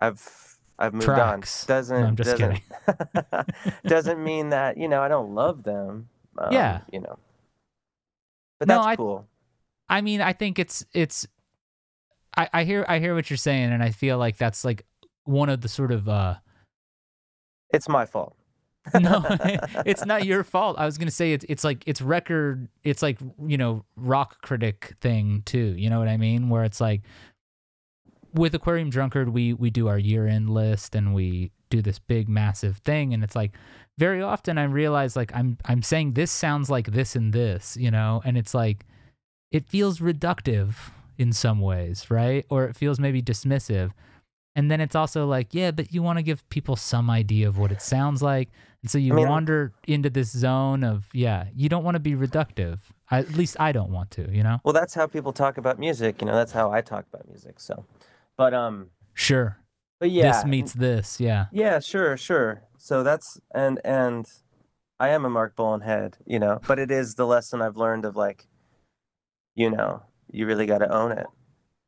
I've 0.00 0.58
I've 0.82 0.92
moved 0.92 1.04
Tracks. 1.04 1.62
on. 1.64 1.68
Doesn't 1.76 2.00
No, 2.00 2.06
I'm 2.08 2.16
just 2.16 2.30
doesn't 2.38 2.60
doesn't 3.86 4.22
mean 4.22 4.50
that 4.50 4.76
you 4.76 4.88
know 4.88 5.00
I 5.00 5.08
don't 5.08 5.34
love 5.34 5.62
them. 5.62 6.08
Um, 6.36 6.52
Yeah. 6.52 6.80
you 6.92 7.00
know. 7.00 7.18
But 8.58 8.68
No, 8.68 8.74
that's 8.76 8.86
I- 8.86 8.96
cool. 8.96 9.26
I 9.88 10.00
mean, 10.00 10.20
I 10.20 10.32
think 10.32 10.58
it's 10.58 10.84
it's. 10.92 11.26
I, 12.36 12.48
I 12.52 12.64
hear 12.64 12.84
I 12.88 12.98
hear 12.98 13.14
what 13.14 13.28
you're 13.28 13.36
saying, 13.36 13.72
and 13.72 13.82
I 13.82 13.90
feel 13.90 14.16
like 14.18 14.38
that's 14.38 14.64
like 14.64 14.86
one 15.24 15.48
of 15.50 15.60
the 15.60 15.68
sort 15.68 15.92
of 15.92 16.08
uh. 16.08 16.36
It's 17.74 17.88
my 17.88 18.06
fault. 18.06 18.34
no, 19.00 19.22
it's 19.86 20.04
not 20.06 20.24
your 20.24 20.42
fault. 20.44 20.76
I 20.78 20.86
was 20.86 20.96
gonna 20.98 21.10
say 21.10 21.32
it's 21.34 21.44
it's 21.48 21.62
like 21.62 21.84
it's 21.86 22.00
record. 22.00 22.68
It's 22.84 23.02
like 23.02 23.18
you 23.46 23.58
know 23.58 23.84
rock 23.96 24.40
critic 24.42 24.94
thing 25.00 25.42
too. 25.44 25.74
You 25.76 25.90
know 25.90 25.98
what 25.98 26.08
I 26.08 26.16
mean? 26.16 26.48
Where 26.48 26.64
it's 26.64 26.80
like 26.80 27.02
with 28.34 28.54
Aquarium 28.54 28.90
Drunkard, 28.90 29.30
we 29.30 29.52
we 29.52 29.70
do 29.70 29.88
our 29.88 29.98
year 29.98 30.26
end 30.26 30.50
list 30.50 30.94
and 30.94 31.14
we 31.14 31.50
do 31.70 31.82
this 31.82 31.98
big 31.98 32.28
massive 32.28 32.78
thing, 32.78 33.14
and 33.14 33.24
it's 33.24 33.36
like 33.36 33.52
very 33.98 34.22
often 34.22 34.58
I 34.58 34.64
realize 34.64 35.16
like 35.16 35.34
I'm 35.34 35.58
I'm 35.64 35.82
saying 35.82 36.14
this 36.14 36.30
sounds 36.30 36.70
like 36.70 36.92
this 36.92 37.14
and 37.16 37.32
this, 37.32 37.76
you 37.76 37.90
know, 37.90 38.22
and 38.24 38.36
it's 38.36 38.54
like 38.54 38.86
it 39.50 39.66
feels 39.66 39.98
reductive 39.98 40.74
in 41.18 41.32
some 41.32 41.60
ways, 41.60 42.10
right? 42.10 42.46
Or 42.48 42.64
it 42.64 42.76
feels 42.76 42.98
maybe 42.98 43.22
dismissive. 43.22 43.92
And 44.54 44.70
then 44.70 44.80
it's 44.80 44.94
also 44.94 45.26
like, 45.26 45.54
yeah, 45.54 45.70
but 45.70 45.92
you 45.94 46.02
want 46.02 46.18
to 46.18 46.22
give 46.22 46.46
people 46.50 46.76
some 46.76 47.08
idea 47.08 47.48
of 47.48 47.56
what 47.56 47.72
it 47.72 47.80
sounds 47.80 48.22
like. 48.22 48.50
And 48.82 48.90
so 48.90 48.98
you 48.98 49.12
I 49.14 49.16
mean- 49.16 49.28
wander 49.28 49.72
into 49.86 50.10
this 50.10 50.30
zone 50.30 50.84
of, 50.84 51.06
yeah, 51.14 51.46
you 51.54 51.68
don't 51.68 51.84
want 51.84 51.94
to 51.94 52.00
be 52.00 52.12
reductive. 52.12 52.78
I, 53.10 53.18
at 53.20 53.34
least 53.34 53.56
I 53.60 53.72
don't 53.72 53.90
want 53.90 54.10
to, 54.12 54.30
you 54.30 54.42
know? 54.42 54.58
Well, 54.64 54.72
that's 54.74 54.94
how 54.94 55.06
people 55.06 55.32
talk 55.32 55.56
about 55.58 55.78
music. 55.78 56.20
You 56.20 56.26
know, 56.26 56.34
that's 56.34 56.52
how 56.52 56.70
I 56.70 56.80
talk 56.80 57.06
about 57.12 57.28
music. 57.28 57.60
So, 57.60 57.84
but 58.42 58.54
um, 58.54 58.88
Sure. 59.14 59.58
but 60.00 60.10
yeah, 60.10 60.32
This 60.32 60.44
meets 60.44 60.72
this. 60.72 61.20
Yeah. 61.20 61.46
Yeah, 61.52 61.78
sure, 61.78 62.16
sure. 62.16 62.62
So 62.78 63.02
that's 63.04 63.38
and 63.54 63.80
and 63.84 64.26
I 64.98 65.10
am 65.10 65.24
a 65.24 65.30
Marc 65.30 65.54
Bolan 65.54 65.80
head, 65.82 66.16
you 66.26 66.38
know, 66.40 66.60
but 66.66 66.78
it 66.78 66.90
is 66.90 67.14
the 67.14 67.26
lesson 67.26 67.62
I've 67.62 67.76
learned 67.76 68.04
of 68.04 68.16
like, 68.16 68.46
you 69.54 69.70
know, 69.70 70.02
you 70.30 70.46
really 70.46 70.66
got 70.66 70.78
to 70.78 70.92
own 70.92 71.12
it 71.12 71.26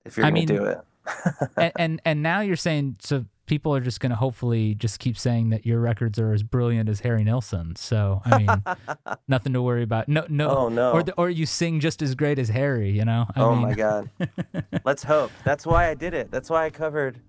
if 0.04 0.16
you're 0.16 0.26
I 0.26 0.30
gonna 0.30 0.40
mean, 0.40 0.46
do 0.48 0.64
it. 0.64 0.78
and, 1.56 1.72
and 1.76 2.02
and 2.04 2.22
now 2.22 2.40
you're 2.40 2.56
saying 2.56 2.96
so 3.00 3.24
people 3.46 3.74
are 3.74 3.80
just 3.80 4.00
going 4.00 4.10
to 4.10 4.16
hopefully 4.16 4.74
just 4.74 4.98
keep 4.98 5.18
saying 5.18 5.50
that 5.50 5.66
your 5.66 5.80
records 5.80 6.18
are 6.18 6.32
as 6.32 6.42
brilliant 6.42 6.88
as 6.88 7.00
Harry 7.00 7.24
Nilsson. 7.24 7.76
So 7.76 8.22
I 8.24 8.38
mean, 8.38 8.48
nothing 9.28 9.52
to 9.52 9.62
worry 9.62 9.82
about. 9.82 10.08
No, 10.08 10.24
no, 10.28 10.48
Oh 10.48 10.68
no. 10.68 10.92
or 10.92 11.02
the, 11.02 11.12
or 11.14 11.30
you 11.30 11.46
sing 11.46 11.80
just 11.80 12.02
as 12.02 12.14
great 12.14 12.38
as 12.38 12.48
Harry. 12.48 12.90
You 12.90 13.04
know? 13.04 13.26
I 13.34 13.40
oh 13.40 13.54
mean, 13.54 13.62
my 13.62 13.74
God. 13.74 14.10
Let's 14.84 15.04
hope. 15.04 15.30
That's 15.44 15.66
why 15.66 15.88
I 15.88 15.94
did 15.94 16.14
it. 16.14 16.30
That's 16.30 16.48
why 16.50 16.64
I 16.64 16.70
covered 16.70 17.20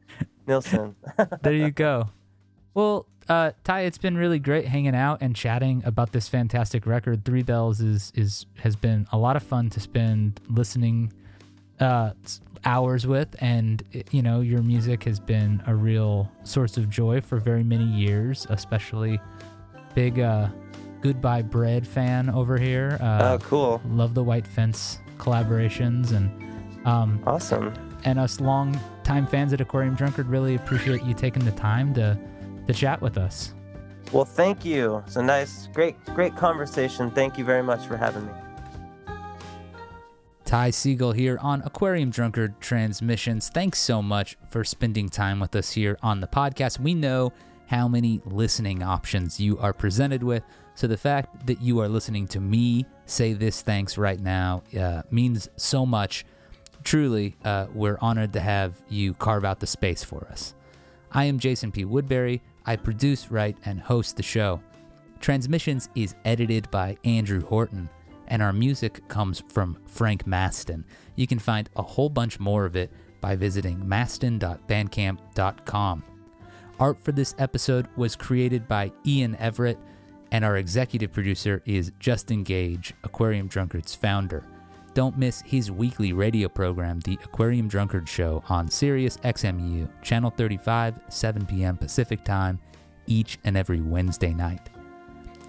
Nilsson. 0.48 0.96
there 1.42 1.54
you 1.54 1.72
go. 1.72 2.10
Well, 2.74 3.08
uh, 3.28 3.52
Ty, 3.64 3.82
it's 3.82 3.98
been 3.98 4.18
really 4.18 4.38
great 4.38 4.68
hanging 4.68 4.96
out 4.96 5.20
and 5.22 5.36
chatting 5.36 5.82
about 5.86 6.12
this 6.12 6.28
fantastic 6.28 6.86
record. 6.86 7.26
Three 7.26 7.44
Bells 7.44 7.82
is 7.82 8.12
is 8.16 8.46
has 8.60 8.76
been 8.76 9.08
a 9.12 9.18
lot 9.18 9.36
of 9.36 9.44
fun 9.44 9.70
to 9.72 9.80
spend 9.80 10.40
listening 10.48 11.12
uh, 11.80 12.12
hours 12.64 13.06
with, 13.06 13.36
and 13.40 13.84
you 14.12 14.22
know 14.22 14.42
your 14.42 14.62
music 14.62 15.04
has 15.04 15.20
been 15.20 15.62
a 15.68 15.76
real 15.76 16.32
source 16.44 16.78
of 16.78 16.90
joy 16.90 17.22
for 17.22 17.38
very 17.38 17.64
many 17.64 17.86
years. 17.86 18.48
Especially 18.50 19.20
big 19.94 20.20
uh, 20.20 20.48
Goodbye 21.02 21.42
Bread 21.44 21.88
fan 21.88 22.30
over 22.30 22.58
here. 22.58 22.98
Uh, 23.02 23.38
oh, 23.40 23.44
cool. 23.44 23.82
Love 23.90 24.14
the 24.14 24.24
White 24.24 24.48
Fence 24.48 25.00
collaborations 25.18 26.12
and. 26.12 26.32
Um, 26.86 27.20
Awesome. 27.26 27.74
and 28.04 28.20
us 28.20 28.40
long 28.40 28.80
time 29.04 29.26
fans 29.26 29.52
at 29.54 29.60
Aquarium 29.60 29.96
Drunkard 29.96 30.28
really 30.28 30.54
appreciate 30.54 31.04
you 31.04 31.16
taking 31.16 31.44
the 31.44 31.52
time 31.54 31.96
to 31.96 32.16
to 32.68 32.74
chat 32.74 33.02
with 33.02 33.18
us. 33.18 33.56
Well, 34.12 34.24
thank 34.26 34.64
you. 34.64 35.02
It's 35.08 35.16
a 35.16 35.24
nice, 35.24 35.68
great, 35.74 35.96
great 36.14 36.36
conversation. 36.36 37.10
Thank 37.10 37.40
you 37.40 37.44
very 37.44 37.64
much 37.64 37.88
for 37.88 37.98
having 37.98 38.28
me. 38.28 38.32
Ty 40.56 40.72
Segall 40.72 41.14
here 41.14 41.38
on 41.42 41.62
Aquarium 41.64 42.12
Drunkard 42.12 42.62
Transmissions. 42.62 43.50
Thanks 43.50 43.78
so 43.78 44.02
much 44.02 44.38
for 44.50 44.64
spending 44.64 45.10
time 45.10 45.42
with 45.42 45.54
us 45.54 45.74
here 45.74 45.98
on 46.02 46.22
the 46.22 46.28
podcast. 46.28 46.80
We 46.80 46.94
know 46.94 47.34
how 47.68 47.90
many 47.90 48.22
listening 48.24 48.82
options 48.82 49.38
you 49.38 49.60
are 49.60 49.74
presented 49.74 50.24
with, 50.24 50.44
so 50.74 50.88
the 50.88 50.96
fact 50.96 51.46
that 51.48 51.62
you 51.62 51.82
are 51.82 51.90
listening 51.90 52.26
to 52.28 52.40
me 52.40 52.86
say 53.06 53.34
this 53.34 53.64
thanks 53.64 53.98
right 53.98 54.18
now 54.18 54.64
uh, 54.80 55.02
means 55.12 55.50
so 55.58 55.86
much. 55.86 56.24
Truly, 56.86 57.36
uh, 57.44 57.68
we're 57.74 57.98
honored 58.00 58.32
to 58.32 58.40
have 58.40 58.82
you 58.88 59.14
carve 59.16 59.44
out 59.44 59.60
the 59.60 59.68
space 59.68 60.06
for 60.06 60.26
us. 60.32 60.56
I 61.12 61.26
am 61.26 61.38
Jason 61.38 61.70
P. 61.70 61.84
Woodbury. 61.84 62.42
I 62.66 62.78
produce, 62.78 63.30
write, 63.30 63.58
and 63.66 63.82
host 63.82 64.16
the 64.16 64.24
show. 64.24 64.62
Transmissions 65.20 65.90
is 65.96 66.16
edited 66.24 66.72
by 66.72 66.96
Andrew 67.04 67.46
Horton, 67.46 67.90
and 68.28 68.42
our 68.42 68.54
music 68.54 69.08
comes 69.08 69.44
from 69.50 69.78
Frank 69.86 70.26
Maston. 70.26 70.86
You 71.16 71.28
can 71.28 71.40
find 71.40 71.70
a 71.76 71.82
whole 71.82 72.10
bunch 72.10 72.40
more 72.40 72.66
of 72.66 72.76
it 72.76 72.92
by 73.22 73.36
visiting 73.36 73.88
maston.bandcamp.com. 73.88 76.04
Art 76.80 77.00
for 77.00 77.12
this 77.12 77.36
episode 77.38 77.88
was 77.96 78.16
created 78.16 78.68
by 78.68 78.92
Ian 79.06 79.36
Everett, 79.38 79.78
and 80.32 80.44
our 80.44 80.58
executive 80.58 81.14
producer 81.14 81.62
is 81.66 81.92
Justin 82.00 82.44
Gage, 82.44 82.94
Aquarium 83.04 83.48
Drunkard's 83.48 83.96
founder. 83.96 84.44
Don't 84.94 85.18
miss 85.18 85.42
his 85.42 85.72
weekly 85.72 86.14
radio 86.14 86.48
program, 86.48 87.00
The 87.02 87.20
Aquarium 87.24 87.68
Drunkard 87.68 88.08
Show, 88.08 88.44
on 88.48 88.70
Sirius 88.70 89.18
XMU, 89.18 89.90
Channel 90.02 90.32
35, 90.32 91.00
7 91.10 91.46
p.m. 91.46 91.78
Pacific 91.78 92.24
Time, 92.24 92.60
each 93.06 93.38
and 93.44 93.58
every 93.58 93.82
Wednesday 93.82 94.34
night. 94.34 94.70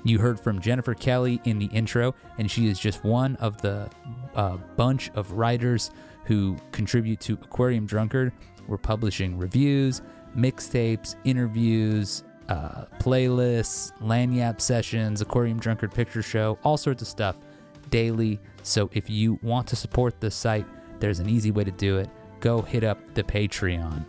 You 0.07 0.21
heard 0.21 0.39
from 0.39 0.61
Jennifer 0.61 0.95
Kelly 0.95 1.41
in 1.47 1.59
the 1.59 1.67
intro, 1.67 2.15
and 2.39 2.49
she 2.49 2.69
is 2.69 2.79
just 2.79 3.03
one 3.03 3.35
of 3.37 3.61
the 3.61 3.91
uh, 4.37 4.57
bunch 4.77 5.11
of 5.17 5.33
writers 5.33 5.91
who 6.27 6.57
contribute 6.71 7.19
to 7.23 7.33
Aquarium 7.33 7.87
Drunkard. 7.87 8.33
We're 8.69 8.79
publishing 8.79 9.37
reviews, 9.37 10.03
mixtapes, 10.37 11.17
interviews, 11.25 12.23
uh, 12.49 12.85
playlists, 13.01 13.91
Lagniappe 14.01 14.61
sessions, 14.61 15.23
Aquarium 15.23 15.59
Drunkard 15.59 15.93
Picture 15.93 16.23
Show, 16.23 16.57
all 16.63 16.77
sorts 16.77 17.03
of 17.03 17.09
stuff 17.09 17.37
daily. 17.91 18.39
So 18.63 18.89
if 18.93 19.11
you 19.11 19.41
want 19.43 19.67
to 19.69 19.77
support 19.77 20.21
the 20.21 20.31
site, 20.31 20.67
there's 21.01 21.19
an 21.19 21.29
easy 21.29 21.51
way 21.51 21.65
to 21.65 21.73
do 21.73 21.99
it. 21.99 22.09
Go 22.39 22.63
hit 22.63 22.85
up 22.85 23.01
the 23.15 23.25
Patreon. 23.25 24.07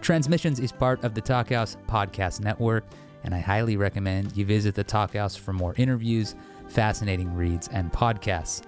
Transmissions 0.00 0.58
is 0.58 0.72
part 0.72 1.04
of 1.04 1.14
the 1.14 1.22
Talkhouse 1.22 1.76
Podcast 1.86 2.40
Network, 2.40 2.84
and 3.26 3.34
I 3.34 3.40
highly 3.40 3.76
recommend 3.76 4.34
you 4.36 4.46
visit 4.46 4.74
the 4.74 4.84
Talkhouse 4.84 5.38
for 5.38 5.52
more 5.52 5.74
interviews, 5.76 6.34
fascinating 6.68 7.34
reads, 7.34 7.68
and 7.68 7.92
podcasts. 7.92 8.62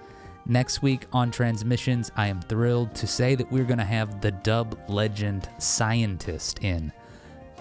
Next 0.45 0.81
week 0.81 1.07
on 1.13 1.31
Transmissions, 1.31 2.11
I 2.15 2.27
am 2.27 2.41
thrilled 2.41 2.93
to 2.95 3.07
say 3.07 3.35
that 3.35 3.51
we're 3.51 3.63
going 3.63 3.79
to 3.79 3.85
have 3.85 4.21
the 4.21 4.31
dub 4.31 4.77
legend 4.87 5.49
scientist 5.59 6.59
in. 6.61 6.91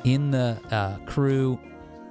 In 0.04 0.30
the 0.30 0.60
uh, 0.70 0.98
crew, 1.06 1.58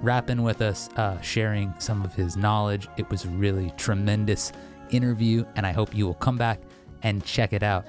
rapping 0.00 0.42
with 0.42 0.62
us, 0.62 0.88
uh, 0.96 1.20
sharing 1.20 1.74
some 1.78 2.02
of 2.02 2.14
his 2.14 2.36
knowledge. 2.36 2.88
It 2.96 3.08
was 3.10 3.24
a 3.24 3.30
really 3.30 3.72
tremendous 3.76 4.52
interview, 4.90 5.44
and 5.56 5.66
I 5.66 5.72
hope 5.72 5.94
you 5.94 6.06
will 6.06 6.14
come 6.14 6.38
back 6.38 6.60
and 7.02 7.24
check 7.24 7.52
it 7.52 7.62
out. 7.62 7.86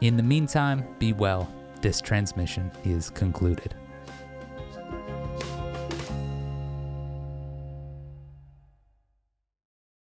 In 0.00 0.16
the 0.16 0.22
meantime, 0.22 0.84
be 0.98 1.12
well. 1.12 1.52
This 1.80 2.00
transmission 2.00 2.70
is 2.84 3.10
concluded. 3.10 3.74